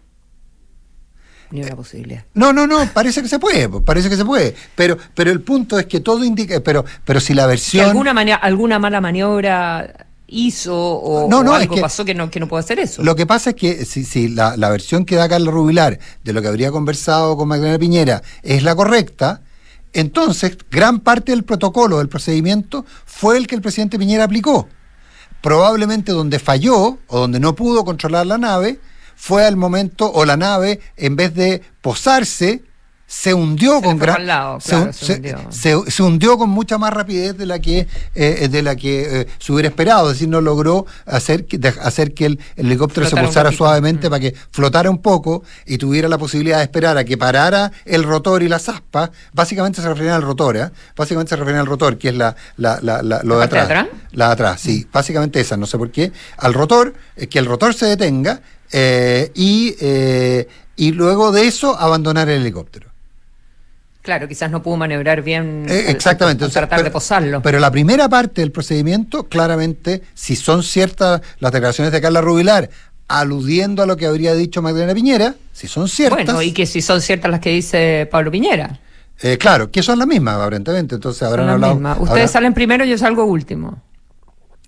Ni 1.50 1.62
una 1.62 1.76
posibilidad. 1.76 2.26
No, 2.34 2.52
no, 2.52 2.68
no, 2.68 2.80
parece 2.94 3.22
que 3.22 3.30
se 3.30 3.40
puede, 3.40 3.70
parece 3.82 4.10
que 4.10 4.18
se 4.18 4.26
puede. 4.26 4.54
Pero, 4.76 4.98
pero 5.16 5.32
el 5.32 5.42
punto 5.42 5.80
es 5.80 5.86
que 5.86 6.02
todo 6.02 6.24
indica, 6.26 6.60
pero, 6.60 6.84
pero 7.06 7.20
si 7.22 7.34
la 7.34 7.44
Que 7.44 7.48
versión. 7.50 7.86
alguna, 7.90 8.14
mania- 8.14 8.36
alguna 8.36 8.80
mala 8.80 9.00
maniobra 9.00 10.08
hizo 10.28 10.76
o, 10.78 11.30
No, 11.30 11.40
o 11.40 11.44
no, 11.44 11.56
es 11.56 11.62
algo 11.62 11.76
que- 11.76 11.82
pasó 11.82 12.04
que 12.04 12.14
no, 12.14 12.30
que 12.30 12.42
no 12.42 12.50
puede 12.50 12.64
hacer 12.66 12.80
eso. 12.80 13.02
Lo 13.02 13.16
que 13.16 13.26
pasa 13.26 13.52
es 13.52 13.56
que 13.56 13.86
si, 13.86 14.04
si 14.04 14.28
la, 14.28 14.58
la 14.58 14.70
versión 14.70 15.06
que 15.06 15.16
da 15.16 15.30
Carlos 15.30 15.54
Rubilar 15.54 16.00
de 16.22 16.34
lo 16.34 16.42
que 16.42 16.50
habría 16.50 16.70
conversado 16.70 17.38
con 17.38 17.48
Magdalena 17.48 17.80
Piñera 17.80 18.22
es 18.44 18.62
la 18.64 18.76
correcta, 18.76 19.42
entonces 20.00 20.58
gran 20.70 21.00
parte 21.00 21.32
del 21.32 21.44
protocolo, 21.44 21.98
del 21.98 22.10
procedimiento, 22.10 22.86
fue 23.06 23.38
el 23.38 23.48
que 23.48 23.56
el 23.56 23.62
presidente 23.62 23.98
Piñera 23.98 24.26
aplicó. 24.26 24.68
Probablemente 25.42 26.12
donde 26.12 26.40
falló 26.40 27.00
o 27.08 27.20
donde 27.20 27.40
no 27.40 27.56
pudo 27.56 27.86
controlar 27.86 28.26
la 28.28 28.38
nave 28.38 28.80
fue 29.16 29.46
al 29.46 29.56
momento 29.56 30.12
o 30.12 30.26
la 30.26 30.38
nave, 30.38 30.80
en 30.96 31.16
vez 31.16 31.34
de 31.34 31.64
posarse, 31.82 32.64
se 33.10 33.34
hundió 33.34 33.78
Se 33.80 33.84
con 33.86 33.98
gran 34.00 34.28
lado, 34.28 34.60
se, 34.60 34.70
claro, 34.72 34.92
se 34.94 35.06
se- 35.06 35.14
hundió. 35.14 35.40
se- 35.50 35.92
se 35.92 36.04
hundió 36.04 36.38
con 36.38 36.50
mucha 36.50 36.78
más 36.78 36.92
rapidez 36.94 37.38
de 37.38 37.46
la 37.46 37.60
que 37.60 37.88
eh, 38.16 38.50
de 38.52 38.62
la 38.62 38.76
que 38.76 39.22
eh, 39.22 39.28
se 39.40 39.54
hubiera 39.54 39.70
esperado, 39.70 40.08
es 40.12 40.16
decir, 40.18 40.28
no 40.28 40.42
logró 40.42 40.86
hacer 41.06 41.46
que, 41.46 41.58
de- 41.58 41.70
hacer 41.70 42.14
que 42.14 42.26
el, 42.26 42.40
el 42.58 42.66
helicóptero 42.66 43.08
Flotara 43.08 43.32
se 43.32 43.42
poquito. 43.44 43.58
suavemente 43.58 44.10
para 44.10 44.20
que 44.20 44.36
flotara 44.52 44.90
un 44.90 45.02
poco 45.02 45.44
y 45.66 45.78
tuviera 45.78 46.10
la 46.10 46.18
posibilidad 46.18 46.58
de 46.58 46.64
esperar 46.64 46.98
a 46.98 47.06
que 47.06 47.18
parara 47.18 47.72
el 47.86 48.04
rotor 48.04 48.44
y 48.44 48.50
las 48.50 48.68
aspas. 48.68 49.10
Básicamente 49.32 49.82
se 49.82 49.88
referían 49.88 50.16
al 50.16 50.24
rotor, 50.24 50.58
¿eh? 50.58 50.70
Básicamente 50.96 51.30
se 51.30 51.36
referían 51.38 51.62
al 51.62 51.68
rotor, 51.68 51.98
que 51.98 52.10
es 52.10 52.16
la, 52.16 52.36
la, 52.58 52.80
la- 52.82 53.02
la- 53.02 53.24
lo 53.24 53.36
¿La 53.40 53.46
de 53.46 53.48
parte 53.48 53.56
de 53.56 53.62
atrás. 53.62 53.84
atrás? 53.86 54.02
La 54.12 54.28
de 54.28 54.34
atrás, 54.34 54.60
sí. 54.62 54.86
Básicamente 54.92 55.40
esa, 55.40 55.56
no 55.56 55.66
sé 55.66 55.78
por 55.78 55.92
qué. 55.92 56.12
Al 56.38 56.54
rotor, 56.54 56.94
eh, 57.16 57.28
que 57.28 57.40
el 57.40 57.46
rotor 57.46 57.74
se 57.74 57.86
detenga 57.86 58.42
eh, 58.74 59.32
y, 59.34 59.76
eh, 59.80 60.46
y 60.76 60.92
luego 60.92 61.32
de 61.32 61.48
eso 61.48 61.80
abandonar 61.80 62.28
el 62.28 62.42
helicóptero. 62.42 62.90
Claro, 64.08 64.26
quizás 64.26 64.50
no 64.50 64.64
pudo 64.64 64.78
maniobrar 64.78 65.22
bien. 65.22 65.66
Eh, 65.68 65.84
al- 65.90 65.94
exactamente. 65.94 66.46
al 66.46 66.50
o 66.50 66.54
sea, 66.54 66.62
tratar 66.62 66.82
de 66.82 66.92
posarlo. 66.92 67.42
Pero 67.42 67.60
la 67.60 67.70
primera 67.70 68.08
parte 68.08 68.40
del 68.40 68.54
procedimiento, 68.54 69.26
claramente, 69.26 70.02
si 70.14 70.38
son 70.38 70.64
ciertas 70.64 71.20
las 71.40 71.52
declaraciones 71.52 71.92
de 71.92 72.00
Carla 72.00 72.22
Rubilar, 72.22 72.70
aludiendo 73.10 73.84
a 73.84 73.86
lo 73.86 73.98
que 73.98 74.06
habría 74.06 74.34
dicho 74.34 74.62
Magdalena 74.62 74.94
Piñera, 74.94 75.36
si 75.52 75.68
son 75.68 75.90
ciertas. 75.90 76.24
bueno, 76.24 76.42
y 76.42 76.54
que 76.54 76.66
si 76.66 76.82
son 76.82 77.02
ciertas 77.02 77.30
las 77.30 77.42
que 77.42 77.50
dice 77.50 78.08
Pablo 78.10 78.32
Piñera. 78.32 78.80
eh, 79.22 79.38
claro, 79.38 79.72
que 79.72 79.84
son 79.84 80.00
las 80.00 80.08
mismas, 80.08 80.36
aparentemente. 80.38 80.96
Entonces 80.96 81.22
habrán 81.24 81.48
las 81.48 81.56
hablado. 81.56 81.74
mismas. 81.74 81.98
Ustedes 81.98 82.12
habrán- 82.12 82.28
salen 82.30 82.54
primero, 82.54 82.86
yo 82.86 82.98
salgo 82.98 83.26
último. 83.26 83.82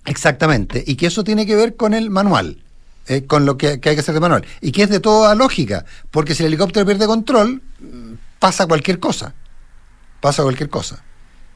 Exactamente. 0.04 0.84
Y 0.86 0.96
que 0.96 1.06
eso 1.06 1.24
tiene 1.24 1.46
que 1.46 1.56
ver 1.56 1.76
con 1.76 1.94
el 1.94 2.10
manual. 2.10 2.58
eh, 3.06 3.24
con 3.26 3.44
lo 3.44 3.56
que, 3.58 3.80
que 3.80 3.88
hay 3.88 3.96
que 3.96 4.02
hacer 4.02 4.14
de 4.14 4.20
manual. 4.20 4.44
Y 4.60 4.70
que 4.70 4.84
es 4.84 4.90
de 4.90 5.00
toda 5.00 5.34
lógica. 5.34 5.84
Porque 6.12 6.34
si 6.34 6.44
el 6.44 6.48
helicóptero 6.48 6.86
pierde 6.86 7.06
control, 7.06 7.60
pasa 8.40 8.66
cualquier 8.66 8.98
cosa. 8.98 9.34
Pasa 10.20 10.42
cualquier 10.42 10.68
cosa. 10.68 11.04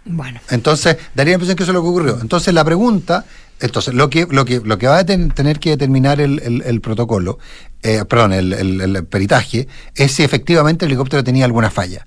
Bueno. 0.05 0.39
Entonces, 0.51 0.97
daría 1.15 1.33
la 1.33 1.35
impresión 1.37 1.57
que 1.57 1.63
eso 1.65 1.73
es 1.73 1.75
lo 1.75 1.83
que 1.83 1.89
ocurrió. 1.89 2.21
Entonces, 2.21 2.53
la 2.55 2.65
pregunta, 2.65 3.25
entonces, 3.59 3.95
lo 3.95 4.09
que, 4.11 4.27
lo 4.31 4.45
que, 4.45 4.61
lo 4.61 4.79
que 4.79 4.87
va 4.87 4.99
a 4.99 5.05
ten- 5.07 5.31
tener 5.31 5.59
que 5.59 5.71
determinar 5.71 6.21
el, 6.21 6.41
el- 6.41 6.63
el 6.63 6.81
protocolo, 6.81 7.39
eh, 7.83 8.05
perdón, 8.09 8.33
el, 8.35 8.53
el- 8.53 8.81
el 8.83 9.05
peritaje, 9.07 9.67
es 9.95 10.13
si 10.13 10.23
efectivamente 10.23 10.85
el 10.85 10.91
helicóptero 10.93 11.25
tenía 11.25 11.47
alguna 11.47 11.71
falla. 11.71 12.07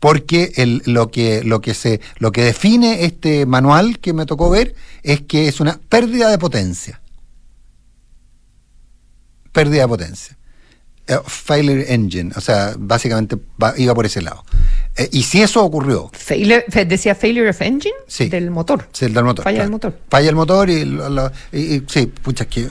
Porque 0.00 0.52
el, 0.56 0.82
lo, 0.86 1.10
que, 1.10 1.42
lo, 1.44 1.60
que 1.60 1.72
se, 1.72 2.00
lo 2.18 2.30
que 2.32 2.42
define 2.44 3.04
este 3.04 3.46
manual 3.46 4.00
que 4.00 4.12
me 4.12 4.26
tocó 4.26 4.50
ver 4.50 4.74
es 5.02 5.22
que 5.22 5.46
es 5.48 5.60
una 5.60 5.78
pérdida 5.88 6.28
de 6.30 6.38
potencia. 6.38 7.00
Pérdida 9.52 9.82
de 9.82 9.88
potencia. 9.88 10.36
Eh, 11.06 11.18
failure 11.26 11.92
engine, 11.92 12.32
o 12.34 12.40
sea, 12.40 12.74
básicamente 12.78 13.36
va- 13.62 13.74
iba 13.76 13.94
por 13.94 14.06
ese 14.06 14.22
lado. 14.22 14.42
Eh, 14.96 15.08
y 15.12 15.22
si 15.24 15.42
eso 15.42 15.62
ocurrió, 15.62 16.10
Failure- 16.12 16.64
decía 16.86 17.14
failure 17.14 17.50
of 17.50 17.60
engine 17.60 17.94
Sí. 18.06 18.28
del 18.30 18.50
motor. 18.50 18.88
Sí, 18.92 19.04
el 19.04 19.12
del 19.12 19.24
motor. 19.24 19.44
Falla 19.44 19.56
claro. 19.56 19.66
el 19.66 19.70
motor. 19.70 19.98
Falla 20.08 20.28
el 20.30 20.34
motor 20.36 20.70
y, 20.70 20.84
lo- 20.86 21.10
lo- 21.10 21.30
y- 21.52 21.74
y- 21.76 21.82
sí, 21.88 22.06
pucha, 22.06 22.46
que 22.46 22.68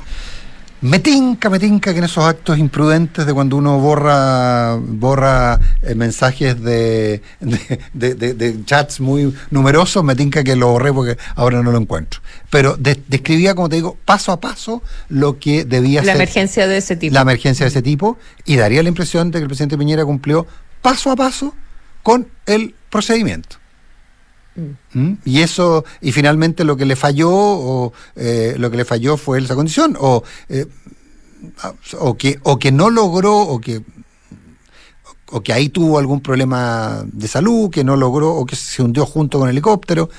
me 0.83 0.99
tinca, 0.99 1.49
me 1.49 1.59
tinca 1.59 1.93
que 1.93 1.99
en 1.99 2.03
esos 2.03 2.23
actos 2.25 2.57
imprudentes 2.57 3.25
de 3.25 3.33
cuando 3.33 3.55
uno 3.55 3.79
borra 3.79 4.75
borra 4.75 5.57
eh, 5.81 5.95
mensajes 5.95 6.61
de, 6.61 7.21
de, 7.39 7.79
de- 7.93 8.15
de- 8.15 8.33
de 8.33 8.65
chats 8.65 8.99
muy 8.99 9.33
numerosos, 9.49 10.03
me 10.03 10.13
tinca 10.15 10.43
que 10.43 10.55
lo 10.57 10.67
borré 10.67 10.91
porque 10.91 11.17
ahora 11.35 11.63
no 11.63 11.71
lo 11.71 11.77
encuentro. 11.77 12.19
Pero 12.49 12.75
de- 12.75 12.99
describía, 13.07 13.55
como 13.55 13.69
te 13.69 13.77
digo, 13.77 13.97
paso 14.03 14.33
a 14.33 14.41
paso 14.41 14.83
lo 15.07 15.39
que 15.39 15.63
debía 15.63 16.01
La 16.01 16.07
ser 16.07 16.15
emergencia 16.17 16.67
de 16.67 16.77
ese 16.77 16.95
tipo. 16.97 17.13
la 17.13 17.21
emergencia 17.21 17.63
de 17.65 17.69
ese 17.69 17.81
tipo 17.81 18.17
y 18.45 18.57
daría 18.57 18.83
la 18.83 18.89
impresión 18.89 19.31
de 19.31 19.39
que 19.39 19.43
el 19.43 19.47
presidente 19.47 19.77
Piñera 19.77 20.03
cumplió 20.03 20.45
paso 20.81 21.11
a 21.11 21.15
paso 21.15 21.55
con 22.03 22.27
el 22.45 22.75
procedimiento. 22.89 23.55
¿Mm? 24.93 25.13
Y 25.25 25.41
eso, 25.41 25.83
y 26.01 26.11
finalmente 26.11 26.63
lo 26.63 26.77
que 26.77 26.85
le 26.85 26.95
falló, 26.95 27.31
o 27.31 27.93
eh, 28.15 28.55
lo 28.57 28.69
que 28.69 28.77
le 28.77 28.85
falló 28.85 29.17
fue 29.17 29.39
esa 29.39 29.55
condición, 29.55 29.97
o, 29.99 30.23
eh, 30.49 30.67
o, 31.99 32.15
que, 32.15 32.39
o 32.43 32.59
que 32.59 32.71
no 32.71 32.89
logró, 32.89 33.37
o 33.37 33.59
que, 33.59 33.81
o 35.31 35.41
que 35.41 35.53
ahí 35.53 35.69
tuvo 35.69 35.97
algún 35.97 36.21
problema 36.21 37.03
de 37.05 37.27
salud, 37.27 37.69
que 37.69 37.83
no 37.83 37.95
logró, 37.95 38.33
o 38.35 38.45
que 38.45 38.55
se 38.55 38.83
hundió 38.83 39.05
junto 39.05 39.39
con 39.39 39.49
el 39.49 39.53
helicóptero, 39.53 40.09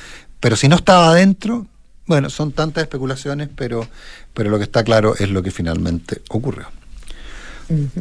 pero 0.41 0.57
si 0.57 0.68
no 0.68 0.76
estaba 0.76 1.11
adentro, 1.11 1.66
bueno, 2.07 2.28
son 2.28 2.53
tantas 2.53 2.82
especulaciones, 2.82 3.49
pero, 3.55 3.87
pero 4.35 4.51
lo 4.51 4.59
que 4.59 4.64
está 4.64 4.85
claro 4.85 5.14
es 5.18 5.30
lo 5.30 5.43
que 5.43 5.51
finalmente 5.51 6.22
ocurrió. 6.28 6.66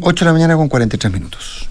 8 0.02 0.26
de 0.26 0.30
la 0.30 0.34
mañana 0.34 0.58
con 0.58 0.68
43 0.68 1.14
minutos. 1.14 1.70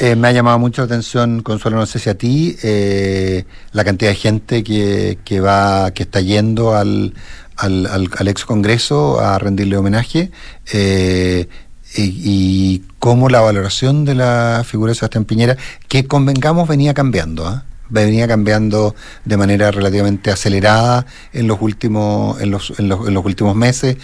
Eh, 0.00 0.16
me 0.16 0.28
ha 0.28 0.32
llamado 0.32 0.58
mucho 0.58 0.82
la 0.82 0.86
atención, 0.86 1.42
Consuelo, 1.42 1.76
no 1.76 1.86
sé 1.86 1.98
si 2.00 2.10
a 2.10 2.18
ti, 2.18 2.56
eh, 2.64 3.44
la 3.72 3.84
cantidad 3.84 4.10
de 4.10 4.16
gente 4.16 4.64
que, 4.64 5.18
que 5.24 5.40
va, 5.40 5.92
que 5.92 6.02
está 6.02 6.20
yendo 6.20 6.74
al, 6.74 7.14
al, 7.56 7.86
al- 7.86 8.28
ex 8.28 8.44
Congreso 8.44 9.20
a 9.20 9.38
rendirle 9.38 9.76
homenaje 9.76 10.32
eh, 10.72 11.48
y, 11.94 12.02
y 12.02 12.82
cómo 12.98 13.28
la 13.28 13.40
valoración 13.40 14.04
de 14.04 14.16
la 14.16 14.64
figura 14.66 14.90
de 14.90 14.96
Sebastián 14.96 15.26
Piñera, 15.26 15.56
que 15.86 16.06
convengamos 16.08 16.66
venía 16.66 16.92
cambiando, 16.92 17.46
¿ah? 17.46 17.64
Venía 17.90 18.26
cambiando 18.26 18.94
de 19.24 19.36
manera 19.36 19.70
relativamente 19.70 20.30
acelerada 20.30 21.06
en 21.32 21.46
los 21.46 21.60
últimos 21.60 22.40
en 22.40 22.50
los, 22.50 22.72
en 22.78 22.88
los, 22.88 23.06
en 23.06 23.14
los 23.14 23.24
últimos 23.24 23.54
meses. 23.54 23.96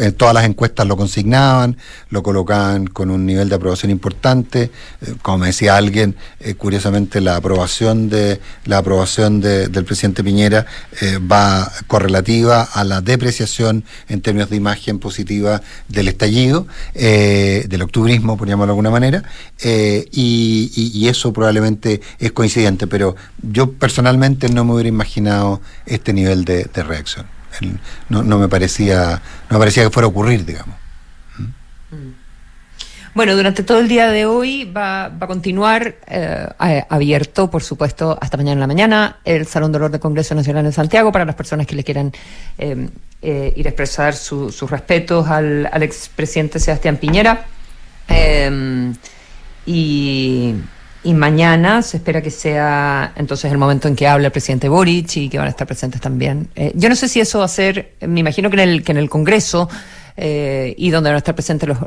Eh, 0.00 0.12
todas 0.12 0.34
las 0.34 0.44
encuestas 0.44 0.86
lo 0.86 0.96
consignaban 0.96 1.76
lo 2.10 2.22
colocaban 2.22 2.86
con 2.86 3.10
un 3.10 3.24
nivel 3.24 3.48
de 3.48 3.54
aprobación 3.54 3.90
importante. 3.90 4.70
Eh, 5.00 5.14
como 5.22 5.38
me 5.38 5.46
decía 5.48 5.76
alguien 5.76 6.16
eh, 6.40 6.54
curiosamente 6.54 7.20
la 7.20 7.36
aprobación 7.36 8.08
de 8.08 8.40
la 8.64 8.78
aprobación 8.78 9.40
de- 9.40 9.68
del 9.68 9.84
presidente 9.84 10.22
Piñera 10.24 10.66
va 11.30 11.70
correlativa 11.86 12.62
a 12.62 12.84
la 12.84 13.00
depreciación 13.00 13.84
en 14.08 14.20
términos 14.20 14.50
de 14.50 14.56
imagen 14.56 14.98
positiva 14.98 15.62
del 15.88 16.08
estallido 16.08 16.66
del 16.94 17.82
octubrismo 17.82 18.36
por 18.36 18.48
llamarlo 18.48 18.72
de 18.72 18.72
alguna 18.72 18.90
manera 18.90 19.22
y 20.12 21.06
eso 21.08 21.32
probablemente 21.32 22.00
es 22.18 22.32
coincidente 22.32 22.86
pero 22.86 23.11
yo 23.42 23.72
personalmente 23.72 24.48
no 24.48 24.64
me 24.64 24.74
hubiera 24.74 24.88
imaginado 24.88 25.60
este 25.86 26.12
nivel 26.12 26.44
de, 26.44 26.64
reacción. 26.74 27.26
No, 28.08 28.22
no 28.22 28.38
me 28.38 28.48
parecía 28.48 29.20
no 29.50 29.58
parecía 29.58 29.84
que 29.84 29.90
fuera 29.90 30.06
a 30.06 30.08
ocurrir 30.08 30.44
digamos. 30.46 30.76
Bueno, 33.14 33.36
durante 33.36 33.62
todo 33.62 33.78
el 33.78 33.88
día 33.88 34.08
de 34.08 34.24
hoy 34.24 34.64
va, 34.64 35.08
va 35.10 35.26
a 35.26 35.26
continuar 35.26 35.96
eh, 36.06 36.46
abierto, 36.88 37.50
por 37.50 37.62
supuesto, 37.62 38.16
hasta 38.18 38.38
mañana 38.38 38.54
en 38.54 38.60
la 38.60 38.66
mañana, 38.66 39.16
el 39.26 39.46
Salón 39.46 39.70
de 39.70 39.76
Honor 39.76 39.90
del 39.90 40.00
Congreso 40.00 40.34
Nacional 40.34 40.64
en 40.64 40.72
Santiago 40.72 41.12
para 41.12 41.26
las 41.26 41.34
personas 41.34 41.66
que 41.66 41.76
le 41.76 41.84
quieran 41.84 42.10
eh, 42.56 42.88
eh, 43.20 43.52
ir 43.54 43.66
a 43.66 43.68
expresar 43.68 44.14
sus 44.14 44.62
respetos 44.70 45.28
al, 45.28 45.68
al 45.70 45.82
expresidente 45.82 46.58
Sebastián 46.58 46.96
Piñera. 46.96 47.44
Eh, 48.08 48.92
y, 49.66 50.54
y 51.04 51.14
mañana 51.14 51.82
se 51.82 51.96
espera 51.96 52.22
que 52.22 52.30
sea 52.30 53.12
entonces 53.16 53.50
el 53.50 53.58
momento 53.58 53.88
en 53.88 53.96
que 53.96 54.06
hable 54.06 54.26
el 54.26 54.32
presidente 54.32 54.68
Boric 54.68 55.16
y 55.16 55.28
que 55.28 55.38
van 55.38 55.48
a 55.48 55.50
estar 55.50 55.66
presentes 55.66 56.00
también. 56.00 56.48
Eh, 56.54 56.72
yo 56.74 56.88
no 56.88 56.94
sé 56.94 57.08
si 57.08 57.20
eso 57.20 57.40
va 57.40 57.46
a 57.46 57.48
ser, 57.48 57.94
me 58.00 58.20
imagino 58.20 58.50
que 58.50 58.62
en 58.62 58.68
el, 58.68 58.82
que 58.84 58.92
en 58.92 58.98
el 58.98 59.10
Congreso 59.10 59.68
eh, 60.16 60.74
y 60.76 60.90
donde 60.90 61.10
van 61.10 61.14
a 61.16 61.18
estar 61.18 61.34
presentes 61.34 61.68
los, 61.68 61.78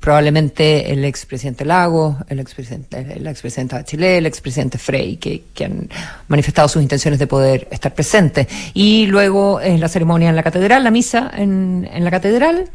probablemente 0.00 0.92
el 0.92 1.04
expresidente 1.04 1.64
Lago, 1.64 2.16
el 2.28 2.40
expresidente, 2.40 3.18
la 3.20 3.30
expresidenta 3.30 3.78
de 3.78 3.84
Chile, 3.84 4.18
el 4.18 4.26
expresidente 4.26 4.78
Frey, 4.78 5.16
que, 5.16 5.44
que, 5.52 5.64
han 5.64 5.88
manifestado 6.28 6.68
sus 6.68 6.82
intenciones 6.82 7.18
de 7.18 7.26
poder 7.26 7.66
estar 7.70 7.92
presentes. 7.92 8.46
Y 8.74 9.06
luego 9.06 9.60
en 9.60 9.80
la 9.80 9.88
ceremonia 9.88 10.28
en 10.28 10.36
la 10.36 10.42
catedral, 10.42 10.84
la 10.84 10.90
misa 10.90 11.30
en, 11.36 11.88
en 11.92 12.04
la 12.04 12.10
catedral. 12.10 12.70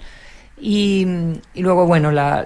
Y, 0.62 1.08
y, 1.54 1.62
luego, 1.62 1.86
bueno, 1.86 2.12
la, 2.12 2.46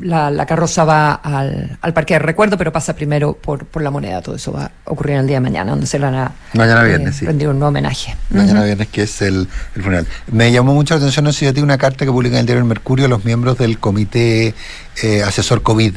la, 0.00 0.30
la 0.30 0.46
carroza 0.46 0.84
va 0.84 1.14
al, 1.14 1.78
al, 1.80 1.92
parque 1.92 2.14
de 2.14 2.18
recuerdo, 2.18 2.58
pero 2.58 2.72
pasa 2.72 2.96
primero 2.96 3.34
por, 3.34 3.64
por 3.66 3.82
la 3.82 3.90
moneda. 3.90 4.22
Todo 4.22 4.34
eso 4.34 4.52
va 4.52 4.64
a 4.64 4.90
ocurrir 4.90 5.16
el 5.16 5.26
día 5.26 5.36
de 5.36 5.40
mañana, 5.40 5.70
donde 5.70 5.86
se 5.86 5.98
le 5.98 6.06
van 6.06 6.14
a 6.16 6.32
mañana 6.52 6.82
viernes, 6.82 7.22
eh, 7.22 7.26
rendir 7.26 7.48
un 7.48 7.60
nuevo 7.60 7.68
homenaje. 7.68 8.16
Mañana 8.30 8.60
uh 8.60 8.62
-huh. 8.62 8.66
viernes, 8.66 8.88
que 8.88 9.02
es 9.02 9.22
el, 9.22 9.46
el, 9.76 9.82
funeral. 9.82 10.06
Me 10.32 10.50
llamó 10.50 10.74
mucho 10.74 10.94
la 10.94 10.98
atención, 10.98 11.24
no 11.24 11.32
sé 11.32 11.52
si 11.52 11.60
a 11.60 11.62
una 11.62 11.78
carta 11.78 12.04
que 12.04 12.10
publica 12.10 12.34
en 12.36 12.40
el 12.40 12.46
diario 12.46 12.62
El 12.62 12.68
Mercurio 12.68 13.06
los 13.06 13.24
miembros 13.24 13.56
del 13.58 13.78
comité 13.78 14.54
eh, 15.02 15.22
asesor 15.22 15.62
COVID. 15.62 15.94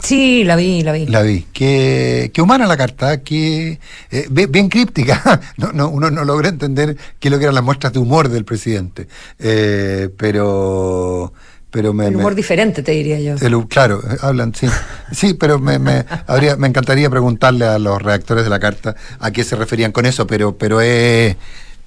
Sí, 0.00 0.44
la 0.44 0.56
vi, 0.56 0.82
la 0.82 0.92
vi. 0.92 1.06
La 1.06 1.22
vi. 1.22 1.46
Qué, 1.52 2.30
qué 2.34 2.42
humana 2.42 2.66
la 2.66 2.76
carta, 2.76 3.22
qué, 3.22 3.78
eh, 4.10 4.26
bien 4.28 4.68
críptica. 4.68 5.40
No, 5.56 5.72
no, 5.72 5.88
uno 5.88 6.10
no 6.10 6.24
logra 6.24 6.48
entender 6.48 6.96
qué 7.20 7.28
es 7.28 7.32
lo 7.32 7.38
que 7.38 7.44
eran 7.44 7.54
las 7.54 7.64
muestras 7.64 7.92
de 7.92 7.98
humor 7.98 8.28
del 8.28 8.44
presidente. 8.44 9.06
Eh, 9.38 10.08
pero. 10.16 11.32
Pero 11.70 11.92
me, 11.92 12.06
el 12.06 12.16
humor 12.16 12.32
me, 12.32 12.36
diferente, 12.36 12.82
te 12.82 12.92
diría 12.92 13.18
yo. 13.18 13.34
El, 13.44 13.66
claro, 13.66 14.00
hablan, 14.20 14.54
sí. 14.54 14.68
Sí, 15.10 15.34
pero 15.34 15.58
me, 15.58 15.80
me, 15.80 16.04
habría, 16.26 16.56
me 16.56 16.68
encantaría 16.68 17.10
preguntarle 17.10 17.64
a 17.66 17.80
los 17.80 18.00
redactores 18.00 18.44
de 18.44 18.50
la 18.50 18.60
carta 18.60 18.94
a 19.18 19.30
qué 19.32 19.42
se 19.42 19.56
referían 19.56 19.90
con 19.90 20.06
eso, 20.06 20.26
pero, 20.26 20.56
pero 20.56 20.80
es. 20.80 21.36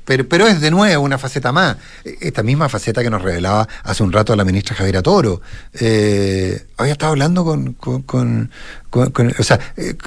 Pero, 0.08 0.26
pero, 0.26 0.48
es 0.48 0.62
de 0.62 0.72
nuevo 0.72 1.04
una 1.04 1.18
faceta 1.18 1.52
más. 1.52 1.76
Esta 2.06 2.42
misma 2.42 2.70
faceta 2.70 3.04
que 3.04 3.10
nos 3.10 3.22
revelaba 3.22 3.68
hace 3.84 4.04
un 4.04 4.14
rato 4.14 4.34
la 4.38 4.46
ministra 4.46 4.74
Javiera 4.74 5.02
Toro. 5.02 5.42
Eh, 5.74 6.66
había 6.78 6.94
estado 6.94 7.12
hablando 7.12 7.44
con. 7.44 7.74
con, 7.74 8.04
con, 8.04 9.34
o 9.38 9.44
sea, 9.44 9.60
eh, 9.76 9.98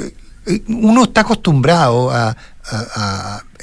uno 0.69 1.05
está 1.05 1.21
acostumbrado 1.21 2.11
a, 2.11 2.35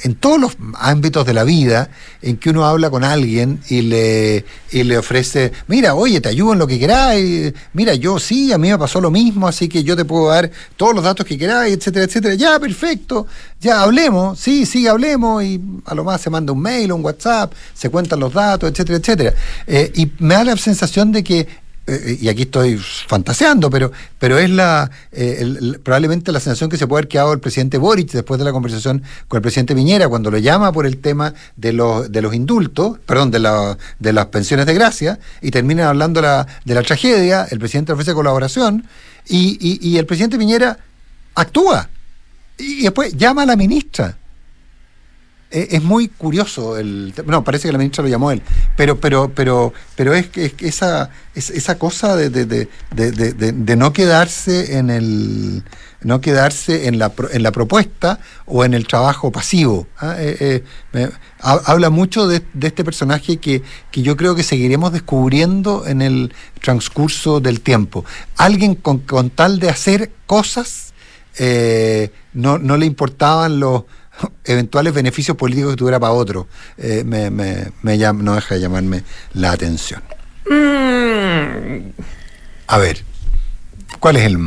en 0.02 0.14
todos 0.14 0.40
los 0.40 0.56
ámbitos 0.74 1.26
de 1.26 1.34
la 1.34 1.44
vida 1.44 1.90
en 2.22 2.36
que 2.36 2.50
uno 2.50 2.66
habla 2.66 2.90
con 2.90 3.04
alguien 3.04 3.60
y 3.68 3.82
le, 3.82 4.44
y 4.70 4.82
le 4.84 4.98
ofrece, 4.98 5.52
mira, 5.66 5.94
oye, 5.94 6.20
te 6.20 6.28
ayudo 6.28 6.52
en 6.52 6.58
lo 6.58 6.66
que 6.66 6.78
queráis, 6.78 7.52
mira, 7.72 7.94
yo 7.94 8.18
sí, 8.18 8.52
a 8.52 8.58
mí 8.58 8.70
me 8.70 8.78
pasó 8.78 9.00
lo 9.00 9.10
mismo, 9.10 9.48
así 9.48 9.68
que 9.68 9.82
yo 9.82 9.96
te 9.96 10.04
puedo 10.04 10.28
dar 10.28 10.50
todos 10.76 10.94
los 10.94 11.04
datos 11.04 11.26
que 11.26 11.38
queráis, 11.38 11.76
etcétera, 11.76 12.04
etcétera. 12.04 12.34
Ya, 12.34 12.58
perfecto, 12.58 13.26
ya 13.60 13.82
hablemos, 13.82 14.38
sí, 14.38 14.66
sí, 14.66 14.86
hablemos, 14.86 15.42
y 15.42 15.60
a 15.84 15.94
lo 15.94 16.04
más 16.04 16.20
se 16.20 16.30
manda 16.30 16.52
un 16.52 16.60
mail 16.60 16.92
un 16.92 17.04
WhatsApp, 17.04 17.52
se 17.74 17.90
cuentan 17.90 18.20
los 18.20 18.32
datos, 18.32 18.70
etcétera, 18.70 18.98
etcétera. 18.98 19.34
Eh, 19.66 19.92
y 19.94 20.10
me 20.18 20.34
da 20.34 20.44
la 20.44 20.56
sensación 20.56 21.12
de 21.12 21.24
que 21.24 21.48
y 22.20 22.28
aquí 22.28 22.42
estoy 22.42 22.76
fantaseando, 22.76 23.70
pero, 23.70 23.90
pero 24.18 24.38
es 24.38 24.50
la 24.50 24.90
eh, 25.12 25.38
el, 25.40 25.80
probablemente 25.82 26.32
la 26.32 26.40
sensación 26.40 26.68
que 26.68 26.76
se 26.76 26.86
puede 26.86 27.00
haber 27.00 27.08
quedado 27.08 27.32
el 27.32 27.40
presidente 27.40 27.78
Boric 27.78 28.12
después 28.12 28.38
de 28.38 28.44
la 28.44 28.52
conversación 28.52 29.02
con 29.26 29.38
el 29.38 29.42
presidente 29.42 29.74
Piñera, 29.74 30.08
cuando 30.08 30.30
lo 30.30 30.38
llama 30.38 30.70
por 30.72 30.86
el 30.86 30.98
tema 30.98 31.34
de 31.56 31.72
los, 31.72 32.12
de 32.12 32.22
los 32.22 32.34
indultos, 32.34 32.98
perdón, 33.06 33.30
de, 33.30 33.38
la, 33.38 33.78
de 33.98 34.12
las 34.12 34.26
pensiones 34.26 34.66
de 34.66 34.74
gracia, 34.74 35.18
y 35.40 35.50
terminan 35.50 35.86
hablando 35.86 36.20
la, 36.20 36.46
de 36.64 36.74
la 36.74 36.82
tragedia, 36.82 37.46
el 37.50 37.58
presidente 37.58 37.92
ofrece 37.92 38.12
colaboración, 38.12 38.84
y, 39.26 39.58
y, 39.60 39.88
y 39.88 39.98
el 39.98 40.06
presidente 40.06 40.38
Piñera 40.38 40.78
actúa, 41.34 41.88
y 42.58 42.82
después 42.82 43.16
llama 43.16 43.42
a 43.42 43.46
la 43.46 43.56
ministra 43.56 44.16
es 45.50 45.82
muy 45.82 46.08
curioso 46.08 46.76
el 46.76 47.14
no 47.26 47.42
parece 47.42 47.68
que 47.68 47.72
la 47.72 47.78
ministra 47.78 48.02
lo 48.02 48.10
llamó 48.10 48.30
él 48.30 48.42
pero 48.76 49.00
pero 49.00 49.30
pero 49.34 49.72
pero 49.96 50.14
es 50.14 50.26
que 50.28 50.52
esa 50.60 51.10
esa 51.38 51.78
cosa 51.78 52.16
de, 52.16 52.30
de, 52.30 52.68
de, 52.90 53.76
no 53.76 53.92
quedarse 53.92 54.78
en 54.78 54.90
el 54.90 55.62
no 56.02 56.20
quedarse 56.20 56.86
en 56.86 56.98
la, 56.98 57.12
en 57.32 57.42
la 57.42 57.52
propuesta 57.52 58.20
o 58.46 58.64
en 58.64 58.72
el 58.72 58.86
trabajo 58.86 59.32
pasivo. 59.32 59.88
¿ah? 59.98 60.14
Eh, 60.18 60.62
eh, 60.92 61.10
habla 61.40 61.90
mucho 61.90 62.28
de, 62.28 62.42
este 62.62 62.84
personaje 62.84 63.38
que, 63.38 63.62
que 63.90 64.02
yo 64.02 64.16
creo 64.16 64.36
que 64.36 64.44
seguiremos 64.44 64.92
descubriendo 64.92 65.86
en 65.86 66.02
el 66.02 66.32
transcurso 66.62 67.40
del 67.40 67.60
tiempo. 67.60 68.04
Alguien 68.36 68.76
con, 68.76 68.98
con 69.00 69.30
tal 69.30 69.58
de 69.58 69.70
hacer 69.70 70.12
cosas, 70.26 70.92
eh, 71.38 72.12
no, 72.32 72.58
no 72.58 72.76
le 72.76 72.86
importaban 72.86 73.58
los 73.58 73.84
eventuales 74.44 74.94
beneficios 74.94 75.36
políticos 75.36 75.72
que 75.72 75.76
tuviera 75.76 76.00
para 76.00 76.12
otro, 76.12 76.48
eh, 76.76 77.02
me, 77.04 77.30
me, 77.30 77.72
me 77.82 77.98
llama, 77.98 78.22
no 78.22 78.34
deja 78.34 78.54
de 78.54 78.60
llamarme 78.60 79.04
la 79.34 79.52
atención. 79.52 80.02
Mm. 80.48 81.90
A 82.66 82.78
ver, 82.78 83.04
¿cuál 84.00 84.16
es 84.16 84.24
el...? 84.24 84.38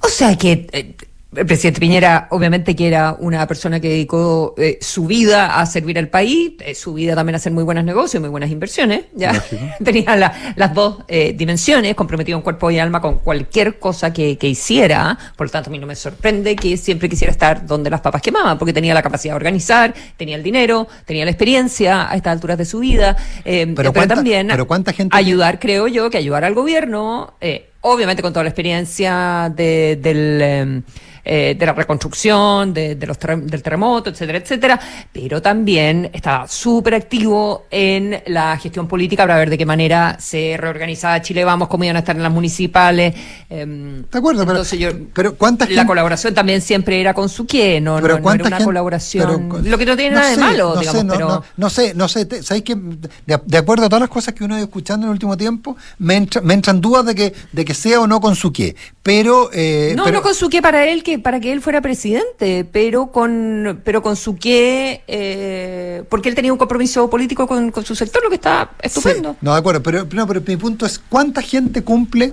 O 0.00 0.08
sea 0.08 0.36
que... 0.36 0.68
Eh, 0.72 0.96
el 1.36 1.44
presidente 1.44 1.78
Piñera, 1.78 2.26
obviamente, 2.30 2.74
que 2.74 2.88
era 2.88 3.14
una 3.18 3.46
persona 3.46 3.80
que 3.80 3.88
dedicó 3.90 4.54
eh, 4.56 4.78
su 4.80 5.06
vida 5.06 5.60
a 5.60 5.66
servir 5.66 5.98
al 5.98 6.08
país, 6.08 6.52
eh, 6.60 6.74
su 6.74 6.94
vida 6.94 7.14
también 7.14 7.34
a 7.34 7.36
hacer 7.36 7.52
muy 7.52 7.64
buenos 7.64 7.84
negocios, 7.84 8.18
muy 8.22 8.30
buenas 8.30 8.50
inversiones. 8.50 9.04
Ya 9.14 9.32
tenía 9.84 10.16
la, 10.16 10.54
las 10.56 10.72
dos 10.72 11.04
eh, 11.06 11.34
dimensiones, 11.36 11.94
comprometido 11.94 12.38
en 12.38 12.42
cuerpo 12.42 12.70
y 12.70 12.78
alma 12.78 13.02
con 13.02 13.18
cualquier 13.18 13.78
cosa 13.78 14.10
que, 14.10 14.38
que, 14.38 14.48
hiciera. 14.48 15.18
Por 15.36 15.48
lo 15.48 15.50
tanto, 15.50 15.68
a 15.68 15.70
mí 15.70 15.78
no 15.78 15.86
me 15.86 15.96
sorprende 15.96 16.56
que 16.56 16.78
siempre 16.78 17.10
quisiera 17.10 17.30
estar 17.30 17.66
donde 17.66 17.90
las 17.90 18.00
papas 18.00 18.22
quemaban, 18.22 18.56
porque 18.56 18.72
tenía 18.72 18.94
la 18.94 19.02
capacidad 19.02 19.34
de 19.34 19.36
organizar, 19.36 19.92
tenía 20.16 20.34
el 20.34 20.42
dinero, 20.42 20.88
tenía 21.04 21.26
la 21.26 21.30
experiencia 21.30 22.10
a 22.10 22.16
estas 22.16 22.32
alturas 22.32 22.56
de 22.56 22.64
su 22.64 22.78
vida. 22.78 23.16
pero, 23.44 23.74
pero 23.74 23.92
cuánta, 23.92 24.14
también 24.14 24.48
pero 24.48 24.66
cuánta 24.66 24.94
gente 24.94 25.14
ayudar, 25.14 25.58
creo 25.58 25.88
yo, 25.88 26.08
que 26.08 26.16
ayudar 26.16 26.44
al 26.44 26.54
gobierno. 26.54 27.34
obviamente 27.82 28.22
con 28.22 28.32
toda 28.32 28.44
la 28.44 28.48
experiencia 28.48 29.52
de, 29.54 29.98
del 30.00 30.84
eh, 31.30 31.54
de 31.58 31.66
la 31.66 31.74
reconstrucción, 31.74 32.72
de, 32.72 32.94
de 32.94 33.06
los 33.06 33.18
del 33.18 33.62
terremoto, 33.62 34.08
etcétera, 34.08 34.38
etcétera, 34.38 34.80
pero 35.12 35.42
también 35.42 36.10
está 36.12 36.46
súper 36.48 36.94
activo 36.94 37.66
en 37.70 38.22
la 38.26 38.56
gestión 38.56 38.88
política 38.88 39.24
para 39.24 39.36
ver 39.36 39.50
de 39.50 39.58
qué 39.58 39.66
manera 39.66 40.16
se 40.18 40.56
reorganizaba 40.56 41.20
Chile 41.20 41.44
Vamos, 41.44 41.68
cómo 41.68 41.84
iban 41.84 41.96
a 41.96 41.98
estar 41.98 42.16
en 42.16 42.22
las 42.22 42.32
municipales. 42.32 43.14
Eh, 43.50 43.66
de 44.10 44.18
acuerdo, 44.18 44.46
pero, 44.46 44.62
yo, 44.62 44.88
pero 45.12 45.34
¿cuánta 45.34 45.66
La 45.66 45.70
gente? 45.70 45.86
colaboración 45.86 46.34
también 46.34 46.62
siempre 46.62 47.00
era 47.00 47.12
con 47.12 47.28
su 47.28 47.46
qué, 47.46 47.80
no, 47.80 47.96
pero 48.00 48.18
no, 48.18 48.24
no 48.24 48.32
era 48.32 48.44
una 48.44 48.56
gente? 48.56 48.64
colaboración. 48.64 49.48
Pero, 49.50 49.70
lo 49.70 49.78
que 49.78 49.84
no 49.84 49.96
tiene 49.96 50.14
no 50.14 50.20
nada 50.20 50.30
sé, 50.30 50.36
de 50.36 50.42
malo, 50.42 50.74
no 50.74 50.80
digamos, 50.80 51.00
sé, 51.00 51.06
no, 51.06 51.12
pero. 51.12 51.44
No, 51.56 51.70
sé, 51.70 51.94
no 51.94 52.08
sé, 52.08 52.24
te, 52.24 52.42
¿sabéis 52.42 52.64
que 52.64 52.74
de, 52.74 53.38
de, 53.44 53.58
acuerdo 53.58 53.84
a 53.84 53.88
todas 53.88 54.00
las 54.00 54.10
cosas 54.10 54.34
que 54.34 54.44
uno 54.44 54.54
ha 54.54 54.58
ido 54.58 54.66
escuchando 54.66 55.04
en 55.04 55.10
el 55.10 55.12
último 55.12 55.36
tiempo, 55.36 55.76
me, 55.98 56.16
entra, 56.16 56.40
me 56.40 56.54
entran 56.54 56.80
dudas 56.80 57.04
de 57.04 57.14
que, 57.14 57.34
de 57.52 57.64
que 57.64 57.74
sea 57.74 58.00
o 58.00 58.06
no 58.06 58.20
con 58.20 58.34
su 58.34 58.52
qué. 58.52 58.76
Pero. 59.02 59.50
Eh, 59.52 59.94
no, 59.96 60.04
pero, 60.04 60.18
no 60.18 60.22
con 60.22 60.34
su 60.34 60.48
qué 60.48 60.62
para 60.62 60.86
él, 60.86 61.02
que 61.02 61.17
para 61.18 61.40
que 61.40 61.52
él 61.52 61.60
fuera 61.60 61.80
presidente, 61.80 62.64
pero 62.70 63.12
con, 63.12 63.80
pero 63.84 64.02
con 64.02 64.16
su 64.16 64.36
qué, 64.36 65.02
eh, 65.06 66.04
porque 66.08 66.28
él 66.28 66.34
tenía 66.34 66.52
un 66.52 66.58
compromiso 66.58 67.08
político 67.10 67.46
con, 67.46 67.72
su 67.84 67.94
sector, 67.94 68.22
lo 68.22 68.28
que 68.28 68.36
está 68.36 68.72
estupendo. 68.80 69.36
No, 69.40 69.52
de 69.52 69.58
acuerdo, 69.58 69.82
pero, 69.82 70.06
no, 70.12 70.26
pero 70.26 70.42
mi 70.46 70.56
punto 70.56 70.86
es: 70.86 70.98
¿cuánta 70.98 71.42
gente 71.42 71.82
cumple 71.82 72.32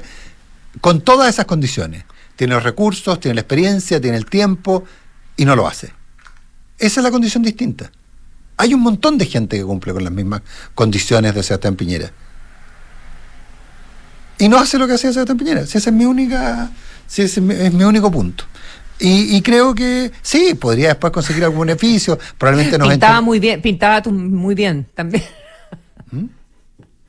con 0.82 1.02
todas 1.02 1.30
esas 1.30 1.46
condiciones? 1.46 2.06
Tiene 2.36 2.54
los 2.54 2.64
recursos, 2.64 3.20
tiene 3.20 3.36
la 3.36 3.42
experiencia, 3.42 4.02
tiene 4.02 4.18
el 4.18 4.26
tiempo 4.26 4.84
y 5.38 5.46
no 5.46 5.56
lo 5.56 5.68
hace. 5.68 5.94
Esa 6.78 7.00
es 7.00 7.04
la 7.04 7.12
condición 7.12 7.44
distinta. 7.44 7.92
Hay 8.58 8.74
un 8.74 8.82
montón 8.82 9.18
de 9.18 9.26
gente 9.26 9.58
que 9.58 9.64
cumple 9.64 9.94
con 9.94 10.04
las 10.04 10.14
mismas 10.14 10.42
condiciones 10.74 11.34
de 11.34 11.44
Sebastián 11.44 11.76
Piñera. 11.76 12.12
Y 14.38 14.50
no 14.50 14.58
hace 14.58 14.78
lo 14.78 14.88
que 14.88 14.94
hacía 14.94 15.14
Sebastián 15.14 15.38
Piñera. 15.38 15.66
Si 15.66 15.78
esa 15.78 15.90
es 15.90 15.96
mi 15.96 16.06
única, 16.06 16.70
si 17.08 17.22
ese 17.22 17.40
es 17.40 17.46
mi, 17.46 17.54
es 17.54 17.74
mi 17.74 17.84
único 17.84 18.12
punto. 18.12 18.46
Y, 19.00 19.36
y, 19.36 19.42
creo 19.42 19.76
que 19.76 20.12
sí, 20.22 20.56
podría 20.56 20.90
después 20.90 21.12
conseguir 21.12 21.44
algún 21.44 21.68
beneficio. 21.68 22.18
Probablemente 22.38 22.78
nos 22.78 22.90
Pintaba 22.90 23.22
muy 23.22 23.40
bien, 23.40 23.62
pintaba 23.62 24.02
tú 24.02 24.12
muy 24.12 24.56
bien 24.56 24.86
también. 24.94 25.24
¿Mm? 26.12 26.26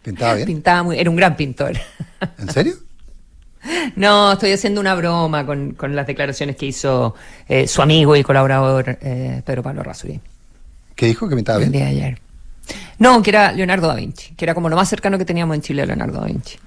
¿Pintaba 0.03 0.35
bien? 0.35 0.47
Pintaba 0.47 0.83
muy, 0.83 0.99
era 0.99 1.09
un 1.09 1.17
gran 1.17 1.37
pintor. 1.37 1.75
¿En 2.39 2.51
serio? 2.51 2.75
No, 3.97 4.33
estoy 4.33 4.53
haciendo 4.53 4.81
una 4.81 4.95
broma 4.95 5.45
con, 5.47 5.73
con 5.73 5.97
las 5.97 6.07
declaraciones 6.07 6.57
que 6.57 6.67
hizo 6.67 7.15
eh, 7.49 7.67
su 7.67 7.83
amigo 7.83 8.15
y 8.17 8.23
colaborador 8.23 8.99
eh, 9.01 9.43
Pedro 9.45 9.63
Pablo 9.63 9.83
Razuri. 9.83 10.21
¿Qué 10.95 11.07
dijo? 11.07 11.29
¿Que 11.29 11.37
pintaba 11.37 11.59
bien? 11.59 11.69
El 11.69 11.73
día 11.73 11.85
de 11.85 11.91
ayer. 11.91 12.19
No, 12.99 13.23
que 13.23 13.31
era 13.31 13.53
Leonardo 13.53 13.89
da 13.89 13.95
Vinci, 13.95 14.35
que 14.35 14.45
era 14.45 14.55
como 14.55 14.69
lo 14.69 14.77
más 14.77 14.89
cercano 14.89 15.19
que 15.19 15.25
teníamos 15.25 15.55
en 15.55 15.63
Chile 15.63 15.83
a 15.83 15.87
Leonardo 15.87 16.21
da 16.21 16.27
Vinci. 16.27 16.59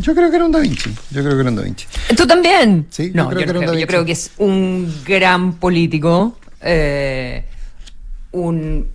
Yo 0.00 0.14
creo 0.14 0.30
que 0.30 0.36
era 0.36 0.44
un 0.44 0.52
Da 0.52 0.60
Vinci. 0.60 0.90
Yo 1.10 1.22
creo 1.22 1.34
que 1.34 1.40
era 1.40 1.50
un 1.50 1.56
Da 1.56 1.62
Vinci. 1.62 1.86
¿Tú 2.16 2.26
también? 2.26 2.86
Sí, 2.90 3.10
no, 3.14 3.32
yo, 3.32 3.46
creo, 3.46 3.74
yo 3.74 3.86
creo 3.86 4.04
que 4.04 4.12
es 4.12 4.32
un 4.38 5.02
gran 5.04 5.54
político, 5.54 6.38
eh, 6.60 7.44
un 8.32 8.88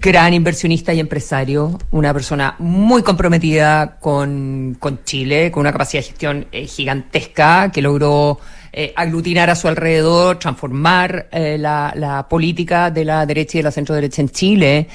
gran 0.00 0.32
inversionista 0.32 0.94
y 0.94 1.00
empresario, 1.00 1.78
una 1.90 2.12
persona 2.12 2.54
muy 2.58 3.02
comprometida 3.02 3.98
con, 4.00 4.76
con 4.78 5.04
Chile, 5.04 5.50
con 5.50 5.62
una 5.62 5.72
capacidad 5.72 6.02
de 6.02 6.08
gestión 6.08 6.46
eh, 6.52 6.66
gigantesca 6.66 7.70
que 7.70 7.82
logró 7.82 8.38
eh, 8.72 8.92
aglutinar 8.96 9.50
a 9.50 9.56
su 9.56 9.68
alrededor, 9.68 10.38
transformar 10.38 11.28
eh, 11.32 11.58
la, 11.58 11.92
la, 11.96 12.28
política 12.28 12.90
de 12.90 13.04
la 13.04 13.26
derecha 13.26 13.58
y 13.58 13.60
de 13.60 13.64
la 13.64 13.70
centro 13.70 13.94
derecha 13.94 14.22
en 14.22 14.30
Chile. 14.30 14.88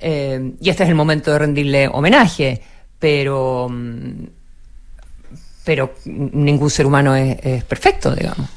y 0.00 0.68
este 0.68 0.84
es 0.84 0.88
el 0.88 0.94
momento 0.94 1.30
de 1.32 1.38
rendirle 1.38 1.88
homenaje, 1.88 2.60
pero 2.98 3.68
mm, 3.70 4.24
pero 5.64 5.94
ningún 6.04 6.70
ser 6.70 6.86
humano 6.86 7.14
es, 7.16 7.64
perfecto, 7.64 8.14
digamos 8.14 8.48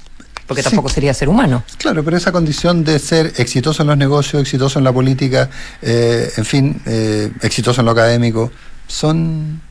porque 0.47 0.63
tampoco 0.63 0.87
sería 0.87 1.13
ser 1.13 1.27
humano. 1.27 1.65
Claro, 1.77 2.05
pero 2.05 2.15
esa 2.15 2.31
condición 2.31 2.85
de 2.85 2.99
ser 2.99 3.33
exitoso 3.35 3.81
en 3.81 3.89
los 3.89 3.97
negocios, 3.97 4.41
exitoso 4.41 4.79
en 4.79 4.85
la 4.85 4.93
política, 4.93 5.49
eh, 5.81 6.31
en 6.37 6.45
fin, 6.45 6.81
eh, 6.85 7.29
exitoso 7.41 7.81
en 7.81 7.85
lo 7.85 7.91
académico, 7.91 8.49
son 8.87 9.61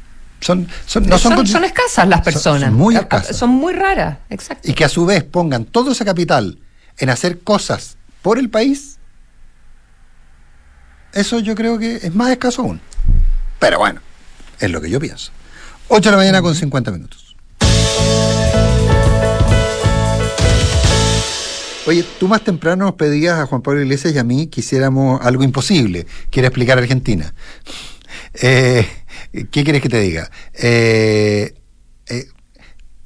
son, 0.40 0.68
son, 0.86 1.06
no 1.06 1.18
son, 1.18 1.46
son, 1.46 1.64
escasas 1.64 2.06
las 2.06 2.20
personas. 2.20 2.68
Son, 2.68 2.74
muy 2.74 2.94
escasas. 2.94 3.36
Son 3.36 3.50
muy 3.50 3.72
raras, 3.72 4.18
exacto. 4.28 4.70
Y 4.70 4.74
que 4.74 4.84
a 4.84 4.88
su 4.88 5.06
vez 5.06 5.24
pongan 5.24 5.64
todo 5.64 5.92
ese 5.92 6.04
capital 6.04 6.58
en 6.98 7.10
hacer 7.10 7.40
cosas 7.40 7.96
por 8.22 8.38
el 8.38 8.50
país, 8.50 8.98
eso 11.12 11.40
yo 11.40 11.54
creo 11.54 11.78
que 11.78 11.96
es 11.96 12.14
más 12.14 12.30
escaso 12.30 12.62
aún. 12.62 12.80
Pero 13.58 13.78
bueno, 13.78 14.00
es 14.60 14.70
lo 14.70 14.80
que 14.80 14.90
yo 14.90 15.00
pienso. 15.00 15.32
8 15.88 16.02
de 16.02 16.10
la 16.10 16.16
mañana 16.18 16.42
con 16.42 16.54
50 16.54 16.90
minutos. 16.90 17.25
Oye, 21.86 22.04
tú 22.18 22.26
más 22.26 22.42
temprano 22.42 22.86
nos 22.86 22.94
pedías 22.94 23.38
a 23.38 23.46
Juan 23.46 23.62
Pablo 23.62 23.80
Iglesias 23.80 24.12
y 24.12 24.18
a 24.18 24.24
mí 24.24 24.48
que 24.48 24.60
hiciéramos 24.60 25.20
algo 25.24 25.44
imposible, 25.44 26.04
quiere 26.30 26.48
explicar 26.48 26.78
Argentina. 26.78 27.32
Eh, 28.34 28.88
¿Qué 29.32 29.62
quieres 29.62 29.80
que 29.80 29.88
te 29.88 30.00
diga? 30.00 30.28
Eh, 30.54 31.54
eh, 32.08 32.28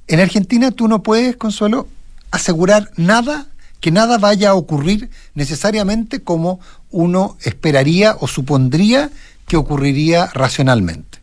en 0.07 0.21
Argentina 0.21 0.71
tú 0.71 0.89
no 0.89 1.03
puedes, 1.03 1.37
Consuelo, 1.37 1.89
asegurar 2.31 2.91
nada, 2.97 3.49
que 3.81 3.91
nada 3.91 4.17
vaya 4.17 4.51
a 4.51 4.55
ocurrir 4.55 5.11
necesariamente 5.35 6.23
como 6.23 6.59
uno 6.91 7.37
esperaría 7.43 8.17
o 8.19 8.29
supondría 8.29 9.11
que 9.47 9.59
ocurriría 9.59 10.29
racionalmente. 10.33 11.19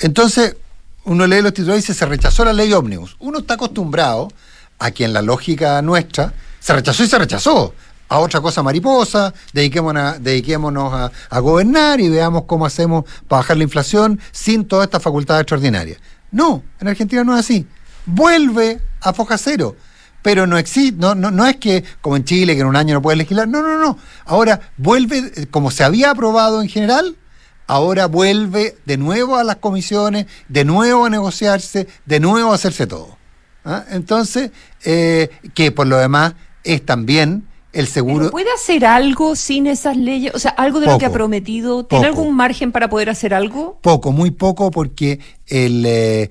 Entonces, 0.00 0.56
uno 1.04 1.28
lee 1.28 1.42
los 1.42 1.54
titulares 1.54 1.84
y 1.84 1.86
dice, 1.86 1.98
se 1.98 2.06
rechazó 2.06 2.44
la 2.44 2.52
ley 2.52 2.72
ómnibus. 2.72 3.16
Uno 3.20 3.38
está 3.38 3.54
acostumbrado 3.54 4.32
a 4.80 4.90
que 4.90 5.04
en 5.04 5.12
la 5.12 5.22
lógica 5.22 5.80
nuestra 5.82 6.34
se 6.60 6.72
rechazó 6.72 7.04
y 7.04 7.08
se 7.08 7.18
rechazó. 7.18 7.74
A 8.10 8.20
otra 8.20 8.40
cosa 8.40 8.62
mariposa, 8.62 9.34
dediquémonos, 9.52 10.02
a, 10.02 10.18
dediquémonos 10.18 11.10
a, 11.30 11.38
gobernar 11.40 12.00
y 12.00 12.08
veamos 12.08 12.44
cómo 12.44 12.64
hacemos 12.64 13.04
para 13.26 13.40
bajar 13.40 13.58
la 13.58 13.64
inflación 13.64 14.18
sin 14.32 14.64
todas 14.64 14.86
estas 14.86 15.02
facultades 15.02 15.42
extraordinarias. 15.42 15.98
No, 16.30 16.62
en 16.80 16.88
Argentina 16.88 17.22
no 17.22 17.34
es 17.34 17.40
así. 17.40 17.66
Vuelve 18.06 18.80
a 19.02 19.12
foja 19.12 19.36
cero. 19.36 19.76
Pero 20.22 20.46
no 20.46 20.58
existe, 20.58 20.98
no, 20.98 21.14
no, 21.14 21.30
no 21.30 21.46
es 21.46 21.56
que 21.56 21.84
como 22.00 22.16
en 22.16 22.24
Chile, 22.24 22.54
que 22.54 22.62
en 22.62 22.66
un 22.66 22.76
año 22.76 22.94
no 22.94 23.02
puede 23.02 23.18
legislar, 23.18 23.46
no, 23.46 23.62
no, 23.62 23.78
no. 23.78 23.98
Ahora 24.24 24.60
vuelve, 24.76 25.46
como 25.50 25.70
se 25.70 25.84
había 25.84 26.10
aprobado 26.10 26.60
en 26.60 26.68
general, 26.68 27.16
ahora 27.66 28.06
vuelve 28.06 28.76
de 28.84 28.96
nuevo 28.96 29.36
a 29.36 29.44
las 29.44 29.56
comisiones, 29.56 30.26
de 30.48 30.64
nuevo 30.64 31.04
a 31.04 31.10
negociarse, 31.10 31.86
de 32.04 32.20
nuevo 32.20 32.50
a 32.50 32.56
hacerse 32.56 32.86
todo. 32.86 33.16
¿ah? 33.64 33.84
Entonces, 33.90 34.50
eh, 34.84 35.30
que 35.54 35.70
por 35.70 35.86
lo 35.86 35.98
demás 35.98 36.34
es 36.68 36.84
también 36.84 37.48
el 37.72 37.86
seguro. 37.86 38.30
¿Puede 38.30 38.52
hacer 38.52 38.84
algo 38.84 39.36
sin 39.36 39.66
esas 39.66 39.96
leyes? 39.96 40.34
O 40.34 40.38
sea, 40.38 40.50
algo 40.52 40.80
de 40.80 40.86
lo 40.86 40.98
que 40.98 41.06
ha 41.06 41.12
prometido. 41.12 41.84
¿Tiene 41.84 42.06
algún 42.06 42.34
margen 42.34 42.72
para 42.72 42.88
poder 42.88 43.10
hacer 43.10 43.34
algo? 43.34 43.78
Poco, 43.82 44.12
muy 44.12 44.30
poco, 44.30 44.70
porque 44.70 45.20
el, 45.48 45.84
eh, 45.86 46.30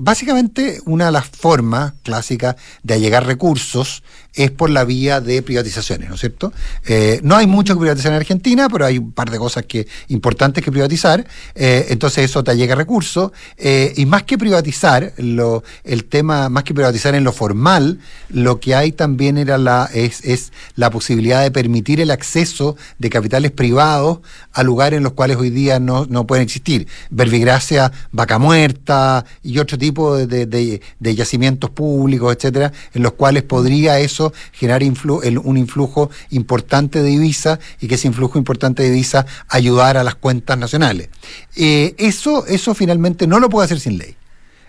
básicamente 0.00 0.80
una 0.84 1.06
de 1.06 1.12
las 1.12 1.26
formas 1.26 1.94
clásicas 2.02 2.56
de 2.82 2.94
allegar 2.94 3.26
recursos 3.26 4.02
es 4.34 4.50
por 4.50 4.68
la 4.68 4.84
vía 4.84 5.20
de 5.20 5.42
privatizaciones, 5.42 6.08
¿no 6.08 6.16
es 6.16 6.20
cierto? 6.20 6.52
Eh, 6.86 7.20
no 7.22 7.36
hay 7.36 7.46
mucho 7.46 7.74
que 7.74 7.80
privatizar 7.80 8.12
en 8.12 8.16
Argentina, 8.16 8.68
pero 8.68 8.84
hay 8.84 8.98
un 8.98 9.12
par 9.12 9.30
de 9.30 9.38
cosas 9.38 9.64
que 9.64 9.86
importantes 10.08 10.64
que 10.64 10.72
privatizar, 10.72 11.24
eh, 11.54 11.86
entonces 11.90 12.24
eso 12.24 12.42
te 12.42 12.50
allega 12.50 12.74
recursos, 12.74 13.30
y 13.56 14.06
más 14.06 14.24
que 14.24 14.36
privatizar, 14.36 15.12
lo, 15.18 15.62
el 15.84 16.04
tema, 16.04 16.48
más 16.48 16.64
que 16.64 16.74
privatizar 16.74 17.14
en 17.14 17.22
lo 17.22 17.32
formal, 17.32 18.00
lo 18.28 18.58
que 18.58 18.74
hay 18.74 18.90
también 18.92 19.38
era 19.38 19.56
la, 19.56 19.88
es, 19.94 20.24
es 20.24 20.52
la 20.74 20.90
posibilidad 20.90 21.42
de 21.42 21.50
permitir 21.50 22.00
el 22.00 22.10
acceso 22.10 22.76
de 22.98 23.10
capitales 23.10 23.52
privados 23.52 24.18
a 24.52 24.62
lugares 24.62 24.96
en 24.98 25.04
los 25.04 25.12
cuales 25.12 25.36
hoy 25.36 25.50
día 25.50 25.78
no, 25.78 26.06
no 26.06 26.26
pueden 26.26 26.44
existir. 26.44 26.86
Verbigracia, 27.10 27.92
vaca 28.34 28.38
muerta 28.38 29.24
y 29.42 29.58
otro 29.58 29.78
tipo 29.78 30.16
de, 30.16 30.80
yacimientos 31.00 31.70
públicos, 31.70 32.34
etcétera, 32.34 32.72
en 32.92 33.02
los 33.02 33.12
cuales 33.12 33.42
podría 33.42 33.98
eso 34.00 34.32
generar 34.52 34.82
un 34.82 35.56
influjo 35.56 36.10
importante 36.30 37.02
de 37.02 37.08
divisa 37.10 37.58
y 37.80 37.88
que 37.88 37.94
ese 37.94 38.08
influjo 38.08 38.38
importante 38.38 38.82
de 38.82 38.90
divisa 38.90 39.26
ayudar 39.48 39.96
a 39.96 40.04
las 40.04 40.14
cuentas 40.14 40.58
nacionales. 40.58 41.08
Eh, 41.56 41.94
eso, 41.98 42.46
eso 42.46 42.74
finalmente 42.74 43.26
no 43.26 43.38
lo 43.38 43.48
puede 43.48 43.66
hacer 43.66 43.80
sin 43.80 43.98
ley. 43.98 44.16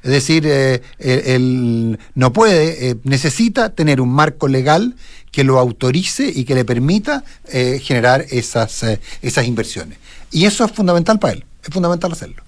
Es 0.03 0.11
decir, 0.11 0.43
eh, 0.45 0.81
él, 0.99 1.97
no 2.13 2.31
puede, 2.31 2.91
eh, 2.91 2.95
necesita 3.03 3.69
tener 3.69 3.99
un 3.99 4.09
marco 4.09 4.47
legal 4.47 4.95
que 5.31 5.43
lo 5.43 5.57
autorice 5.57 6.31
y 6.33 6.45
que 6.45 6.53
le 6.53 6.63
permita 6.63 7.23
generar 7.81 8.25
esas, 8.29 8.85
esas 9.21 9.45
inversiones. 9.45 9.97
Y 10.31 10.45
eso 10.45 10.63
es 10.63 10.71
fundamental 10.71 11.19
para 11.19 11.33
él, 11.33 11.45
es 11.63 11.73
fundamental 11.73 12.11
hacerlo. 12.11 12.44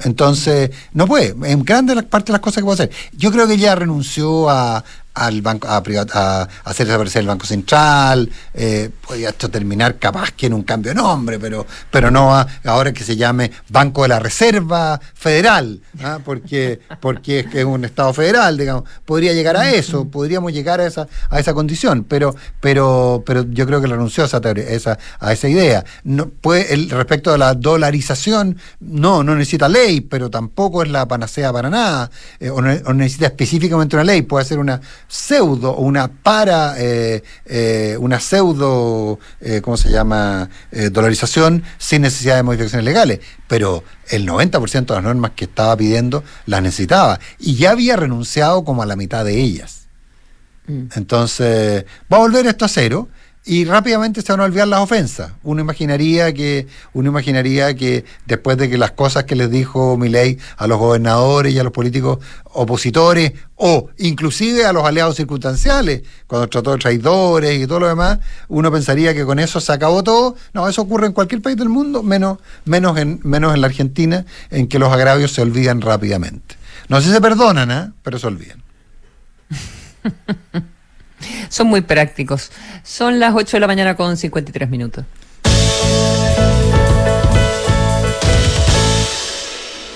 Entonces, 0.00 0.70
no 0.92 1.06
puede. 1.06 1.34
En 1.50 1.64
grande 1.64 2.02
parte 2.02 2.26
de 2.26 2.32
las 2.32 2.40
cosas 2.40 2.58
que 2.58 2.64
puede 2.64 2.84
hacer. 2.84 2.90
Yo 3.16 3.32
creo 3.32 3.46
que 3.46 3.56
ya 3.56 3.74
renunció 3.74 4.50
a, 4.50 4.84
al 5.16 5.40
banco 5.40 5.66
a, 5.66 5.78
a, 5.78 6.48
hacer 6.64 6.86
desaparecer 6.86 7.22
el 7.22 7.28
Banco 7.28 7.46
Central, 7.46 8.30
eh, 8.52 8.90
podría 9.06 9.30
esto 9.30 9.48
terminar 9.48 9.98
capaz 9.98 10.30
que 10.32 10.46
en 10.46 10.52
un 10.52 10.62
cambio 10.62 10.90
de 10.90 10.96
nombre, 10.96 11.38
pero, 11.38 11.66
pero 11.90 12.10
no 12.10 12.36
ahora 12.64 12.92
que 12.92 13.02
se 13.02 13.16
llame 13.16 13.50
Banco 13.70 14.02
de 14.02 14.08
la 14.08 14.18
Reserva 14.18 15.00
Federal, 15.14 15.80
¿ah? 16.02 16.18
porque, 16.22 16.80
porque 17.00 17.46
es, 17.50 17.64
un 17.64 17.86
Estado 17.86 18.12
federal, 18.12 18.58
digamos, 18.58 18.84
podría 19.06 19.32
llegar 19.32 19.56
a 19.56 19.70
eso, 19.70 20.04
podríamos 20.04 20.52
llegar 20.52 20.80
a 20.80 20.86
esa, 20.86 21.08
a 21.30 21.40
esa 21.40 21.54
condición, 21.54 22.04
pero, 22.04 22.34
pero, 22.60 23.22
pero 23.24 23.46
yo 23.50 23.66
creo 23.66 23.80
que 23.80 23.86
renunció 23.86 24.24
a 24.24 24.26
esa, 24.26 24.38
esa, 24.38 24.98
a 25.18 25.32
esa 25.32 25.48
idea. 25.48 25.84
No, 26.04 26.28
puede, 26.28 26.76
respecto 26.88 27.32
a 27.32 27.38
la 27.38 27.54
dolarización, 27.54 28.58
no, 28.80 29.22
no 29.22 29.34
necesita 29.34 29.68
ley, 29.68 30.02
pero 30.02 30.28
tampoco 30.28 30.82
es 30.82 30.90
la 30.90 31.08
panacea 31.08 31.52
para 31.52 31.70
nada, 31.70 32.10
eh, 32.38 32.50
o, 32.50 32.56
o 32.56 32.92
necesita 32.92 33.26
específicamente 33.26 33.96
una 33.96 34.04
ley, 34.04 34.22
puede 34.22 34.44
ser 34.44 34.58
una 34.58 34.80
pseudo 35.08 35.76
una 35.76 36.08
para, 36.08 36.74
eh, 36.78 37.22
eh, 37.44 37.96
una 38.00 38.20
pseudo, 38.20 39.18
eh, 39.40 39.60
¿cómo 39.62 39.76
se 39.76 39.90
llama?, 39.90 40.48
dolarización 40.90 41.62
sin 41.78 42.02
necesidad 42.02 42.36
de 42.36 42.42
modificaciones 42.42 42.84
legales. 42.84 43.20
Pero 43.48 43.84
el 44.08 44.26
90% 44.26 44.86
de 44.86 44.94
las 44.94 45.04
normas 45.04 45.32
que 45.36 45.44
estaba 45.44 45.76
pidiendo 45.76 46.24
las 46.46 46.62
necesitaba 46.62 47.20
y 47.38 47.56
ya 47.56 47.70
había 47.70 47.96
renunciado 47.96 48.64
como 48.64 48.82
a 48.82 48.86
la 48.86 48.96
mitad 48.96 49.24
de 49.24 49.40
ellas. 49.40 49.86
Mm. 50.66 50.86
Entonces, 50.94 51.84
va 52.12 52.16
a 52.16 52.20
volver 52.20 52.46
esto 52.46 52.64
a 52.64 52.68
cero 52.68 53.08
y 53.48 53.64
rápidamente 53.64 54.22
se 54.22 54.32
van 54.32 54.40
a 54.40 54.44
olvidar 54.44 54.66
las 54.66 54.80
ofensas. 54.80 55.30
Uno 55.44 55.60
imaginaría 55.60 56.34
que, 56.34 56.66
uno 56.92 57.10
imaginaría 57.10 57.76
que 57.76 58.04
después 58.26 58.58
de 58.58 58.68
que 58.68 58.76
las 58.76 58.90
cosas 58.90 59.22
que 59.22 59.36
les 59.36 59.48
dijo 59.48 59.96
Milei 59.96 60.36
a 60.56 60.66
los 60.66 60.78
gobernadores 60.78 61.54
y 61.54 61.58
a 61.60 61.62
los 61.62 61.72
políticos 61.72 62.18
opositores, 62.44 63.34
o 63.54 63.88
inclusive 63.98 64.66
a 64.66 64.72
los 64.72 64.84
aliados 64.84 65.14
circunstanciales, 65.14 66.02
cuando 66.26 66.48
trató 66.48 66.72
de 66.72 66.78
traidores 66.78 67.62
y 67.62 67.68
todo 67.68 67.80
lo 67.80 67.88
demás, 67.88 68.18
uno 68.48 68.72
pensaría 68.72 69.14
que 69.14 69.24
con 69.24 69.38
eso 69.38 69.60
se 69.60 69.72
acabó 69.72 70.02
todo. 70.02 70.34
No, 70.52 70.68
eso 70.68 70.82
ocurre 70.82 71.06
en 71.06 71.12
cualquier 71.12 71.40
país 71.40 71.56
del 71.56 71.68
mundo, 71.68 72.02
menos, 72.02 72.38
menos, 72.64 72.98
en, 72.98 73.20
menos 73.22 73.54
en 73.54 73.60
la 73.60 73.68
Argentina, 73.68 74.26
en 74.50 74.66
que 74.66 74.80
los 74.80 74.92
agravios 74.92 75.32
se 75.32 75.42
olvidan 75.42 75.80
rápidamente. 75.82 76.56
No 76.88 77.00
sé 77.00 77.06
si 77.06 77.12
se 77.14 77.20
perdonan, 77.20 77.70
¿eh? 77.70 77.92
pero 78.02 78.18
se 78.18 78.26
olvidan. 78.26 78.60
Son 81.48 81.66
muy 81.66 81.80
prácticos. 81.80 82.50
Son 82.82 83.18
las 83.18 83.34
8 83.34 83.56
de 83.56 83.60
la 83.60 83.66
mañana 83.66 83.96
con 83.96 84.16
53 84.16 84.68
minutos. 84.68 85.04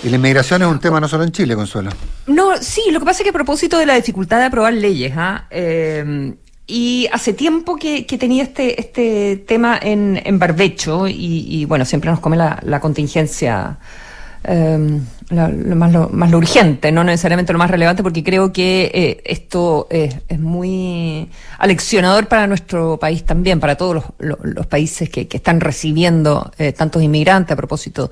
Y 0.03 0.09
la 0.09 0.17
inmigración 0.17 0.63
es 0.63 0.69
un 0.69 0.81
tema 0.81 0.99
no 0.99 1.09
solo 1.09 1.25
en 1.25 1.33
Chile, 1.33 1.55
Consuelo. 1.55 1.91
No, 2.27 2.57
sí, 2.59 2.83
lo 2.91 3.01
que 3.01 3.07
pasa 3.07 3.19
es 3.19 3.25
que 3.25 3.31
a 3.31 3.35
propósito 3.35 3.79
de 3.79 3.87
la 3.87 3.95
dificultad 3.97 4.39
de 4.39 4.47
aprobar 4.47 4.73
leyes, 4.73 5.13
¿ah? 5.15 5.47
Eh, 5.51 6.35
y 6.71 7.09
hace 7.13 7.33
tiempo 7.33 7.77
que, 7.77 8.05
tenía 8.05 8.45
este, 8.45 8.81
este 8.81 9.37
tema 9.37 9.77
en, 9.83 10.23
en 10.25 10.39
barbecho 10.39 11.09
y, 11.09 11.65
bueno, 11.65 11.85
siempre 11.85 12.11
nos 12.11 12.21
come 12.21 12.37
la, 12.37 12.81
contingencia. 12.81 13.79
Em, 14.43 15.05
lo, 15.29 15.77
más, 15.77 15.93
lo, 15.93 16.09
más 16.09 16.31
lo 16.31 16.39
urgente, 16.39 16.91
no 16.91 17.05
necesariamente 17.05 17.53
lo 17.53 17.59
más 17.59 17.71
relevante, 17.71 18.03
porque 18.03 18.25
creo 18.25 18.53
que 18.53 18.91
eh, 18.93 19.23
esto 19.25 19.87
es, 19.91 20.17
muy 20.39 21.29
aleccionador 21.59 22.27
para 22.27 22.47
nuestro 22.47 22.99
país 22.99 23.25
también, 23.25 23.61
para 23.61 23.77
todos 23.77 24.05
los, 24.19 24.67
países 24.67 25.09
que, 25.11 25.29
están 25.31 25.61
recibiendo 25.61 26.51
eh, 26.59 26.73
tantos 26.73 27.03
inmigrantes 27.03 27.53
a 27.53 27.57
propósito 27.57 28.11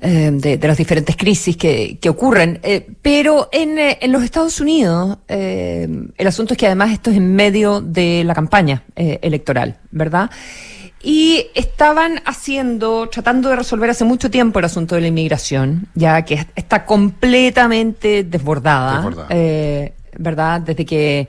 eh, 0.00 0.30
de, 0.32 0.68
las 0.68 0.76
diferentes 0.76 1.16
crisis 1.16 1.56
que, 1.56 1.98
ocurren. 2.08 2.60
Eh, 2.62 2.86
pero 3.02 3.48
en, 3.50 3.78
eh, 3.78 3.98
en, 4.00 4.12
los 4.12 4.22
Estados 4.22 4.60
Unidos, 4.60 5.18
el 5.26 6.26
asunto 6.26 6.54
es 6.54 6.58
que 6.58 6.66
además 6.66 6.92
esto 6.92 7.10
es 7.10 7.16
en 7.16 7.34
medio 7.34 7.80
de 7.80 8.22
la 8.24 8.34
campaña 8.34 8.84
electoral, 8.94 9.78
¿verdad? 9.90 10.30
Y 11.02 11.46
estaban 11.54 12.20
haciendo, 12.24 13.08
tratando 13.08 13.48
de 13.50 13.56
resolver 13.56 13.90
hace 13.90 14.04
mucho 14.04 14.30
tiempo 14.30 14.58
el 14.58 14.64
asunto 14.64 14.94
de 14.94 15.02
la 15.02 15.06
inmigración, 15.06 15.86
ya 15.94 16.22
que 16.22 16.46
está 16.56 16.84
completamente 16.84 18.24
desbordada, 18.24 19.28
¿verdad? 20.18 20.60
Desde 20.60 20.84
que 20.84 21.28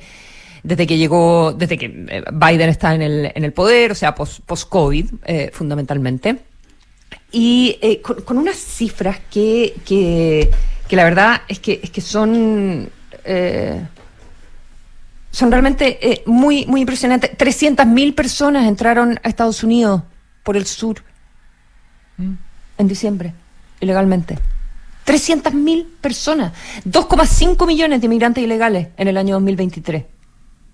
desde 0.63 0.87
que 0.87 0.97
llegó, 0.97 1.53
desde 1.53 1.77
que 1.77 1.87
Biden 1.87 2.69
está 2.69 2.93
en 2.93 3.01
el, 3.01 3.31
en 3.33 3.43
el 3.45 3.53
poder, 3.53 3.91
o 3.91 3.95
sea, 3.95 4.13
post-COVID, 4.15 5.05
fundamentalmente 5.53 6.39
y 7.31 7.77
eh, 7.81 8.01
con, 8.01 8.37
unas 8.37 8.57
cifras 8.57 9.19
que, 9.29 9.75
que, 9.85 10.49
la 10.95 11.03
verdad 11.03 11.41
es 11.47 11.59
que, 11.59 11.79
es 11.83 11.91
que 11.91 12.01
son, 12.01 12.89
eh, 13.23 13.81
son 15.31 15.51
realmente 15.51 15.99
eh, 16.01 16.23
muy, 16.25 16.65
muy 16.65 16.81
impresionantes. 16.81 17.37
300.000 17.37 18.15
personas 18.15 18.67
entraron 18.67 19.19
a 19.23 19.29
Estados 19.29 19.63
Unidos 19.63 20.03
por 20.43 20.57
el 20.57 20.65
sur 20.65 21.03
en 22.77 22.87
diciembre, 22.87 23.33
ilegalmente. 23.79 24.37
300.000 25.05 25.87
personas, 26.01 26.53
2,5 26.85 27.65
millones 27.65 27.99
de 28.01 28.05
inmigrantes 28.05 28.43
ilegales 28.43 28.89
en 28.97 29.07
el 29.07 29.17
año 29.17 29.35
2023. 29.35 30.03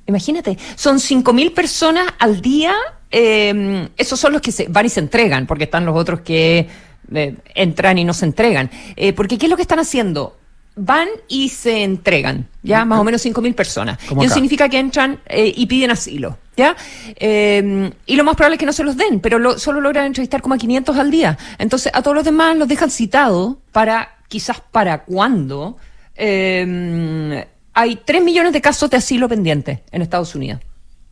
Imagínate, 0.07 0.57
son 0.75 0.97
5.000 0.97 1.53
personas 1.53 2.05
al 2.19 2.41
día 2.41 2.73
eh, 3.17 3.87
esos 3.95 4.19
son 4.19 4.33
los 4.33 4.41
que 4.41 4.51
se 4.51 4.67
van 4.67 4.85
y 4.85 4.89
se 4.89 4.99
entregan, 4.99 5.47
porque 5.47 5.65
están 5.65 5.85
los 5.85 5.95
otros 5.95 6.19
que 6.19 6.67
eh, 7.13 7.35
entran 7.53 7.97
y 7.97 8.03
no 8.03 8.13
se 8.13 8.25
entregan. 8.25 8.69
Eh, 8.97 9.13
porque 9.13 9.37
¿qué 9.37 9.45
es 9.45 9.49
lo 9.49 9.55
que 9.55 9.61
están 9.61 9.79
haciendo? 9.79 10.37
Van 10.77 11.07
y 11.29 11.49
se 11.49 11.83
entregan, 11.83 12.49
¿ya? 12.61 12.83
Más 12.83 12.99
o 12.99 13.03
menos 13.03 13.25
5.000 13.25 13.55
personas. 13.55 13.97
Y 14.19 14.25
eso 14.25 14.33
significa 14.33 14.67
que 14.67 14.77
entran 14.77 15.21
eh, 15.25 15.53
y 15.55 15.65
piden 15.67 15.91
asilo, 15.91 16.37
¿ya? 16.57 16.75
Em, 17.15 17.91
y 18.05 18.15
lo 18.17 18.25
más 18.25 18.35
probable 18.35 18.55
es 18.55 18.59
que 18.59 18.65
no 18.65 18.73
se 18.73 18.83
los 18.83 18.97
den, 18.97 19.21
pero 19.21 19.57
solo 19.57 19.79
logran 19.79 20.05
entrevistar 20.05 20.41
como 20.41 20.55
a 20.55 20.57
500 20.57 20.97
al 20.97 21.11
día. 21.11 21.37
Entonces, 21.59 21.91
a 21.95 22.01
todos 22.01 22.15
los 22.15 22.25
demás 22.25 22.57
los 22.57 22.67
dejan 22.67 22.91
citados 22.91 23.55
para, 23.71 24.17
quizás 24.27 24.59
para 24.59 25.03
cuándo, 25.03 25.77
em, 26.13 27.41
hay 27.73 27.95
3 28.03 28.21
millones 28.21 28.51
de 28.51 28.61
casos 28.61 28.89
de 28.89 28.97
asilo 28.97 29.29
pendientes 29.29 29.79
en 29.91 30.01
Estados 30.01 30.35
Unidos. 30.35 30.59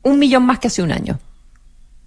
Un 0.02 0.20
millón 0.20 0.46
más 0.46 0.60
que 0.60 0.68
hace 0.68 0.84
un 0.84 0.92
año. 0.92 1.20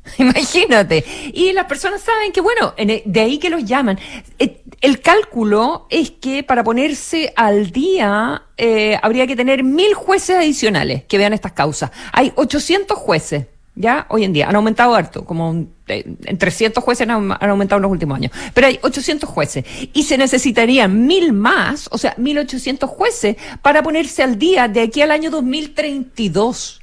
Imagínate. 0.19 1.05
Y 1.33 1.53
las 1.53 1.67
personas 1.67 2.03
saben 2.03 2.33
que, 2.33 2.41
bueno, 2.41 2.75
e, 2.77 3.03
de 3.05 3.21
ahí 3.21 3.39
que 3.39 3.51
los 3.51 3.65
llaman. 3.65 3.99
Eh, 4.39 4.63
el 4.81 5.01
cálculo 5.01 5.87
es 5.91 6.11
que 6.11 6.43
para 6.43 6.63
ponerse 6.63 7.33
al 7.37 7.71
día 7.71 8.43
eh, 8.57 8.99
habría 9.03 9.27
que 9.27 9.37
tener 9.37 9.65
mil 9.65 9.95
jueces 9.95 10.37
adicionales 10.37 11.05
que 11.05 11.19
vean 11.19 11.33
estas 11.33 11.53
causas. 11.53 11.91
Hay 12.13 12.33
800 12.37 12.97
jueces. 12.99 13.47
Ya, 13.79 14.07
hoy 14.09 14.25
en 14.25 14.33
día, 14.33 14.49
han 14.49 14.57
aumentado 14.57 14.95
harto, 14.95 15.27
como 15.27 15.67
eh, 15.89 16.17
en 16.25 16.39
300 16.39 16.83
jueces 16.83 17.07
han, 17.07 17.31
aumentado 17.43 17.77
en 17.77 17.83
los 17.83 17.91
últimos 17.91 18.17
años, 18.17 18.33
pero 18.55 18.69
hay 18.69 18.79
800 18.83 19.29
jueces 19.29 19.67
y 19.93 20.05
se 20.05 20.17
necesitarían 20.17 21.07
mil 21.07 21.35
más, 21.35 21.87
o 21.93 21.99
sea, 21.99 22.15
1800 22.17 22.89
jueces 22.89 23.37
para 23.61 23.83
ponerse 23.83 24.23
al 24.23 24.39
día 24.39 24.67
de 24.69 24.81
aquí 24.81 25.03
al 25.03 25.11
año 25.11 25.31
2032. 25.31 26.81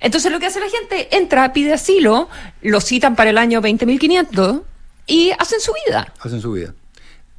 Entonces 0.00 0.32
lo 0.32 0.40
que 0.40 0.46
hace 0.46 0.58
la 0.58 0.70
gente, 0.70 1.14
entra, 1.14 1.52
pide 1.52 1.74
asilo, 1.74 2.30
lo 2.62 2.80
citan 2.80 3.14
para 3.14 3.28
el 3.28 3.36
año 3.36 3.60
20.500 3.60 4.62
y 5.06 5.32
hacen 5.38 5.60
su 5.60 5.72
vida. 5.84 6.14
Hacen 6.20 6.40
su 6.40 6.52
vida. 6.52 6.72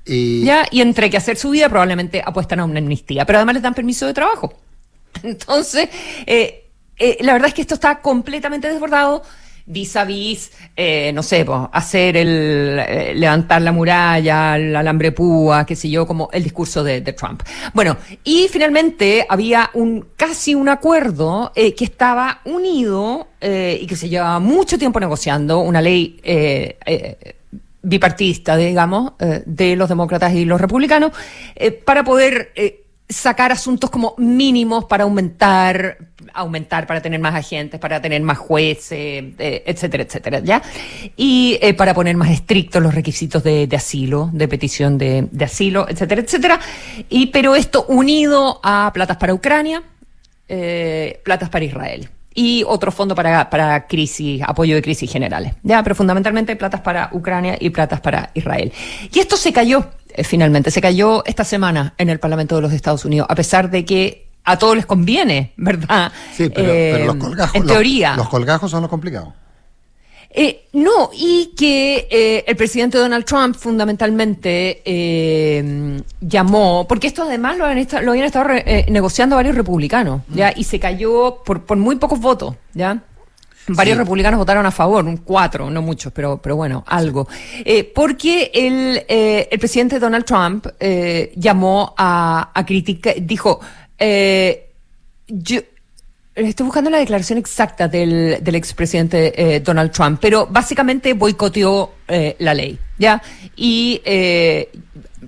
Ya, 0.07 0.65
y 0.71 0.81
entre 0.81 1.09
que 1.09 1.17
hacer 1.17 1.37
su 1.37 1.49
vida 1.49 1.69
probablemente 1.69 2.21
apuestan 2.25 2.59
a 2.59 2.65
una 2.65 2.79
amnistía, 2.79 3.25
pero 3.25 3.39
además 3.39 3.55
les 3.55 3.63
dan 3.63 3.73
permiso 3.73 4.05
de 4.05 4.13
trabajo. 4.13 4.53
Entonces, 5.23 5.89
eh, 6.25 6.69
eh, 6.97 7.17
la 7.21 7.33
verdad 7.33 7.49
es 7.49 7.53
que 7.53 7.61
esto 7.61 7.75
está 7.75 7.99
completamente 7.99 8.71
desbordado 8.71 9.23
vis 9.67 9.95
a 9.97 10.05
vis, 10.05 10.51
eh, 10.75 11.11
no 11.13 11.21
sé, 11.21 11.45
hacer 11.71 12.17
el, 12.17 12.79
eh, 12.79 13.13
levantar 13.13 13.61
la 13.61 13.71
muralla, 13.71 14.55
el 14.55 14.75
alambre 14.75 15.11
púa, 15.11 15.65
qué 15.65 15.75
sé 15.75 15.89
yo, 15.89 16.07
como 16.07 16.29
el 16.31 16.43
discurso 16.43 16.83
de, 16.83 17.01
Trump. 17.01 17.43
Bueno, 17.73 17.97
y 18.23 18.47
finalmente 18.49 19.25
había 19.27 19.69
un, 19.73 20.07
casi 20.15 20.55
un 20.55 20.69
acuerdo 20.69 21.51
eh, 21.55 21.75
que 21.75 21.83
estaba 21.83 22.41
unido 22.45 23.27
y 23.39 23.85
que 23.85 23.95
se 23.95 24.09
llevaba 24.09 24.39
mucho 24.39 24.79
tiempo 24.79 24.99
negociando, 24.99 25.59
una 25.59 25.79
ley 25.79 26.19
bipartista, 27.88 28.57
digamos, 28.57 29.13
de 29.45 29.75
los 29.75 29.89
demócratas 29.89 30.33
y 30.33 30.45
los 30.45 30.59
republicanos, 30.59 31.11
para 31.85 32.03
poder 32.03 32.53
sacar 33.09 33.51
asuntos 33.51 33.89
como 33.89 34.15
mínimos 34.17 34.85
para 34.85 35.05
aumentar, 35.05 35.97
aumentar 36.33 36.85
para 36.85 37.01
tener 37.01 37.19
más 37.19 37.35
agentes, 37.35 37.79
para 37.79 38.01
tener 38.01 38.21
más 38.21 38.38
jueces, 38.38 38.91
eh, 38.91 39.63
etcétera, 39.65 40.03
etcétera, 40.03 40.39
¿ya? 40.39 40.61
Y 41.15 41.57
eh, 41.61 41.73
para 41.73 41.93
poner 41.93 42.17
más 42.17 42.31
estrictos 42.31 42.81
los 42.81 42.93
requisitos 42.93 43.43
de, 43.43 43.69
asilo, 43.73 44.29
de 44.33 44.47
petición 44.47 44.97
de, 44.97 45.27
asilo, 45.39 45.88
etcétera, 45.88 46.21
etcétera. 46.21 46.59
Y 47.09 47.27
pero 47.27 47.55
esto 47.55 47.85
unido 47.88 48.59
a 48.61 48.91
platas 48.93 49.17
para 49.17 49.33
Ucrania, 49.33 49.83
eh, 50.49 51.21
platas 51.23 51.49
para 51.49 51.65
Israel 51.65 52.09
y 52.39 52.63
otro 52.67 52.91
fondo 52.91 53.15
para, 53.15 53.49
para 53.49 53.88
crisis, 53.88 54.43
apoyo 54.45 54.75
de 54.75 54.83
crisis 54.83 55.11
generales. 55.11 55.55
Ya, 55.63 55.81
pero 55.81 55.95
fundamentalmente 55.95 56.55
platas 56.55 56.81
para 56.81 57.09
Ucrania 57.11 57.57
y 57.59 57.71
platas 57.71 57.99
para 57.99 58.29
Israel. 58.35 58.71
Y 59.11 59.17
esto 59.17 59.35
se 59.35 59.51
cayó 59.51 59.88
eh, 60.09 60.23
finalmente. 60.23 60.69
Se 60.69 60.79
cayó 60.79 61.25
esta 61.25 61.43
semana 61.43 61.95
en 61.97 62.11
el 62.11 62.19
Parlamento 62.19 62.55
de 62.55 62.61
los 62.61 62.73
Estados 62.73 63.05
Unidos, 63.05 63.25
a 63.27 63.33
pesar 63.33 63.71
de 63.71 63.83
que 63.85 64.27
a 64.43 64.55
todos 64.59 64.75
les 64.75 64.85
conviene, 64.85 65.53
¿verdad? 65.57 66.11
Sí, 66.31 66.51
pero, 66.53 67.05
los 67.07 67.15
eh, 67.15 67.19
colgajos. 67.19 67.55
En 67.55 67.65
teoría. 67.65 68.15
Los, 68.15 68.29
colgajos 68.29 68.69
son 68.69 68.81
los 68.81 68.89
complicados. 68.91 69.33
Eh, 70.39 70.67
no, 70.73 71.09
y 71.13 71.53
que 71.57 72.43
el 72.45 72.55
presidente 72.55 72.99
Donald 72.99 73.25
Trump 73.25 73.55
fundamentalmente 73.55 74.83
llamó, 76.21 76.85
porque 76.88 77.07
esto 77.07 77.23
además 77.23 77.57
lo, 77.57 77.65
han 77.65 77.88
lo 78.03 78.11
habían 78.11 78.27
estado 78.27 78.49
negociando 78.89 79.35
varios 79.35 79.55
republicanos, 79.55 80.21
¿ya? 80.29 80.53
Y 80.55 80.63
se 80.63 80.79
cayó 80.79 81.41
por, 81.43 81.63
por 81.63 81.77
muy 81.77 81.95
pocos 81.95 82.19
votos, 82.19 82.55
¿ya? 82.75 83.01
Varios 83.69 83.97
republicanos 83.97 84.38
votaron 84.38 84.65
a 84.65 84.71
favor, 84.71 85.03
un 85.05 85.17
cuatro, 85.17 85.69
no 85.69 85.81
muchos, 85.81 86.13
pero, 86.13 86.38
pero 86.41 86.55
bueno, 86.55 86.85
algo. 86.88 87.27
Eh, 87.65 87.83
porque 87.83 88.49
el, 88.53 89.03
eh, 89.07 89.49
el 89.51 89.59
presidente 89.59 89.99
Donald 89.99 90.23
Trump 90.23 90.67
eh, 90.79 91.33
llamó 91.35 91.93
a, 91.97 92.51
a 92.53 92.65
criticar, 92.65 93.15
dijo, 93.19 93.59
eh, 93.97 94.69
yo, 95.27 95.59
Estoy 96.38 96.65
buscando 96.65 96.91
la 96.91 96.99
declaración 96.99 97.39
exacta 97.39 97.88
del, 97.88 98.38
del 98.43 98.53
expresidente 98.53 99.55
eh, 99.55 99.59
Donald 99.59 99.89
Trump, 99.89 100.19
pero 100.21 100.45
básicamente 100.45 101.13
boicoteó 101.13 101.95
eh, 102.07 102.35
la 102.38 102.53
ley, 102.53 102.77
¿ya? 102.99 103.23
Y 103.55 103.99
eh, 104.05 104.69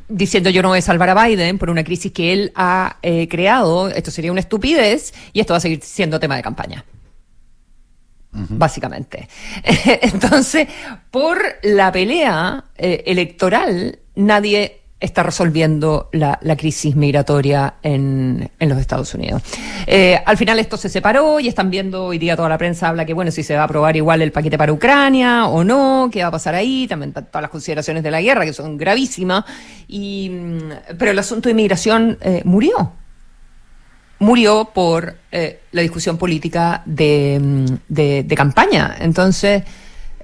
diciendo 0.07 0.51
yo 0.51 0.62
no 0.62 0.68
voy 0.70 0.78
a 0.78 0.82
salvar 0.84 1.10
a 1.10 1.26
Biden 1.26 1.57
por 1.57 1.72
una 1.72 1.84
crisis 1.84 2.12
que 2.12 2.32
él 2.32 2.51
ha 2.53 2.97
creado, 3.28 3.89
esto 3.89 4.12
sería 4.12 4.32
una 4.32 4.41
estupidez 4.41 5.12
y 5.34 5.39
esto 5.39 5.53
va 5.53 5.57
a 5.57 5.62
seguir 5.62 5.82
siendo 5.82 6.20
tema 6.20 6.36
de 6.36 6.43
campaña 6.43 6.86
básicamente. 8.32 9.28
Entonces, 9.64 10.68
por 11.10 11.41
la 11.64 11.91
pelea 11.91 12.66
electoral, 12.78 13.97
nadie 14.14 14.78
está 15.00 15.24
resolviendo 15.24 16.10
la, 16.12 16.38
crisis 16.58 16.95
migratoria 16.95 17.76
en, 17.84 18.52
en, 18.60 18.70
los 18.70 18.78
Estados 18.78 19.14
Unidos. 19.14 19.41
Eh, 19.88 20.20
al 20.26 20.38
final 20.38 20.60
esto 20.60 20.76
se 20.76 20.89
separó 20.89 21.39
y 21.39 21.47
están 21.47 21.70
viendo, 21.70 22.06
hoy 22.06 22.18
día 22.18 22.36
toda 22.36 22.50
la 22.50 22.58
prensa 22.58 22.89
habla 22.89 23.06
que, 23.06 23.14
bueno, 23.14 23.32
si 23.32 23.43
se 23.43 23.56
va 23.56 23.62
a 23.62 23.64
aprobar 23.64 23.95
igual 23.95 24.22
el 24.22 24.32
paquete 24.32 24.58
para 24.58 24.74
Ucrania 24.74 25.45
o 25.45 25.64
no, 25.64 26.10
qué 26.12 26.22
va 26.22 26.28
a 26.28 26.32
pasar 26.32 26.56
ahí, 26.56 26.86
también 26.88 27.14
todas 27.14 27.41
las 27.41 27.50
consideraciones 27.50 28.04
de 28.04 28.12
la 28.12 28.22
guerra 28.22 28.43
que 28.43 28.54
son 28.54 28.78
gravísimas, 28.78 29.45
y, 29.88 30.30
mm, 30.30 30.72
pero 30.97 31.12
el 31.12 31.20
asunto 31.20 31.47
de 31.47 31.52
inmigración 31.52 32.18
eh, 32.22 32.41
murió 32.43 32.93
murió 34.20 34.72
por 34.74 35.16
eh, 35.32 35.62
la 35.72 35.82
discusión 35.82 36.18
política 36.18 36.84
de, 36.86 37.39
mm, 37.41 37.66
de, 37.88 38.36
campaña. 38.36 38.97
Entonces, 39.00 39.64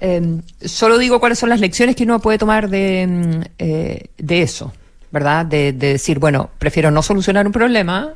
eh, 0.07 0.41
solo 0.67 0.97
digo 0.99 1.19
cuáles 1.19 1.39
son 1.39 1.49
las 1.49 1.59
lecciones 1.59 1.95
que 1.95 2.03
uno 2.03 2.19
puede 2.19 2.37
tomar 2.37 2.69
de, 2.69 3.07
mm, 3.07 3.41
eh, 3.57 4.05
de 4.17 4.41
eso, 4.43 4.71
¿verdad? 5.11 5.45
De, 5.45 5.73
de, 5.73 5.93
decir, 5.93 6.19
bueno, 6.19 6.51
prefiero 6.59 6.91
no 6.91 7.01
solucionar 7.01 7.45
un 7.47 7.51
problema 7.53 8.13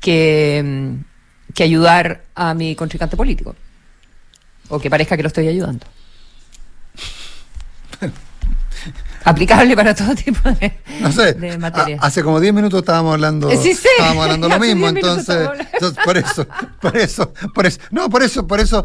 que, 0.00 0.62
mm, 0.64 1.52
que 1.54 1.62
ayudar 1.64 2.22
a 2.34 2.54
mi 2.54 2.76
contrincante 2.76 3.16
político. 3.16 3.56
O 4.68 4.78
que 4.78 4.88
parezca 4.88 5.16
que 5.16 5.22
lo 5.24 5.28
estoy 5.28 5.48
ayudando. 5.48 5.84
Aplicable 9.24 9.76
para 9.76 9.94
todo 9.94 10.14
tipo 10.14 10.40
de, 10.52 10.72
No 11.00 11.12
sé, 11.12 11.34
de 11.34 11.58
materia. 11.58 11.98
a- 12.00 12.06
hace 12.06 12.22
como 12.22 12.40
10 12.40 12.54
minutos 12.54 12.80
estábamos 12.80 13.12
hablando, 13.12 13.50
sí 13.50 13.74
sé. 13.74 13.88
estábamos 13.98 14.22
hablando 14.24 14.48
lo 14.48 14.58
mismo, 14.66 14.90
10 14.90 14.94
minutos 15.04 15.28
entonces, 15.28 15.66
entonces, 15.74 16.04
por 16.04 16.16
eso, 16.16 16.46
por 16.80 16.96
eso, 16.96 17.32
por 17.54 17.66
eso, 17.66 17.80
no, 17.90 18.08
por 18.08 18.22
eso, 18.22 18.46
por 18.46 18.60
eso 18.60 18.78